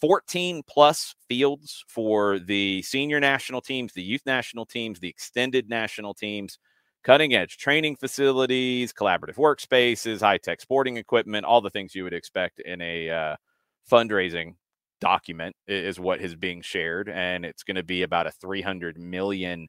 14 0.00 0.62
plus 0.68 1.14
fields 1.28 1.84
for 1.88 2.38
the 2.38 2.82
senior 2.82 3.18
national 3.18 3.60
teams, 3.60 3.92
the 3.92 4.02
youth 4.02 4.22
national 4.26 4.64
teams, 4.64 5.00
the 5.00 5.08
extended 5.08 5.68
national 5.68 6.14
teams, 6.14 6.58
cutting 7.02 7.34
edge 7.34 7.56
training 7.56 7.96
facilities, 7.96 8.92
collaborative 8.92 9.34
workspaces, 9.34 10.20
high 10.20 10.38
tech 10.38 10.60
sporting 10.60 10.96
equipment, 10.96 11.44
all 11.44 11.60
the 11.60 11.70
things 11.70 11.94
you 11.94 12.04
would 12.04 12.12
expect 12.12 12.60
in 12.60 12.80
a 12.80 13.10
uh, 13.10 13.36
fundraising 13.90 14.54
document 15.00 15.54
is 15.66 15.98
what 15.98 16.20
is 16.20 16.34
being 16.34 16.62
shared. 16.62 17.08
And 17.08 17.44
it's 17.44 17.62
going 17.62 17.76
to 17.76 17.82
be 17.82 18.02
about 18.02 18.26
a 18.26 18.32
$300 18.44 18.98
million 18.98 19.66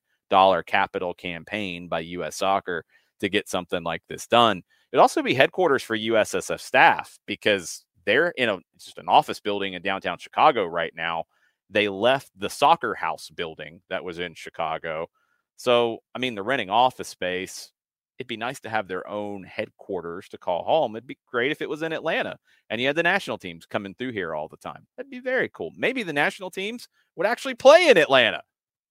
capital 0.65 1.13
campaign 1.13 1.88
by 1.88 2.01
U.S. 2.01 2.36
soccer 2.36 2.86
to 3.20 3.30
get 3.30 3.49
something 3.49 3.84
like 3.84 4.03
this 4.07 4.28
done. 4.28 4.63
It'd 4.91 5.01
also 5.01 5.22
be 5.22 5.34
headquarters 5.34 5.84
for 5.84 5.97
USSF 5.97 6.59
staff 6.59 7.20
because 7.26 7.86
they're 8.05 8.34
in 8.38 8.49
a 8.49 8.57
just 8.78 8.97
an 8.97 9.07
office 9.07 9.39
building 9.39 9.74
in 9.74 9.82
downtown 9.82 10.17
Chicago 10.17 10.65
right 10.65 10.93
now. 10.95 11.26
They 11.70 11.89
left 11.89 12.32
the 12.36 12.49
soccer 12.49 12.95
house 12.95 13.30
building 13.30 13.82
that 13.89 14.03
was 14.03 14.17
in 14.17 14.34
Chicago. 14.34 15.07
So, 15.57 15.99
I 16.15 16.20
mean, 16.20 16.34
they're 16.34 16.43
renting 16.43 16.70
office 16.70 17.09
space. 17.09 17.72
It'd 18.17 18.28
be 18.28 18.38
nice 18.38 18.59
to 18.61 18.70
have 18.70 18.88
their 18.88 19.07
own 19.07 19.43
headquarters 19.43 20.28
to 20.30 20.38
call 20.38 20.63
home. 20.63 20.95
It'd 20.95 21.07
be 21.07 21.20
great 21.32 21.51
if 21.51 21.61
it 21.61 21.70
was 21.70 21.84
in 21.84 21.93
Atlanta 21.93 22.38
and 22.70 22.82
you 22.82 22.88
had 22.88 22.95
the 22.95 23.03
national 23.03 23.38
teams 23.38 23.65
coming 23.65 23.93
through 23.93 24.11
here 24.11 24.34
all 24.34 24.47
the 24.47 24.57
time. 24.57 24.88
That'd 24.97 25.11
be 25.11 25.20
very 25.20 25.49
cool. 25.53 25.72
Maybe 25.78 26.03
the 26.03 26.13
national 26.13 26.49
teams 26.49 26.88
would 27.15 27.28
actually 27.28 27.53
play 27.55 27.89
in 27.89 27.97
Atlanta, 27.97 28.41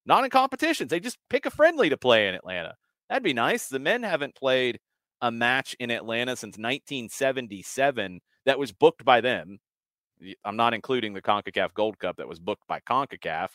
not 0.07 0.25
in 0.25 0.31
competitions. 0.31 0.91
They 0.91 1.01
just 1.01 1.19
pick 1.29 1.45
a 1.45 1.51
friendly 1.51 1.89
to 1.91 1.97
play 1.97 2.29
in 2.29 2.35
Atlanta. 2.35 2.75
That'd 3.09 3.23
be 3.23 3.33
nice. 3.33 3.69
The 3.69 3.79
men 3.79 4.03
haven't 4.03 4.35
played 4.35 4.81
a 5.21 5.31
match 5.31 5.75
in 5.81 5.91
Atlanta 5.91 6.37
since 6.37 6.59
1977 6.59 8.21
that 8.47 8.59
was 8.59 8.73
booked 8.73 9.05
by 9.05 9.21
them. 9.21 9.59
I'm 10.45 10.57
not 10.57 10.75
including 10.75 11.15
the 11.15 11.23
CONCACAF 11.23 11.75
Gold 11.75 11.99
Cup 11.99 12.17
that 12.17 12.29
was 12.29 12.41
booked 12.41 12.67
by 12.67 12.81
CONCACAF. 12.81 13.51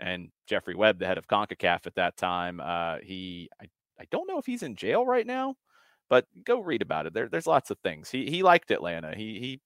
And 0.00 0.30
Jeffrey 0.46 0.74
Webb, 0.74 0.98
the 0.98 1.06
head 1.06 1.18
of 1.18 1.26
CONCACAF 1.26 1.86
at 1.86 1.94
that 1.96 2.16
time, 2.16 2.60
uh, 2.60 2.98
he, 3.02 3.50
I, 3.60 3.66
I 4.00 4.04
don't 4.10 4.28
know 4.28 4.38
if 4.38 4.46
he's 4.46 4.62
in 4.62 4.76
jail 4.76 5.04
right 5.04 5.26
now, 5.26 5.56
but 6.08 6.26
go 6.44 6.60
read 6.60 6.82
about 6.82 7.06
it. 7.06 7.14
There, 7.14 7.28
there's 7.28 7.46
lots 7.46 7.70
of 7.70 7.78
things. 7.80 8.10
He, 8.10 8.30
he 8.30 8.42
liked 8.42 8.70
Atlanta. 8.70 9.14
He, 9.14 9.40
he 9.40 9.60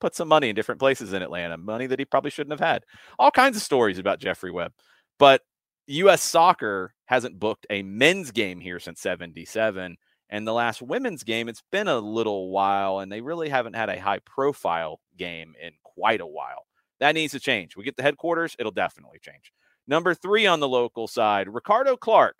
put 0.00 0.14
some 0.14 0.28
money 0.28 0.48
in 0.48 0.54
different 0.54 0.80
places 0.80 1.12
in 1.12 1.22
Atlanta, 1.22 1.56
money 1.56 1.86
that 1.86 1.98
he 1.98 2.04
probably 2.04 2.30
shouldn't 2.30 2.58
have 2.58 2.66
had. 2.66 2.84
All 3.18 3.30
kinds 3.30 3.56
of 3.56 3.62
stories 3.62 3.98
about 3.98 4.20
Jeffrey 4.20 4.50
Webb. 4.50 4.72
But 5.18 5.42
U.S. 5.90 6.22
soccer 6.22 6.94
hasn't 7.06 7.40
booked 7.40 7.66
a 7.70 7.82
men's 7.82 8.30
game 8.30 8.60
here 8.60 8.78
since 8.78 9.00
77. 9.00 9.96
And 10.28 10.46
the 10.46 10.52
last 10.52 10.80
women's 10.80 11.24
game, 11.24 11.48
it's 11.48 11.64
been 11.72 11.88
a 11.88 11.98
little 11.98 12.50
while, 12.50 13.00
and 13.00 13.10
they 13.10 13.20
really 13.20 13.48
haven't 13.48 13.74
had 13.74 13.88
a 13.88 14.00
high 14.00 14.20
profile 14.20 15.00
game 15.16 15.54
in 15.60 15.72
quite 15.82 16.20
a 16.20 16.26
while. 16.26 16.66
That 17.00 17.16
needs 17.16 17.32
to 17.32 17.40
change. 17.40 17.76
We 17.76 17.82
get 17.82 17.96
the 17.96 18.04
headquarters, 18.04 18.54
it'll 18.58 18.70
definitely 18.70 19.18
change. 19.20 19.52
Number 19.88 20.14
three 20.14 20.46
on 20.46 20.60
the 20.60 20.68
local 20.68 21.08
side, 21.08 21.48
Ricardo 21.48 21.96
Clark, 21.96 22.36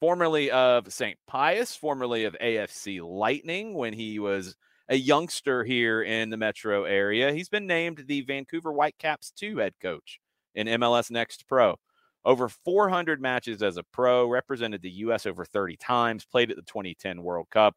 formerly 0.00 0.50
of 0.50 0.92
St. 0.92 1.16
Pius, 1.26 1.74
formerly 1.74 2.24
of 2.24 2.36
AFC 2.42 3.00
Lightning 3.00 3.72
when 3.72 3.94
he 3.94 4.18
was 4.18 4.56
a 4.90 4.96
youngster 4.96 5.64
here 5.64 6.02
in 6.02 6.28
the 6.28 6.36
metro 6.36 6.84
area. 6.84 7.32
He's 7.32 7.48
been 7.48 7.66
named 7.66 8.04
the 8.06 8.20
Vancouver 8.22 8.72
Whitecaps 8.72 9.30
2 9.30 9.58
head 9.58 9.74
coach 9.80 10.20
in 10.54 10.66
MLS 10.66 11.10
Next 11.10 11.46
Pro. 11.48 11.76
Over 12.24 12.48
400 12.48 13.20
matches 13.20 13.62
as 13.62 13.76
a 13.76 13.82
pro, 13.82 14.28
represented 14.28 14.80
the 14.82 14.90
U.S. 14.90 15.26
over 15.26 15.44
30 15.44 15.76
times, 15.76 16.24
played 16.24 16.50
at 16.50 16.56
the 16.56 16.62
2010 16.62 17.22
World 17.22 17.48
Cup. 17.50 17.76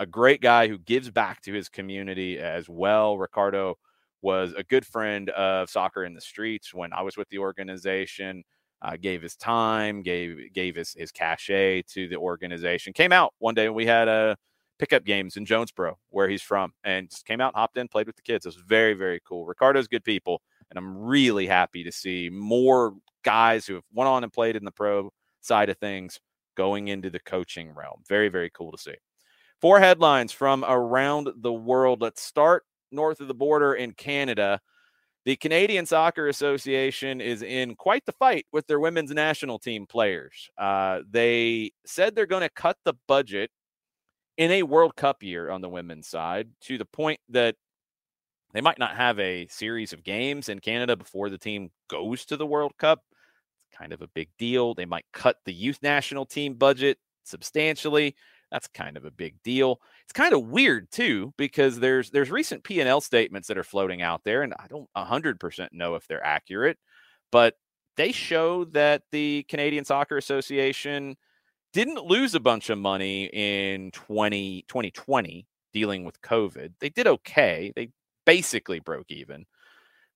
A 0.00 0.06
great 0.06 0.40
guy 0.40 0.66
who 0.66 0.78
gives 0.78 1.10
back 1.10 1.40
to 1.42 1.52
his 1.52 1.68
community 1.68 2.38
as 2.38 2.68
well. 2.68 3.16
Ricardo 3.16 3.78
was 4.22 4.52
a 4.56 4.64
good 4.64 4.84
friend 4.84 5.30
of 5.30 5.70
soccer 5.70 6.04
in 6.04 6.14
the 6.14 6.20
streets 6.20 6.74
when 6.74 6.92
I 6.92 7.02
was 7.02 7.16
with 7.16 7.28
the 7.28 7.38
organization. 7.38 8.42
Uh, 8.82 8.96
gave 9.00 9.22
his 9.22 9.36
time, 9.36 10.02
gave 10.02 10.52
gave 10.52 10.74
his 10.74 10.92
his 10.92 11.10
cachet 11.10 11.82
to 11.82 12.08
the 12.08 12.16
organization. 12.16 12.92
Came 12.92 13.12
out 13.12 13.32
one 13.38 13.54
day 13.54 13.68
when 13.68 13.76
we 13.76 13.86
had 13.86 14.08
a 14.08 14.36
pickup 14.78 15.04
games 15.04 15.36
in 15.36 15.46
Jonesboro, 15.46 15.96
where 16.10 16.28
he's 16.28 16.42
from, 16.42 16.72
and 16.82 17.08
just 17.08 17.24
came 17.24 17.40
out, 17.40 17.54
hopped 17.54 17.78
in, 17.78 17.88
played 17.88 18.06
with 18.06 18.16
the 18.16 18.22
kids. 18.22 18.44
It 18.44 18.48
was 18.48 18.56
very 18.56 18.92
very 18.92 19.20
cool. 19.26 19.46
Ricardo's 19.46 19.88
good 19.88 20.04
people, 20.04 20.42
and 20.74 20.84
I'm 20.84 20.96
really 20.96 21.46
happy 21.46 21.84
to 21.84 21.92
see 21.92 22.30
more 22.30 22.94
guys 23.24 23.66
who 23.66 23.74
have 23.74 23.84
went 23.92 24.08
on 24.08 24.24
and 24.24 24.32
played 24.32 24.56
in 24.56 24.64
the 24.64 24.70
pro 24.70 25.10
side 25.40 25.68
of 25.68 25.78
things 25.78 26.20
going 26.56 26.88
into 26.88 27.10
the 27.10 27.20
coaching 27.20 27.70
realm. 27.70 28.02
Very, 28.08 28.28
very 28.28 28.50
cool 28.50 28.72
to 28.72 28.78
see. 28.78 28.94
Four 29.60 29.80
headlines 29.80 30.32
from 30.32 30.64
around 30.66 31.30
the 31.36 31.52
world. 31.52 32.02
Let's 32.02 32.22
start 32.22 32.64
north 32.90 33.20
of 33.20 33.28
the 33.28 33.34
border 33.34 33.74
in 33.74 33.92
Canada. 33.92 34.60
The 35.24 35.36
Canadian 35.36 35.86
Soccer 35.86 36.28
Association 36.28 37.20
is 37.20 37.42
in 37.42 37.76
quite 37.76 38.04
the 38.04 38.12
fight 38.12 38.46
with 38.52 38.66
their 38.66 38.80
women's 38.80 39.10
national 39.10 39.58
team 39.58 39.86
players. 39.86 40.50
Uh, 40.58 41.00
they 41.08 41.72
said 41.86 42.14
they're 42.14 42.26
going 42.26 42.42
to 42.42 42.50
cut 42.50 42.76
the 42.84 42.94
budget 43.08 43.50
in 44.36 44.50
a 44.50 44.64
World 44.64 44.96
Cup 44.96 45.22
year 45.22 45.50
on 45.50 45.62
the 45.62 45.68
women's 45.68 46.08
side 46.08 46.48
to 46.62 46.76
the 46.76 46.84
point 46.84 47.20
that 47.30 47.54
they 48.54 48.60
might 48.60 48.78
not 48.78 48.96
have 48.96 49.18
a 49.18 49.46
series 49.48 49.92
of 49.92 50.04
games 50.04 50.48
in 50.48 50.60
Canada 50.60 50.96
before 50.96 51.28
the 51.28 51.38
team 51.38 51.70
goes 51.88 52.24
to 52.26 52.36
the 52.36 52.46
World 52.46 52.72
Cup 52.78 53.02
It's 53.68 53.78
kind 53.78 53.92
of 53.92 54.00
a 54.00 54.08
big 54.08 54.30
deal. 54.38 54.74
They 54.74 54.86
might 54.86 55.04
cut 55.12 55.36
the 55.44 55.52
youth 55.52 55.80
national 55.82 56.24
team 56.24 56.54
budget 56.54 56.98
substantially. 57.24 58.14
That's 58.50 58.68
kind 58.68 58.96
of 58.96 59.04
a 59.04 59.10
big 59.10 59.42
deal. 59.42 59.80
It's 60.04 60.12
kind 60.12 60.32
of 60.32 60.46
weird 60.46 60.90
too 60.92 61.34
because 61.36 61.80
there's 61.80 62.10
there's 62.10 62.30
recent 62.30 62.62
P&L 62.62 63.00
statements 63.00 63.48
that 63.48 63.58
are 63.58 63.64
floating 63.64 64.00
out 64.00 64.22
there 64.24 64.42
and 64.42 64.54
I 64.54 64.66
don't 64.68 64.88
100% 64.96 65.68
know 65.72 65.96
if 65.96 66.06
they're 66.06 66.24
accurate, 66.24 66.78
but 67.32 67.54
they 67.96 68.12
show 68.12 68.64
that 68.66 69.02
the 69.10 69.44
Canadian 69.48 69.84
Soccer 69.84 70.16
Association 70.16 71.16
didn't 71.72 72.04
lose 72.04 72.36
a 72.36 72.40
bunch 72.40 72.70
of 72.70 72.78
money 72.78 73.28
in 73.32 73.90
20, 73.90 74.64
2020 74.68 75.46
dealing 75.72 76.04
with 76.04 76.20
COVID. 76.22 76.74
They 76.78 76.88
did 76.88 77.08
okay. 77.08 77.72
They 77.74 77.90
basically 78.24 78.80
broke 78.80 79.10
even 79.10 79.46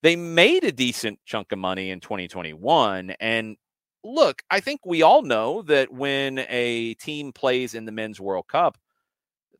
they 0.02 0.16
made 0.16 0.64
a 0.64 0.72
decent 0.72 1.18
chunk 1.24 1.52
of 1.52 1.58
money 1.58 1.90
in 1.90 2.00
2021. 2.00 3.10
And 3.20 3.56
look, 4.04 4.42
I 4.50 4.60
think 4.60 4.80
we 4.86 5.02
all 5.02 5.22
know 5.22 5.62
that 5.62 5.92
when 5.92 6.40
a 6.48 6.94
team 6.94 7.32
plays 7.32 7.74
in 7.74 7.84
the 7.84 7.92
Men's 7.92 8.20
World 8.20 8.46
Cup, 8.48 8.78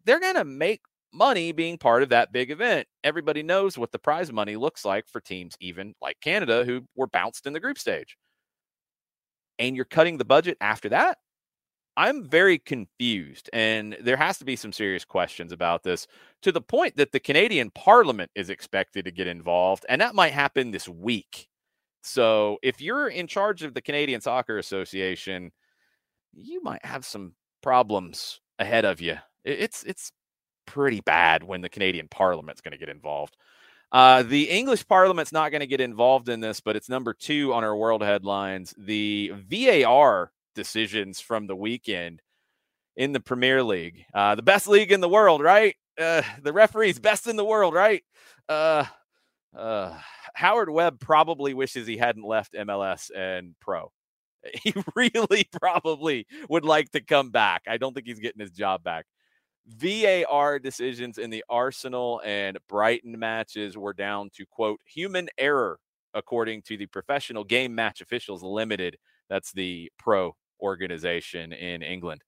they're 0.05 0.21
going 0.21 0.37
to 0.37 0.45
make 0.45 0.83
money 1.13 1.53
being 1.53 1.79
part 1.79 2.03
of 2.03 2.11
that 2.11 2.33
big 2.33 2.51
event. 2.51 2.87
Everybody 3.03 3.43
knows 3.43 3.77
what 3.77 3.93
the 3.93 3.99
prize 3.99 4.33
money 4.33 4.57
looks 4.57 4.85
like 4.85 5.09
for 5.09 5.21
teams, 5.21 5.57
even 5.61 5.95
like 6.01 6.21
Canada, 6.21 6.65
who 6.65 6.83
were 6.95 7.07
bounced 7.07 7.47
in 7.47 7.53
the 7.53 7.61
group 7.61 7.79
stage. 7.79 8.17
And 9.59 9.75
you're 9.75 9.85
cutting 9.87 10.19
the 10.19 10.25
budget 10.25 10.57
after 10.61 10.91
that. 10.91 11.19
I'm 11.99 12.29
very 12.29 12.61
confused, 12.61 13.51
and 13.53 13.97
there 14.01 14.17
has 14.17 14.39
to 14.39 14.45
be 14.45 14.55
some 14.55 14.73
serious 14.73 15.05
questions 15.05 15.51
about 15.51 15.83
this 15.83 16.07
to 16.43 16.53
the 16.53 16.61
point 16.61 16.97
that 16.97 17.11
the 17.11 17.19
Canadian 17.19 17.71
Parliament 17.71 18.31
is 18.37 18.51
expected 18.51 19.05
to 19.05 19.11
get 19.11 19.27
involved, 19.27 19.85
and 19.89 20.01
that 20.01 20.15
might 20.15 20.33
happen 20.33 20.71
this 20.71 20.89
week. 20.89 21.49
So, 22.05 22.59
if 22.63 22.81
you're 22.81 23.09
in 23.09 23.27
charge 23.27 23.65
of 23.65 23.75
the 23.75 23.83
Canadian 23.83 24.21
Soccer 24.21 24.59
Association, 24.59 25.51
you 26.33 26.63
might 26.63 26.85
have 26.85 27.05
some 27.05 27.33
problems 27.63 28.41
ahead 28.61 28.85
of 28.85 29.01
you. 29.01 29.17
It's 29.45 29.83
it's 29.83 30.13
pretty 30.67 31.01
bad 31.01 31.43
when 31.43 31.63
the 31.63 31.69
Canadian 31.69 32.07
Parliament's 32.07 32.61
going 32.61 32.73
to 32.73 32.79
get 32.79 32.91
involved. 32.91 33.37
Uh, 33.91 34.23
the 34.23 34.49
English 34.51 34.87
Parliament's 34.87 35.33
not 35.33 35.51
going 35.51 35.63
to 35.63 35.67
get 35.67 35.81
involved 35.81 36.29
in 36.29 36.39
this, 36.39 36.61
but 36.61 36.77
it's 36.77 36.89
number 36.89 37.13
two 37.13 37.53
on 37.55 37.65
our 37.65 37.75
world 37.75 38.03
headlines. 38.03 38.73
The 38.79 39.33
VAR 39.35 40.31
decisions 40.59 41.21
from 41.21 41.47
the 41.47 41.55
weekend 41.55 42.21
in 42.97 43.13
the 43.13 43.21
Premier 43.21 43.63
League. 43.63 44.05
Uh, 44.13 44.35
the 44.35 44.43
best 44.43 44.67
league 44.67 44.91
in 44.91 45.01
the 45.01 45.09
world, 45.09 45.41
right? 45.41 45.77
Uh, 45.97 46.23
the 46.43 46.53
referees 46.53 46.99
best 46.99 47.29
in 47.29 47.37
the 47.37 47.45
world, 47.45 47.75
right? 47.75 48.03
Uh, 48.49 48.85
uh, 49.57 49.97
Howard 50.35 50.69
Webb 50.69 50.99
probably 50.99 51.55
wishes 51.55 51.87
he 51.87 51.97
hadn't 51.97 52.25
left 52.25 52.55
MLS 52.55 53.11
and 53.17 53.55
pro. 53.61 53.91
He 54.63 54.73
really 54.95 55.49
probably 55.61 56.27
would 56.49 56.65
like 56.65 56.91
to 56.93 57.01
come 57.01 57.31
back. 57.31 57.63
I 57.69 57.77
don't 57.77 57.93
think 57.93 58.07
he's 58.07 58.21
getting 58.21 58.41
his 58.41 58.53
job 58.53 58.83
back. 58.83 59.05
VAR 59.67 60.59
decisions 60.59 61.19
in 61.19 61.31
the 61.31 61.45
Arsenal 61.49 62.21
and 62.25 62.57
Brighton 62.69 63.19
matches 63.19 63.77
were 63.77 63.93
down 63.93 64.31
to 64.37 64.47
quote 64.47 64.81
human 64.85 65.29
error, 65.39 65.79
according 66.15 66.63
to 66.63 66.77
the 66.77 66.87
Professional 66.87 67.45
Game 67.45 67.75
Match 67.75 68.01
Officials 68.01 68.43
Limited. 68.43 68.97
That's 69.29 69.53
the 69.53 69.93
pro 69.99 70.35
organization 70.61 71.53
in 71.53 71.83
England. 71.83 72.23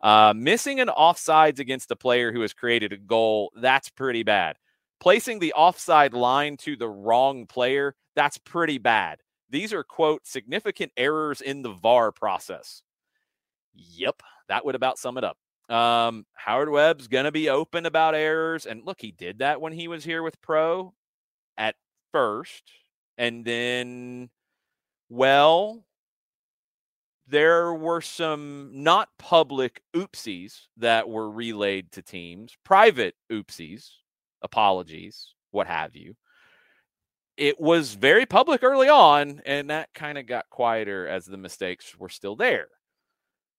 Uh, 0.00 0.32
missing 0.36 0.80
an 0.80 0.88
offsides 0.88 1.58
against 1.58 1.90
a 1.90 1.96
player 1.96 2.32
who 2.32 2.40
has 2.42 2.52
created 2.52 2.92
a 2.92 2.96
goal, 2.96 3.52
that's 3.60 3.90
pretty 3.90 4.22
bad. 4.22 4.56
Placing 5.00 5.38
the 5.38 5.52
offside 5.52 6.12
line 6.12 6.56
to 6.58 6.76
the 6.76 6.88
wrong 6.88 7.46
player, 7.46 7.94
that's 8.14 8.38
pretty 8.38 8.78
bad. 8.78 9.18
These 9.50 9.72
are, 9.72 9.84
quote, 9.84 10.26
significant 10.26 10.92
errors 10.96 11.40
in 11.40 11.62
the 11.62 11.72
VAR 11.72 12.12
process. 12.12 12.82
Yep, 13.74 14.22
that 14.48 14.64
would 14.64 14.74
about 14.74 14.98
sum 14.98 15.18
it 15.18 15.24
up. 15.24 15.36
Um, 15.68 16.26
Howard 16.34 16.70
Webb's 16.70 17.08
going 17.08 17.24
to 17.24 17.32
be 17.32 17.48
open 17.48 17.86
about 17.86 18.14
errors. 18.14 18.66
And 18.66 18.84
look, 18.84 19.00
he 19.00 19.12
did 19.12 19.40
that 19.40 19.60
when 19.60 19.72
he 19.72 19.88
was 19.88 20.04
here 20.04 20.22
with 20.22 20.40
Pro 20.40 20.94
at 21.56 21.76
first. 22.12 22.62
And 23.16 23.44
then, 23.44 24.30
well, 25.08 25.84
there 27.28 27.74
were 27.74 28.00
some 28.00 28.70
not 28.72 29.10
public 29.18 29.82
oopsies 29.94 30.66
that 30.78 31.08
were 31.08 31.30
relayed 31.30 31.92
to 31.92 32.02
teams, 32.02 32.56
private 32.64 33.14
oopsies, 33.30 33.90
apologies, 34.42 35.34
what 35.50 35.66
have 35.66 35.94
you. 35.94 36.14
It 37.36 37.60
was 37.60 37.94
very 37.94 38.26
public 38.26 38.62
early 38.62 38.88
on, 38.88 39.42
and 39.46 39.70
that 39.70 39.90
kind 39.94 40.18
of 40.18 40.26
got 40.26 40.50
quieter 40.50 41.06
as 41.06 41.24
the 41.24 41.36
mistakes 41.36 41.96
were 41.96 42.08
still 42.08 42.34
there. 42.34 42.68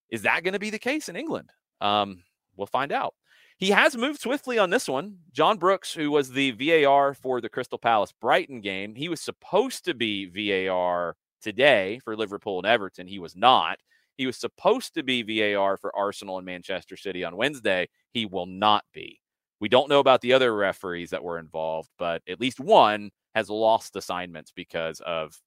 Is 0.09 0.23
that 0.23 0.43
going 0.43 0.53
to 0.53 0.59
be 0.59 0.71
the 0.71 0.79
case 0.79 1.07
in 1.07 1.15
England? 1.15 1.51
Um, 1.79 2.23
we'll 2.57 2.67
find 2.67 2.91
out. 2.91 3.13
He 3.57 3.69
has 3.71 3.95
moved 3.95 4.21
swiftly 4.21 4.57
on 4.57 4.69
this 4.69 4.87
one. 4.87 5.17
John 5.31 5.57
Brooks, 5.57 5.93
who 5.93 6.11
was 6.11 6.31
the 6.31 6.51
VAR 6.51 7.13
for 7.13 7.39
the 7.39 7.49
Crystal 7.49 7.77
Palace 7.77 8.13
Brighton 8.19 8.61
game, 8.61 8.95
he 8.95 9.09
was 9.09 9.21
supposed 9.21 9.85
to 9.85 9.93
be 9.93 10.25
VAR 10.25 11.15
today 11.39 11.99
for 12.03 12.15
Liverpool 12.15 12.59
and 12.59 12.67
Everton. 12.67 13.07
He 13.07 13.19
was 13.19 13.35
not. 13.35 13.79
He 14.17 14.25
was 14.25 14.37
supposed 14.37 14.93
to 14.95 15.03
be 15.03 15.23
VAR 15.23 15.77
for 15.77 15.95
Arsenal 15.95 16.37
and 16.37 16.45
Manchester 16.45 16.97
City 16.97 17.23
on 17.23 17.37
Wednesday. 17.37 17.87
He 18.11 18.25
will 18.25 18.45
not 18.45 18.83
be. 18.93 19.21
We 19.59 19.69
don't 19.69 19.89
know 19.89 19.99
about 19.99 20.21
the 20.21 20.33
other 20.33 20.55
referees 20.55 21.09
that 21.11 21.23
were 21.23 21.39
involved, 21.39 21.89
but 21.97 22.21
at 22.27 22.39
least 22.39 22.59
one 22.59 23.11
has 23.35 23.49
lost 23.49 23.95
assignments 23.95 24.51
because 24.51 25.01
of 25.01 25.37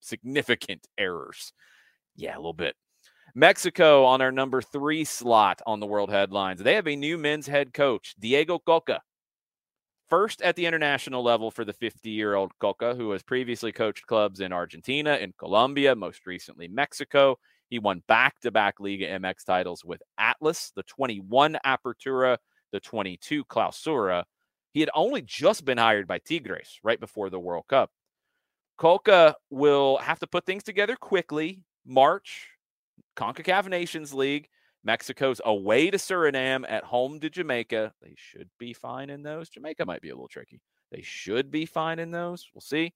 significant 0.00 0.86
errors. 0.98 1.52
Yeah, 2.16 2.36
a 2.36 2.38
little 2.38 2.52
bit. 2.52 2.76
Mexico 3.34 4.04
on 4.04 4.20
our 4.20 4.32
number 4.32 4.60
three 4.60 5.04
slot 5.04 5.62
on 5.66 5.80
the 5.80 5.86
world 5.86 6.10
headlines. 6.10 6.62
They 6.62 6.74
have 6.74 6.86
a 6.86 6.96
new 6.96 7.16
men's 7.16 7.46
head 7.46 7.72
coach, 7.72 8.14
Diego 8.18 8.58
Cocca. 8.58 9.00
First 10.12 10.42
at 10.42 10.56
the 10.56 10.66
international 10.66 11.22
level 11.22 11.50
for 11.50 11.64
the 11.64 11.72
50 11.72 12.10
year 12.10 12.34
old 12.34 12.52
Cocca, 12.58 12.94
who 12.94 13.12
has 13.12 13.22
previously 13.22 13.72
coached 13.72 14.06
clubs 14.06 14.40
in 14.40 14.52
Argentina, 14.52 15.16
in 15.16 15.32
Colombia, 15.38 15.96
most 15.96 16.26
recently 16.26 16.68
Mexico. 16.68 17.38
He 17.70 17.78
won 17.78 18.02
back 18.08 18.38
to 18.40 18.50
back 18.50 18.78
Liga 18.78 19.06
MX 19.06 19.46
titles 19.46 19.86
with 19.86 20.02
Atlas, 20.18 20.70
the 20.76 20.82
21 20.82 21.56
Apertura, 21.64 22.36
the 22.72 22.80
22 22.80 23.42
Clausura. 23.46 24.24
He 24.74 24.80
had 24.80 24.90
only 24.94 25.22
just 25.22 25.64
been 25.64 25.78
hired 25.78 26.06
by 26.06 26.18
Tigres 26.18 26.78
right 26.84 27.00
before 27.00 27.30
the 27.30 27.40
World 27.40 27.64
Cup. 27.68 27.90
Cocca 28.76 29.34
will 29.48 29.96
have 29.96 30.18
to 30.18 30.26
put 30.26 30.44
things 30.44 30.62
together 30.62 30.94
quickly. 30.94 31.62
March, 31.86 32.48
CONCACAF 33.16 33.66
Nations 33.66 34.12
League. 34.12 34.50
Mexico's 34.84 35.40
away 35.44 35.90
to 35.90 35.98
Suriname, 35.98 36.64
at 36.68 36.84
home 36.84 37.20
to 37.20 37.30
Jamaica. 37.30 37.92
They 38.02 38.14
should 38.16 38.50
be 38.58 38.72
fine 38.72 39.10
in 39.10 39.22
those. 39.22 39.48
Jamaica 39.48 39.86
might 39.86 40.02
be 40.02 40.10
a 40.10 40.14
little 40.14 40.28
tricky. 40.28 40.60
They 40.90 41.02
should 41.02 41.50
be 41.50 41.66
fine 41.66 41.98
in 41.98 42.10
those. 42.10 42.48
We'll 42.54 42.60
see. 42.60 42.92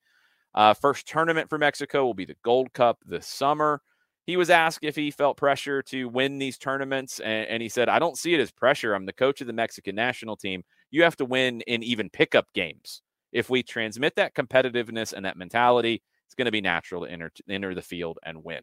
Uh, 0.55 0.75
first 0.75 1.07
tournament 1.07 1.49
for 1.49 1.59
Mexico 1.59 2.05
will 2.05 2.15
be 2.15 2.25
the 2.25 2.37
Gold 2.43 2.73
Cup 2.73 2.99
this 3.07 3.27
summer. 3.27 3.83
He 4.27 4.37
was 4.37 4.51
asked 4.51 4.81
if 4.83 4.97
he 4.97 5.11
felt 5.11 5.37
pressure 5.37 5.83
to 5.83 6.09
win 6.09 6.39
these 6.39 6.59
tournaments, 6.59 7.21
and, 7.21 7.47
and 7.49 7.63
he 7.63 7.69
said, 7.69 7.89
I 7.89 8.01
don't 8.01 8.19
see 8.19 8.35
it 8.35 8.41
as 8.41 8.51
pressure. 8.51 8.93
I'm 8.93 9.07
the 9.07 9.13
coach 9.13 9.41
of 9.41 9.47
the 9.47 9.53
Mexican 9.53 9.95
national 9.95 10.37
team. 10.37 10.65
You 10.91 11.05
have 11.05 11.17
to 11.17 11.25
win 11.25 11.61
in 11.63 11.83
even 11.85 12.11
pickup 12.11 12.53
games. 12.53 13.03
If 13.33 13.51
we 13.51 13.63
transmit 13.63 14.17
that 14.17 14.35
competitiveness 14.35 15.13
and 15.13 15.25
that 15.25 15.37
mentality, 15.37 16.03
it's 16.27 16.35
going 16.35 16.47
to 16.47 16.53
be 16.53 16.61
natural 16.61 17.05
to 17.05 17.11
enter, 17.11 17.31
to 17.31 17.43
enter 17.49 17.75
the 17.75 17.83
field 17.83 18.19
and 18.25 18.43
win. 18.43 18.63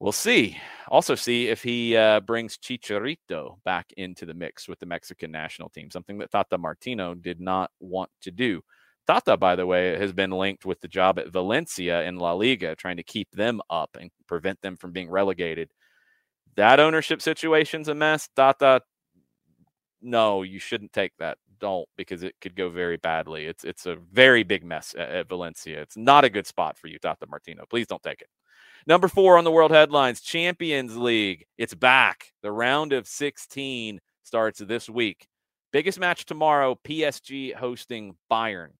We'll 0.00 0.12
see. 0.12 0.56
Also, 0.86 1.16
see 1.16 1.48
if 1.48 1.62
he 1.62 1.96
uh, 1.96 2.20
brings 2.20 2.56
Chicharito 2.56 3.56
back 3.64 3.92
into 3.96 4.26
the 4.26 4.34
mix 4.34 4.68
with 4.68 4.78
the 4.78 4.86
Mexican 4.86 5.32
national 5.32 5.70
team, 5.70 5.90
something 5.90 6.18
that 6.18 6.30
Tata 6.30 6.56
Martino 6.56 7.14
did 7.14 7.40
not 7.40 7.72
want 7.80 8.10
to 8.22 8.30
do. 8.30 8.62
Tata, 9.08 9.36
by 9.36 9.56
the 9.56 9.66
way, 9.66 9.98
has 9.98 10.12
been 10.12 10.30
linked 10.30 10.64
with 10.64 10.80
the 10.80 10.88
job 10.88 11.18
at 11.18 11.32
Valencia 11.32 12.02
in 12.04 12.16
La 12.16 12.32
Liga, 12.32 12.76
trying 12.76 12.98
to 12.98 13.02
keep 13.02 13.28
them 13.32 13.60
up 13.70 13.96
and 14.00 14.10
prevent 14.28 14.60
them 14.62 14.76
from 14.76 14.92
being 14.92 15.10
relegated. 15.10 15.72
That 16.54 16.78
ownership 16.78 17.20
situation's 17.20 17.88
a 17.88 17.94
mess. 17.94 18.28
Tata, 18.36 18.82
no, 20.00 20.42
you 20.42 20.60
shouldn't 20.60 20.92
take 20.92 21.12
that. 21.18 21.38
Don't 21.58 21.88
because 21.96 22.22
it 22.22 22.36
could 22.40 22.54
go 22.54 22.70
very 22.70 22.98
badly. 22.98 23.46
It's 23.46 23.64
it's 23.64 23.86
a 23.86 23.96
very 23.96 24.44
big 24.44 24.64
mess 24.64 24.94
at, 24.96 25.10
at 25.10 25.28
Valencia. 25.28 25.80
It's 25.82 25.96
not 25.96 26.24
a 26.24 26.30
good 26.30 26.46
spot 26.46 26.78
for 26.78 26.86
you, 26.86 27.00
Tata 27.00 27.26
Martino. 27.28 27.64
Please 27.68 27.88
don't 27.88 28.02
take 28.02 28.20
it. 28.20 28.28
Number 28.88 29.06
four 29.06 29.36
on 29.36 29.44
the 29.44 29.50
world 29.50 29.70
headlines 29.70 30.22
Champions 30.22 30.96
League. 30.96 31.44
It's 31.58 31.74
back. 31.74 32.32
The 32.42 32.50
round 32.50 32.94
of 32.94 33.06
16 33.06 34.00
starts 34.22 34.60
this 34.60 34.88
week. 34.88 35.28
Biggest 35.74 36.00
match 36.00 36.24
tomorrow 36.24 36.74
PSG 36.86 37.54
hosting 37.54 38.16
Bayern. 38.32 38.70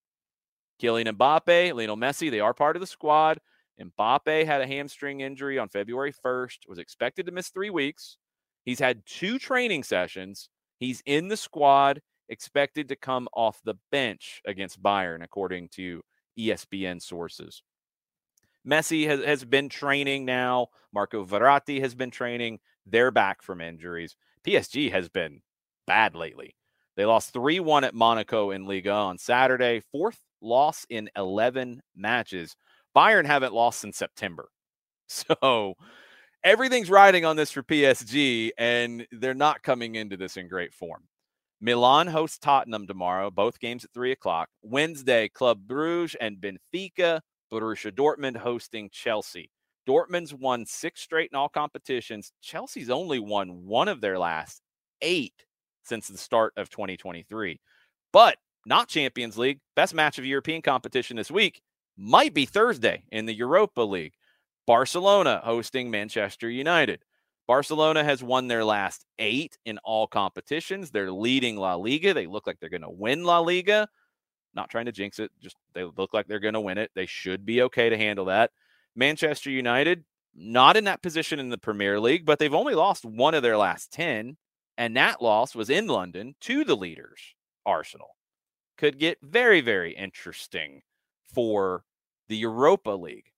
Kylian 0.81 1.15
Mbappe, 1.15 1.75
Lionel 1.75 1.99
Messi, 1.99 2.31
they 2.31 2.41
are 2.41 2.55
part 2.55 2.75
of 2.75 2.81
the 2.81 2.87
squad. 2.87 3.39
Mbappe 3.79 4.47
had 4.47 4.63
a 4.63 4.67
hamstring 4.67 5.21
injury 5.21 5.59
on 5.59 5.69
February 5.69 6.15
1st, 6.25 6.61
was 6.67 6.79
expected 6.79 7.27
to 7.27 7.33
miss 7.33 7.51
three 7.51 7.69
weeks. 7.69 8.17
He's 8.65 8.81
had 8.81 9.05
two 9.05 9.39
training 9.39 9.83
sessions. 9.83 10.49
He's 10.79 11.03
in 11.05 11.29
the 11.29 11.37
squad, 11.37 12.01
expected 12.31 12.89
to 12.89 12.97
come 12.97 13.29
off 13.35 13.61
the 13.63 13.75
bench 13.93 14.41
against 14.47 14.83
Bayern, 14.83 15.23
according 15.23 15.69
to 15.73 16.01
ESPN 16.39 17.03
sources. 17.03 17.63
Messi 18.67 19.07
has, 19.07 19.25
has 19.25 19.45
been 19.45 19.69
training 19.69 20.25
now. 20.25 20.69
Marco 20.93 21.25
Verratti 21.25 21.81
has 21.81 21.95
been 21.95 22.11
training. 22.11 22.59
They're 22.87 23.11
back 23.11 23.43
from 23.43 23.61
injuries. 23.61 24.17
PSG 24.45 24.91
has 24.93 25.09
been 25.09 25.41
bad 25.87 26.15
lately. 26.15 26.55
They 26.97 27.05
lost 27.05 27.33
3 27.33 27.61
1 27.61 27.85
at 27.85 27.95
Monaco 27.95 28.51
in 28.51 28.67
Liga 28.67 28.93
on 28.93 29.19
Saturday, 29.19 29.83
fourth 29.93 30.19
loss 30.41 30.87
in 30.91 31.09
11 31.17 31.83
matches. 31.95 32.57
Bayern 32.97 33.25
haven't 33.27 33.55
lost 33.55 33.81
since 33.81 33.97
September. 33.97 34.49
So 35.11 35.73
everything's 36.45 36.91
riding 36.91 37.25
on 37.25 37.37
this 37.37 37.51
for 37.51 37.63
PSG, 37.63 38.51
and 38.59 39.07
they're 39.11 39.33
not 39.33 39.63
coming 39.63 39.95
into 39.95 40.19
this 40.19 40.37
in 40.37 40.49
great 40.49 40.75
form. 40.75 41.05
Milan 41.63 42.09
hosts 42.09 42.37
Tottenham 42.37 42.87
tomorrow, 42.87 43.31
both 43.31 43.59
games 43.59 43.85
at 43.85 43.93
3 43.95 44.13
o'clock. 44.13 44.51
Wednesday, 44.61 45.31
Club 45.31 45.61
Bruges 45.67 46.15
and 46.21 46.37
Benfica 46.37 47.21
Borussia 47.53 47.93
Dortmund 47.93 48.37
hosting 48.37 48.91
Chelsea. 48.91 49.51
Dortmund's 49.89 50.35
won 50.35 50.67
six 50.67 51.01
straight 51.01 51.31
in 51.33 51.37
all 51.37 51.49
competitions. 51.49 52.33
Chelsea's 52.43 52.91
only 52.91 53.19
won 53.19 53.65
one 53.65 53.89
of 53.89 54.01
their 54.01 54.19
last 54.19 54.61
eight 55.01 55.47
since 55.85 56.09
the 56.09 56.19
start 56.19 56.53
of 56.57 56.69
2023. 56.69 57.61
But 58.13 58.37
not 58.67 58.89
Champions 58.89 59.39
League. 59.39 59.61
Best 59.77 59.95
match 59.95 60.19
of 60.19 60.27
European 60.27 60.61
competition 60.61 61.17
this 61.17 61.31
week 61.31 61.63
might 61.97 62.35
be 62.35 62.45
Thursday 62.45 63.03
in 63.11 63.27
the 63.27 63.35
Europa 63.35 63.81
League. 63.81 64.13
Barcelona 64.67 65.41
hosting 65.43 65.91
Manchester 65.91 66.51
United. 66.51 67.03
Barcelona 67.47 68.05
has 68.05 68.23
won 68.23 68.47
their 68.47 68.65
last 68.65 69.07
eight 69.19 69.57
in 69.65 69.79
all 69.79 70.07
competitions. 70.07 70.91
They're 70.91 71.11
leading 71.11 71.57
La 71.57 71.77
Liga. 71.77 72.13
They 72.13 72.27
look 72.27 72.47
like 72.47 72.61
they're 72.61 72.69
going 72.69 72.83
to 72.83 72.91
win 72.91 73.25
La 73.25 73.39
Liga. 73.39 73.89
Not 74.55 74.71
trying 74.71 74.87
to 74.87 74.93
jinx 74.93 75.19
it. 75.19 75.31
Just 75.41 75.57
they 75.75 75.85
look 75.85 76.15
like 76.15 76.27
they're 76.27 76.41
going 76.41 76.55
to 76.55 76.61
win 76.61 76.79
it. 76.79 76.91
They 76.95 77.07
should 77.07 77.45
be 77.45 77.63
okay 77.63 77.89
to 77.89 77.97
handle 77.97 78.27
that. 78.27 78.51
Manchester 78.97 79.51
United, 79.51 80.05
not 80.35 80.77
in 80.77 80.85
that 80.85 81.03
position 81.03 81.39
in 81.39 81.51
the 81.51 81.59
Premier 81.59 82.01
League, 82.01 82.25
but 82.25 82.39
they've 82.39 82.55
only 82.55 82.75
lost 82.75 83.05
one 83.05 83.35
of 83.35 83.43
their 83.43 83.57
last 83.57 83.93
10. 83.93 84.37
And 84.77 84.97
that 84.97 85.21
loss 85.21 85.55
was 85.55 85.71
in 85.71 85.87
London 85.87 86.35
to 86.43 86.65
the 86.65 86.77
leaders, 86.77 87.35
Arsenal. 87.67 88.17
Could 88.77 88.99
get 88.99 89.19
very, 89.23 89.61
very 89.61 89.93
interesting 89.93 90.83
for 91.33 91.85
the 92.29 92.37
Europa 92.37 92.91
League. 92.91 93.33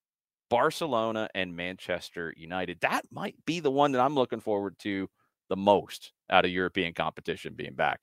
Barcelona 0.49 1.29
and 1.33 1.55
Manchester 1.55 2.33
United. 2.35 2.81
That 2.81 3.05
might 3.09 3.35
be 3.45 3.61
the 3.61 3.71
one 3.71 3.93
that 3.93 4.01
I'm 4.01 4.15
looking 4.15 4.41
forward 4.41 4.77
to 4.79 5.09
the 5.47 5.55
most 5.55 6.11
out 6.29 6.45
of 6.45 6.51
European 6.51 6.93
competition 6.93 7.53
being 7.55 7.73
back. 7.73 8.01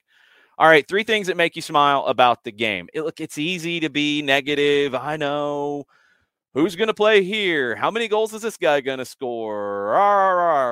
All 0.60 0.66
right, 0.66 0.86
three 0.88 1.04
things 1.04 1.28
that 1.28 1.36
make 1.36 1.54
you 1.54 1.62
smile 1.62 2.04
about 2.06 2.42
the 2.42 2.50
game. 2.50 2.88
It, 2.92 3.02
look, 3.02 3.20
it's 3.20 3.38
easy 3.38 3.78
to 3.78 3.88
be 3.88 4.22
negative. 4.22 4.92
I 4.92 5.16
know. 5.16 5.84
Who's 6.52 6.74
going 6.74 6.88
to 6.88 6.94
play 6.94 7.22
here? 7.22 7.76
How 7.76 7.92
many 7.92 8.08
goals 8.08 8.34
is 8.34 8.42
this 8.42 8.56
guy 8.56 8.80
going 8.80 8.98
to 8.98 9.04
score? 9.04 9.86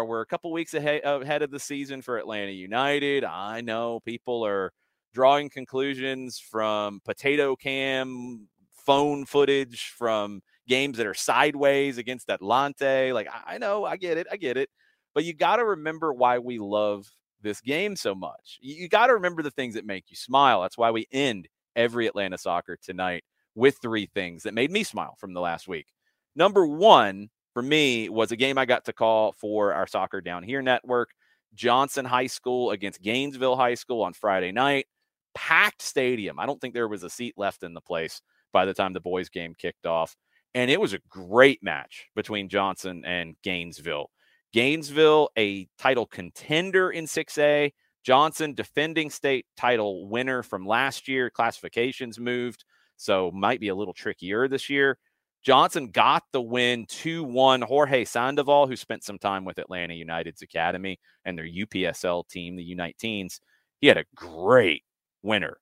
We're 0.08 0.22
a 0.22 0.26
couple 0.26 0.50
weeks 0.50 0.74
ahead, 0.74 1.02
ahead 1.04 1.42
of 1.42 1.52
the 1.52 1.60
season 1.60 2.02
for 2.02 2.18
Atlanta 2.18 2.50
United. 2.50 3.22
I 3.22 3.60
know 3.60 4.00
people 4.00 4.44
are 4.44 4.72
drawing 5.14 5.50
conclusions 5.50 6.40
from 6.40 7.00
potato 7.04 7.54
cam 7.54 8.48
phone 8.72 9.24
footage 9.24 9.92
from 9.96 10.42
games 10.66 10.96
that 10.96 11.06
are 11.06 11.14
sideways 11.14 11.98
against 11.98 12.26
Atlante. 12.26 13.14
Like, 13.14 13.28
I 13.46 13.58
know, 13.58 13.84
I 13.84 13.98
get 13.98 14.18
it, 14.18 14.26
I 14.32 14.36
get 14.36 14.56
it. 14.56 14.68
But 15.14 15.22
you 15.24 15.32
got 15.32 15.56
to 15.56 15.64
remember 15.64 16.12
why 16.12 16.40
we 16.40 16.58
love 16.58 17.08
this 17.42 17.60
game 17.60 17.96
so 17.96 18.14
much. 18.14 18.58
You, 18.60 18.88
got 18.88 19.06
to 19.08 19.14
remember 19.14 19.42
the 19.42 19.50
things 19.50 19.74
that 19.74 19.86
make 19.86 20.04
you 20.08 20.16
smile. 20.16 20.62
That's 20.62 20.78
why 20.78 20.90
we 20.90 21.06
end 21.12 21.48
every 21.74 22.06
Atlanta 22.06 22.38
soccer 22.38 22.76
tonight 22.82 23.24
with 23.54 23.78
three 23.80 24.06
things 24.06 24.42
that 24.42 24.54
made 24.54 24.70
me 24.70 24.82
smile 24.82 25.16
from 25.18 25.32
the 25.32 25.40
last 25.40 25.68
week. 25.68 25.86
Number 26.34 26.66
one 26.66 27.28
for 27.54 27.62
me 27.62 28.08
was 28.08 28.32
a 28.32 28.36
game 28.36 28.58
I 28.58 28.66
got 28.66 28.84
to 28.84 28.92
call 28.92 29.32
for 29.32 29.72
our 29.72 29.86
Soccer 29.86 30.20
Down 30.20 30.42
Here 30.42 30.62
network. 30.62 31.10
Johnson 31.54 32.04
High 32.04 32.26
School 32.26 32.70
against 32.70 33.00
Gainesville 33.00 33.56
High 33.56 33.74
School 33.74 34.02
on 34.02 34.12
Friday 34.12 34.52
night. 34.52 34.86
Packed 35.34 35.82
stadium. 35.82 36.38
I 36.38 36.46
don't 36.46 36.60
think 36.60 36.74
there 36.74 36.88
was 36.88 37.02
a 37.02 37.10
seat 37.10 37.34
left 37.36 37.62
in 37.62 37.72
the 37.72 37.80
place 37.80 38.20
by 38.52 38.66
the 38.66 38.74
time 38.74 38.92
the 38.92 39.00
boys' 39.00 39.30
game 39.30 39.54
kicked 39.56 39.86
off. 39.86 40.16
And 40.54 40.70
it 40.70 40.80
was 40.80 40.92
a 40.92 41.00
great 41.08 41.62
match 41.62 42.06
between 42.14 42.48
Johnson 42.48 43.04
and 43.04 43.36
Gainesville. 43.42 44.10
Gainesville, 44.56 45.28
a 45.36 45.68
title 45.76 46.06
contender 46.06 46.90
in 46.90 47.04
6A. 47.04 47.72
Johnson, 48.02 48.54
defending 48.54 49.10
state 49.10 49.44
title 49.54 50.08
winner 50.08 50.42
from 50.42 50.64
last 50.66 51.08
year. 51.08 51.28
Classifications 51.28 52.18
moved, 52.18 52.64
so 52.96 53.30
might 53.34 53.60
be 53.60 53.68
a 53.68 53.74
little 53.74 53.92
trickier 53.92 54.48
this 54.48 54.70
year. 54.70 54.96
Johnson 55.44 55.90
got 55.90 56.22
the 56.32 56.40
win 56.40 56.86
2 56.88 57.22
1. 57.22 57.60
Jorge 57.60 58.06
Sandoval, 58.06 58.66
who 58.66 58.76
spent 58.76 59.04
some 59.04 59.18
time 59.18 59.44
with 59.44 59.58
Atlanta 59.58 59.92
United's 59.92 60.40
academy 60.40 60.98
and 61.26 61.36
their 61.36 61.44
UPSL 61.44 62.26
team, 62.26 62.56
the 62.56 62.64
Unite 62.64 62.96
Teens, 62.98 63.42
he 63.82 63.88
had 63.88 63.98
a 63.98 64.06
great 64.14 64.84
winner. 65.22 65.58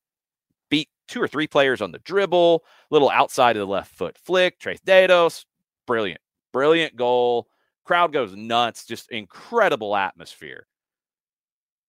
Beat 0.71 0.89
two 1.09 1.21
or 1.21 1.27
three 1.27 1.49
players 1.49 1.83
on 1.83 1.91
the 1.91 1.99
dribble, 1.99 2.63
little 2.93 3.11
outside 3.11 3.57
of 3.57 3.61
the 3.61 3.67
left 3.67 3.93
foot 3.93 4.17
flick. 4.17 4.61
Trace 4.61 4.79
Dados, 4.87 5.47
brilliant, 5.85 6.21
brilliant 6.53 6.95
goal. 6.95 7.49
Crowd 7.85 8.13
goes 8.13 8.35
nuts, 8.35 8.87
just 8.87 9.11
incredible 9.11 9.95
atmosphere. 9.97 10.67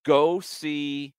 Go 0.04 0.40
see 0.40 1.14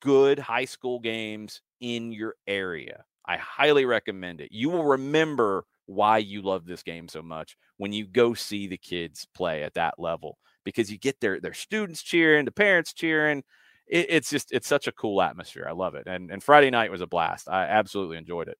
good 0.00 0.38
high 0.38 0.66
school 0.66 1.00
games 1.00 1.62
in 1.80 2.12
your 2.12 2.36
area. 2.46 3.04
I 3.26 3.36
highly 3.38 3.86
recommend 3.86 4.40
it. 4.40 4.50
You 4.52 4.70
will 4.70 4.84
remember 4.84 5.64
why 5.86 6.18
you 6.18 6.42
love 6.42 6.66
this 6.66 6.82
game 6.82 7.08
so 7.08 7.22
much 7.22 7.56
when 7.78 7.92
you 7.92 8.06
go 8.06 8.34
see 8.34 8.68
the 8.68 8.78
kids 8.78 9.26
play 9.34 9.64
at 9.64 9.74
that 9.74 9.96
level 9.98 10.38
because 10.64 10.90
you 10.90 10.98
get 10.98 11.20
their 11.20 11.40
their 11.40 11.54
students 11.54 12.02
cheering, 12.02 12.44
the 12.46 12.52
parents 12.52 12.92
cheering. 12.94 13.44
It, 13.88 14.06
it's 14.10 14.30
just 14.30 14.52
it's 14.52 14.68
such 14.68 14.88
a 14.88 14.92
cool 14.92 15.22
atmosphere. 15.22 15.66
I 15.68 15.72
love 15.72 15.94
it. 15.96 16.06
And 16.06 16.30
and 16.30 16.42
Friday 16.42 16.70
night 16.70 16.92
was 16.92 17.02
a 17.02 17.06
blast. 17.06 17.48
I 17.48 17.64
absolutely 17.64 18.18
enjoyed 18.18 18.48
it. 18.48 18.58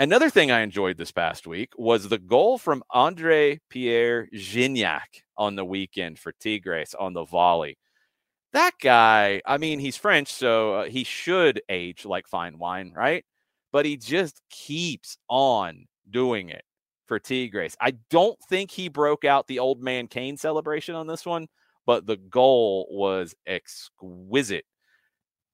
Another 0.00 0.30
thing 0.30 0.50
I 0.50 0.60
enjoyed 0.60 0.96
this 0.96 1.12
past 1.12 1.46
week 1.46 1.74
was 1.76 2.08
the 2.08 2.16
goal 2.16 2.56
from 2.56 2.82
Andre 2.88 3.60
Pierre 3.68 4.28
Gignac 4.32 5.24
on 5.36 5.56
the 5.56 5.64
weekend 5.66 6.18
for 6.18 6.32
Tigres 6.32 6.94
on 6.94 7.12
the 7.12 7.26
volley. 7.26 7.76
That 8.54 8.70
guy, 8.80 9.42
I 9.44 9.58
mean, 9.58 9.78
he's 9.78 9.98
French, 9.98 10.32
so 10.32 10.72
uh, 10.76 10.84
he 10.84 11.04
should 11.04 11.60
age 11.68 12.06
like 12.06 12.26
fine 12.26 12.58
wine, 12.58 12.94
right? 12.96 13.26
But 13.72 13.84
he 13.84 13.98
just 13.98 14.40
keeps 14.48 15.18
on 15.28 15.84
doing 16.10 16.48
it 16.48 16.64
for 17.04 17.18
Tigres. 17.18 17.76
I 17.78 17.92
don't 18.08 18.38
think 18.48 18.70
he 18.70 18.88
broke 18.88 19.26
out 19.26 19.48
the 19.48 19.58
old 19.58 19.82
man 19.82 20.06
Kane 20.06 20.38
celebration 20.38 20.94
on 20.94 21.08
this 21.08 21.26
one, 21.26 21.46
but 21.84 22.06
the 22.06 22.16
goal 22.16 22.88
was 22.90 23.34
exquisite. 23.46 24.64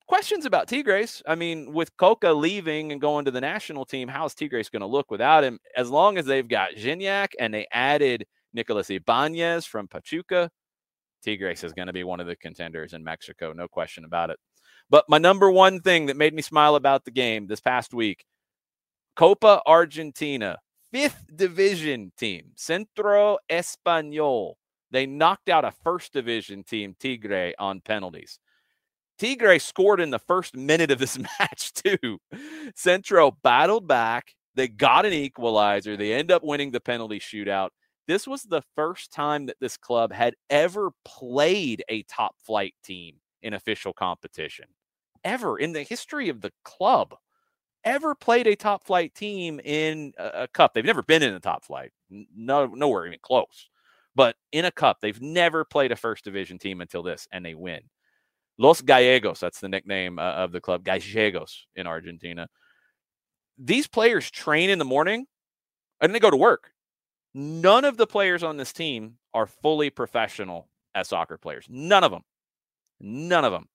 Questions 0.09 0.45
about 0.47 0.69
Tigres. 0.69 1.21
I 1.27 1.35
mean, 1.35 1.73
with 1.73 1.97
Cocca 1.97 2.33
leaving 2.33 2.93
and 2.93 3.01
going 3.01 3.25
to 3.25 3.33
the 3.33 3.41
national 3.41 3.85
team, 3.85 4.07
how's 4.07 4.37
Tigres 4.37 4.69
going 4.69 4.81
to 4.81 4.87
look 4.87 5.11
without 5.11 5.43
him? 5.43 5.59
As 5.77 5.91
long 5.91 6.17
as 6.17 6.27
they've 6.27 6.47
got 6.47 6.77
Gignac 6.77 7.31
and 7.41 7.53
they 7.53 7.67
added 7.73 8.25
Nicolas 8.55 8.89
Ibanez 8.89 9.67
from 9.67 9.89
Pachuca, 9.89 10.49
Tigres 11.25 11.65
is 11.65 11.73
going 11.73 11.89
to 11.89 11.93
be 11.93 12.05
one 12.05 12.21
of 12.21 12.29
the 12.29 12.37
contenders 12.37 12.93
in 12.93 13.03
Mexico, 13.03 13.53
no 13.53 13.67
question 13.67 14.05
about 14.05 14.31
it. 14.31 14.39
But 14.89 15.07
my 15.09 15.19
number 15.19 15.51
one 15.51 15.81
thing 15.81 16.07
that 16.07 16.17
made 16.17 16.35
me 16.35 16.43
smile 16.43 16.77
about 16.77 17.05
the 17.05 17.11
game 17.11 17.49
this 17.49 17.61
past 17.61 17.93
week 17.93 18.25
Copa 19.17 19.61
Argentina, 19.67 20.59
fifth 20.93 21.25
division 21.35 22.13
team, 22.17 22.53
Centro 22.55 23.39
Español. 23.51 24.55
They 24.93 25.05
knocked 25.05 25.49
out 25.49 25.65
a 25.65 25.73
first 25.83 26.13
division 26.13 26.63
team, 26.63 26.95
Tigre, 27.01 27.55
on 27.59 27.81
penalties. 27.81 28.39
Tigre 29.19 29.59
scored 29.59 30.01
in 30.01 30.11
the 30.11 30.19
first 30.19 30.57
minute 30.57 30.91
of 30.91 30.99
this 30.99 31.19
match, 31.41 31.73
too. 31.73 32.19
Centro 32.75 33.37
battled 33.43 33.87
back. 33.87 34.35
They 34.55 34.69
got 34.69 35.07
an 35.07 35.13
equalizer. 35.13 35.97
They 35.97 36.13
end 36.13 36.31
up 36.31 36.43
winning 36.43 36.71
the 36.71 36.81
penalty 36.81 37.19
shootout. 37.19 37.71
This 38.09 38.27
was 38.27 38.43
the 38.43 38.63
first 38.75 39.13
time 39.13 39.47
that 39.47 39.57
this 39.61 39.77
club 39.77 40.13
had 40.13 40.35
ever 40.49 40.91
played 41.05 41.85
a 41.89 42.03
top 42.05 42.37
flight 42.39 42.75
team 42.85 43.17
in 43.43 43.55
official 43.55 43.93
competition, 43.93 44.67
ever 45.25 45.59
in 45.59 45.73
the 45.73 45.83
history 45.83 46.29
of 46.29 46.41
the 46.41 46.53
club 46.65 47.15
ever 47.87 48.15
played 48.15 48.47
a 48.49 48.57
top 48.57 48.85
flight 48.85 49.15
team 49.15 49.61
in 49.65 50.13
a, 50.19 50.43
a 50.43 50.49
cup. 50.49 50.75
They've 50.75 50.85
never 50.85 51.03
been 51.03 51.23
in 51.23 51.33
a 51.33 51.41
top 51.41 51.65
flight, 51.65 51.93
no, 52.11 52.67
nowhere 52.67 53.07
even 53.07 53.21
close. 53.23 53.71
But 54.15 54.37
in 54.53 54.65
a 54.65 54.71
cup, 54.71 54.99
they've 55.01 55.21
never 55.21 55.65
played 55.65 55.93
a 55.93 55.97
first 55.97 56.25
division 56.25 56.59
team 56.59 56.81
until 56.81 57.03
this, 57.03 57.29
and 57.33 57.45
they 57.45 57.55
win. 57.55 57.81
Los 58.59 58.81
Gallegos, 58.81 59.41
that's 59.41 59.61
the 59.61 59.69
nickname 59.69 60.19
uh, 60.19 60.33
of 60.33 60.53
the 60.53 60.61
club, 60.61 60.85
Gallegos 60.85 61.67
in 61.77 61.87
Argentina. 61.87 62.49
These 63.59 63.87
players 63.87 64.31
train 64.31 64.71
in 64.71 64.79
the 64.79 64.85
morning 64.85 65.27
and 66.01 66.15
they 66.15 66.19
go 66.19 66.31
to 66.31 66.37
work. 66.37 66.73
None 67.35 67.85
of 67.85 67.97
the 67.97 68.07
players 68.07 68.43
on 68.43 68.57
this 68.57 68.73
team 68.73 69.19
are 69.35 69.47
fully 69.47 69.91
professional 69.91 70.69
as 70.95 71.09
soccer 71.09 71.37
players. 71.37 71.67
None 71.69 72.05
of 72.05 72.11
them. 72.11 72.23
None 73.01 73.45
of 73.45 73.53
them 73.53 73.69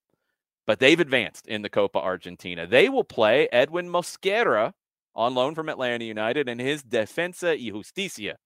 but 0.68 0.80
they've 0.80 1.00
advanced 1.00 1.48
in 1.48 1.62
the 1.62 1.70
Copa 1.70 2.00
Argentina. 2.00 2.68
They 2.68 2.90
will 2.90 3.04
play 3.04 3.48
Edwin 3.52 3.90
Mosquera 3.90 4.74
on 5.16 5.36
loan 5.36 5.56
from 5.56 5.70
Atlanta 5.70 6.06
United 6.06 6.48
and 6.48 6.62
his 6.62 6.84
Defensa 6.84 7.58
y 7.62 7.78
Justicia 7.78 8.38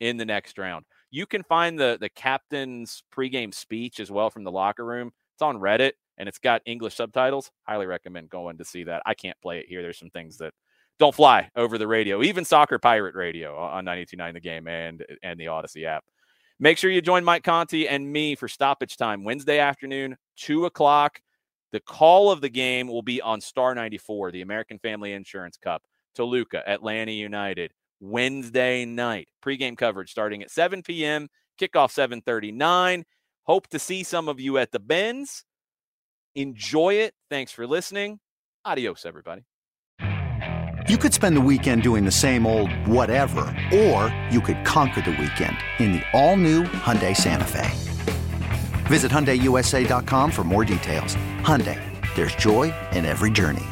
in 0.00 0.16
the 0.16 0.24
next 0.24 0.58
round. 0.58 0.84
You 1.10 1.26
can 1.26 1.42
find 1.42 1.78
the 1.78 1.96
the 2.00 2.08
captain's 2.08 3.02
pregame 3.14 3.54
speech 3.54 4.00
as 4.00 4.10
well 4.10 4.30
from 4.30 4.44
the 4.44 4.50
locker 4.50 4.84
room. 4.84 5.12
It's 5.38 5.42
on 5.44 5.60
Reddit 5.60 5.92
and 6.16 6.28
it's 6.28 6.40
got 6.40 6.62
English 6.66 6.96
subtitles. 6.96 7.52
Highly 7.62 7.86
recommend 7.86 8.28
going 8.28 8.58
to 8.58 8.64
see 8.64 8.82
that. 8.82 9.02
I 9.06 9.14
can't 9.14 9.40
play 9.40 9.60
it 9.60 9.66
here. 9.68 9.82
There's 9.82 9.96
some 9.96 10.10
things 10.10 10.38
that 10.38 10.52
don't 10.98 11.14
fly 11.14 11.48
over 11.54 11.78
the 11.78 11.86
radio, 11.86 12.24
even 12.24 12.44
Soccer 12.44 12.80
Pirate 12.80 13.14
Radio 13.14 13.56
on 13.56 13.84
92.9 13.84 14.32
The 14.32 14.40
Game 14.40 14.66
and 14.66 15.06
and 15.22 15.38
the 15.38 15.44
Audacy 15.44 15.84
app. 15.84 16.02
Make 16.58 16.76
sure 16.76 16.90
you 16.90 17.00
join 17.00 17.22
Mike 17.22 17.44
Conti 17.44 17.86
and 17.88 18.12
me 18.12 18.34
for 18.34 18.48
stoppage 18.48 18.96
time 18.96 19.22
Wednesday 19.22 19.60
afternoon, 19.60 20.16
two 20.34 20.66
o'clock. 20.66 21.20
The 21.70 21.78
call 21.78 22.32
of 22.32 22.40
the 22.40 22.48
game 22.48 22.88
will 22.88 23.02
be 23.02 23.20
on 23.20 23.40
Star 23.40 23.76
94, 23.76 24.32
the 24.32 24.42
American 24.42 24.80
Family 24.80 25.12
Insurance 25.12 25.56
Cup, 25.56 25.84
Toluca, 26.16 26.68
Atlanta 26.68 27.12
United, 27.12 27.70
Wednesday 28.00 28.84
night. 28.84 29.28
Pregame 29.40 29.78
coverage 29.78 30.10
starting 30.10 30.42
at 30.42 30.50
7 30.50 30.82
p.m., 30.82 31.28
kickoff 31.60 31.92
739. 31.92 33.04
Hope 33.48 33.66
to 33.68 33.78
see 33.78 34.02
some 34.02 34.28
of 34.28 34.38
you 34.38 34.58
at 34.58 34.72
the 34.72 34.78
bends. 34.78 35.42
Enjoy 36.34 36.92
it. 36.92 37.14
Thanks 37.30 37.50
for 37.50 37.66
listening. 37.66 38.20
Adios, 38.66 39.06
everybody. 39.06 39.46
You 40.86 40.98
could 40.98 41.14
spend 41.14 41.34
the 41.34 41.40
weekend 41.40 41.82
doing 41.82 42.04
the 42.04 42.10
same 42.10 42.46
old 42.46 42.70
whatever, 42.86 43.46
or 43.74 44.14
you 44.30 44.42
could 44.42 44.62
conquer 44.66 45.00
the 45.00 45.12
weekend 45.12 45.56
in 45.78 45.92
the 45.92 46.02
all-new 46.12 46.64
Hyundai 46.64 47.16
Santa 47.16 47.46
Fe. 47.46 47.70
Visit 48.86 49.10
HyundaiUSA.com 49.10 50.30
for 50.30 50.44
more 50.44 50.64
details. 50.66 51.16
Hyundai, 51.40 51.80
there's 52.14 52.34
joy 52.34 52.72
in 52.92 53.06
every 53.06 53.30
journey. 53.30 53.64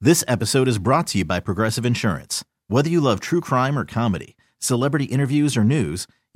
This 0.00 0.22
episode 0.28 0.68
is 0.68 0.78
brought 0.78 1.08
to 1.08 1.18
you 1.18 1.24
by 1.24 1.40
Progressive 1.40 1.84
Insurance. 1.84 2.44
Whether 2.68 2.88
you 2.88 3.00
love 3.00 3.18
true 3.18 3.40
crime 3.40 3.76
or 3.76 3.84
comedy, 3.84 4.36
celebrity 4.60 5.06
interviews 5.06 5.56
or 5.56 5.64
news, 5.64 6.06